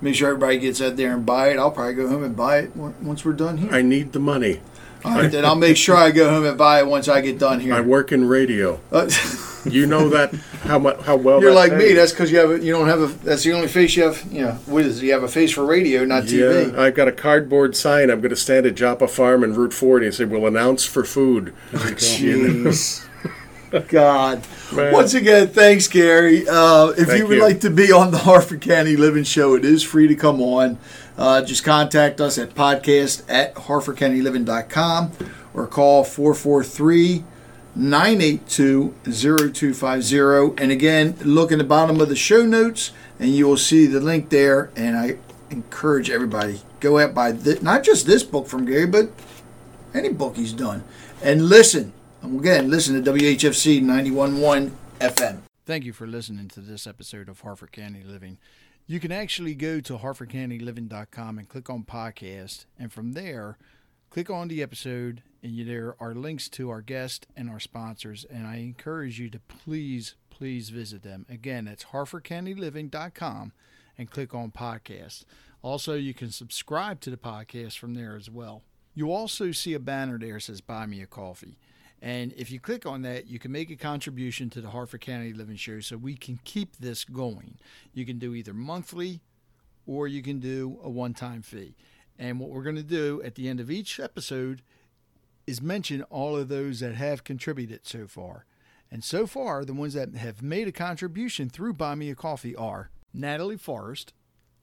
make 0.00 0.14
sure 0.14 0.28
everybody 0.28 0.58
gets 0.58 0.80
out 0.80 0.96
there 0.96 1.12
and 1.14 1.24
buy 1.24 1.50
it. 1.50 1.58
I'll 1.58 1.70
probably 1.70 1.94
go 1.94 2.08
home 2.08 2.24
and 2.24 2.36
buy 2.36 2.58
it 2.58 2.76
once 2.76 3.24
we're 3.24 3.32
done 3.32 3.58
here. 3.58 3.72
I 3.72 3.82
need 3.82 4.12
the 4.12 4.20
money. 4.20 4.60
All 5.04 5.16
right, 5.16 5.30
then 5.30 5.44
I'll 5.44 5.56
make 5.56 5.76
sure 5.76 5.96
I 5.96 6.12
go 6.12 6.30
home 6.30 6.44
and 6.44 6.56
buy 6.56 6.78
it 6.78 6.86
once 6.86 7.08
I 7.08 7.20
get 7.20 7.36
done 7.36 7.58
here. 7.58 7.74
I 7.74 7.80
work 7.80 8.12
in 8.12 8.28
radio. 8.28 8.80
You 9.64 9.86
know 9.86 10.08
that 10.08 10.34
how 10.64 10.78
much 10.78 11.00
how 11.02 11.16
well 11.16 11.40
You're 11.40 11.52
like 11.52 11.72
me. 11.74 11.92
That's 11.92 12.12
because 12.12 12.32
you 12.32 12.38
have. 12.38 12.50
A, 12.50 12.64
you 12.64 12.72
don't 12.72 12.88
have 12.88 13.00
a. 13.00 13.06
That's 13.24 13.44
the 13.44 13.52
only 13.52 13.68
face 13.68 13.96
you 13.96 14.04
have. 14.04 14.22
You 14.32 14.42
know, 14.42 14.52
what 14.66 14.84
is 14.84 15.02
it? 15.02 15.06
You 15.06 15.12
have 15.12 15.22
a 15.22 15.28
face 15.28 15.52
for 15.52 15.64
radio, 15.64 16.04
not 16.04 16.24
TV. 16.24 16.72
Yeah, 16.72 16.80
I've 16.80 16.94
got 16.94 17.08
a 17.08 17.12
cardboard 17.12 17.76
sign. 17.76 18.10
I'm 18.10 18.20
going 18.20 18.30
to 18.30 18.36
stand 18.36 18.66
at 18.66 18.74
Joppa 18.74 19.08
Farm 19.08 19.44
and 19.44 19.56
Route 19.56 19.74
40 19.74 20.06
and 20.06 20.14
say, 20.14 20.24
we'll 20.24 20.46
announce 20.46 20.84
for 20.84 21.04
food. 21.04 21.54
Jeez. 21.72 23.06
God. 23.88 24.46
Man. 24.72 24.92
Once 24.92 25.14
again, 25.14 25.48
thanks, 25.48 25.88
Gary. 25.88 26.46
Uh, 26.46 26.88
if 26.88 27.08
Thank 27.08 27.18
you 27.20 27.26
would 27.26 27.36
you. 27.38 27.42
like 27.42 27.60
to 27.60 27.70
be 27.70 27.90
on 27.90 28.10
the 28.10 28.18
Harford 28.28 28.60
County 28.60 28.96
Living 28.96 29.24
Show, 29.24 29.54
it 29.54 29.64
is 29.64 29.82
free 29.82 30.06
to 30.08 30.14
come 30.14 30.42
on. 30.42 30.78
Uh, 31.16 31.42
just 31.42 31.64
contact 31.64 32.20
us 32.20 32.36
at 32.36 32.50
podcast 32.50 33.22
at 33.28 33.54
harfordcountyliving.com 33.54 35.12
or 35.54 35.66
call 35.66 36.04
443 36.04 37.24
982 37.74 38.94
0250. 39.04 40.62
And 40.62 40.72
again, 40.72 41.16
look 41.24 41.50
in 41.50 41.58
the 41.58 41.64
bottom 41.64 42.00
of 42.00 42.08
the 42.08 42.16
show 42.16 42.44
notes 42.44 42.92
and 43.18 43.30
you 43.30 43.46
will 43.46 43.56
see 43.56 43.86
the 43.86 44.00
link 44.00 44.28
there. 44.30 44.70
And 44.76 44.96
I 44.96 45.18
encourage 45.50 46.10
everybody 46.10 46.60
go 46.80 46.98
out 46.98 47.14
buy 47.14 47.32
th- 47.32 47.62
not 47.62 47.84
just 47.84 48.06
this 48.06 48.22
book 48.22 48.46
from 48.46 48.64
Gary, 48.66 48.86
but 48.86 49.10
any 49.94 50.08
book 50.08 50.36
he's 50.36 50.52
done. 50.52 50.84
And 51.22 51.48
listen, 51.48 51.92
again, 52.22 52.68
listen 52.68 53.02
to 53.02 53.12
WHFC 53.12 53.80
91.1 53.82 54.72
FM. 54.98 55.38
Thank 55.64 55.84
you 55.84 55.92
for 55.92 56.06
listening 56.06 56.48
to 56.48 56.60
this 56.60 56.86
episode 56.86 57.28
of 57.28 57.40
Harford 57.40 57.70
County 57.70 58.02
Living. 58.04 58.38
You 58.86 58.98
can 58.98 59.12
actually 59.12 59.54
go 59.54 59.80
to 59.80 59.98
harfordcountyliving.com 59.98 61.38
and 61.38 61.48
click 61.48 61.70
on 61.70 61.84
podcast, 61.84 62.66
and 62.78 62.92
from 62.92 63.12
there, 63.12 63.56
click 64.12 64.28
on 64.28 64.48
the 64.48 64.62
episode, 64.62 65.22
and 65.42 65.66
there 65.66 65.96
are 65.98 66.14
links 66.14 66.46
to 66.46 66.68
our 66.68 66.82
guests 66.82 67.26
and 67.34 67.48
our 67.48 67.58
sponsors. 67.58 68.26
And 68.30 68.46
I 68.46 68.56
encourage 68.56 69.18
you 69.18 69.30
to 69.30 69.38
please, 69.38 70.16
please 70.28 70.68
visit 70.68 71.02
them. 71.02 71.24
Again, 71.30 71.64
that's 71.64 71.84
harfordcountyliving.com 71.84 73.52
and 73.96 74.10
click 74.10 74.34
on 74.34 74.50
podcast. 74.50 75.24
Also, 75.62 75.94
you 75.94 76.12
can 76.12 76.30
subscribe 76.30 77.00
to 77.00 77.08
the 77.08 77.16
podcast 77.16 77.78
from 77.78 77.94
there 77.94 78.14
as 78.14 78.28
well. 78.28 78.62
You 78.94 79.10
also 79.10 79.50
see 79.50 79.72
a 79.72 79.80
banner 79.80 80.18
there 80.18 80.34
that 80.34 80.42
says 80.42 80.60
Buy 80.60 80.84
Me 80.84 81.00
a 81.00 81.06
Coffee. 81.06 81.56
And 82.02 82.34
if 82.34 82.50
you 82.50 82.60
click 82.60 82.84
on 82.84 83.00
that, 83.02 83.28
you 83.28 83.38
can 83.38 83.50
make 83.50 83.70
a 83.70 83.76
contribution 83.76 84.50
to 84.50 84.60
the 84.60 84.70
Harford 84.70 85.00
County 85.00 85.32
Living 85.32 85.56
Show 85.56 85.80
so 85.80 85.96
we 85.96 86.16
can 86.16 86.38
keep 86.44 86.76
this 86.76 87.04
going. 87.04 87.56
You 87.94 88.04
can 88.04 88.18
do 88.18 88.34
either 88.34 88.52
monthly 88.52 89.22
or 89.86 90.06
you 90.06 90.20
can 90.20 90.38
do 90.38 90.78
a 90.82 90.90
one 90.90 91.14
time 91.14 91.40
fee. 91.40 91.76
And 92.18 92.38
what 92.38 92.50
we're 92.50 92.62
going 92.62 92.76
to 92.76 92.82
do 92.82 93.22
at 93.24 93.34
the 93.34 93.48
end 93.48 93.60
of 93.60 93.70
each 93.70 93.98
episode 93.98 94.62
is 95.46 95.60
mention 95.60 96.02
all 96.04 96.36
of 96.36 96.48
those 96.48 96.80
that 96.80 96.94
have 96.94 97.24
contributed 97.24 97.80
so 97.82 98.06
far. 98.06 98.46
And 98.90 99.02
so 99.02 99.26
far, 99.26 99.64
the 99.64 99.72
ones 99.72 99.94
that 99.94 100.14
have 100.14 100.42
made 100.42 100.68
a 100.68 100.72
contribution 100.72 101.48
through 101.48 101.74
Buy 101.74 101.94
Me 101.94 102.10
a 102.10 102.14
Coffee 102.14 102.54
are 102.54 102.90
Natalie 103.14 103.56
Forrest, 103.56 104.12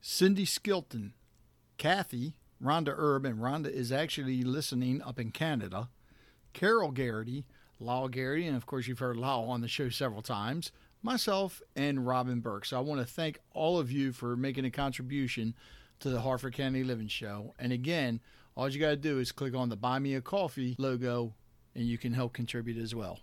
Cindy 0.01 0.45
Skilton, 0.45 1.13
Kathy, 1.77 2.35
Rhonda 2.63 2.93
Erb, 2.95 3.25
and 3.25 3.39
Rhonda 3.39 3.71
is 3.71 3.91
actually 3.91 4.43
listening 4.43 5.01
up 5.01 5.19
in 5.19 5.31
Canada. 5.31 5.89
Carol 6.53 6.91
Garitty, 6.91 7.45
Lyle 7.79 8.09
Garitty, 8.09 8.47
and 8.47 8.55
of 8.55 8.65
course 8.65 8.87
you've 8.87 8.99
heard 8.99 9.17
Lyle 9.17 9.45
on 9.49 9.61
the 9.61 9.67
show 9.67 9.89
several 9.89 10.21
times, 10.21 10.71
myself, 11.01 11.61
and 11.75 12.05
Robin 12.05 12.39
Burke. 12.39 12.65
So 12.65 12.77
I 12.77 12.81
want 12.81 13.01
to 13.01 13.07
thank 13.07 13.39
all 13.53 13.79
of 13.79 13.91
you 13.91 14.11
for 14.11 14.35
making 14.35 14.65
a 14.65 14.71
contribution 14.71 15.55
to 15.99 16.09
the 16.09 16.21
Harford 16.21 16.53
County 16.53 16.83
Living 16.83 17.07
Show. 17.07 17.53
And 17.59 17.71
again, 17.71 18.19
all 18.55 18.69
you 18.69 18.79
got 18.79 18.89
to 18.89 18.95
do 18.95 19.19
is 19.19 19.31
click 19.31 19.55
on 19.55 19.69
the 19.69 19.75
Buy 19.75 19.99
Me 19.99 20.15
a 20.15 20.21
Coffee 20.21 20.75
logo 20.77 21.33
and 21.75 21.85
you 21.85 21.97
can 21.97 22.13
help 22.13 22.33
contribute 22.33 22.77
as 22.77 22.95
well. 22.95 23.19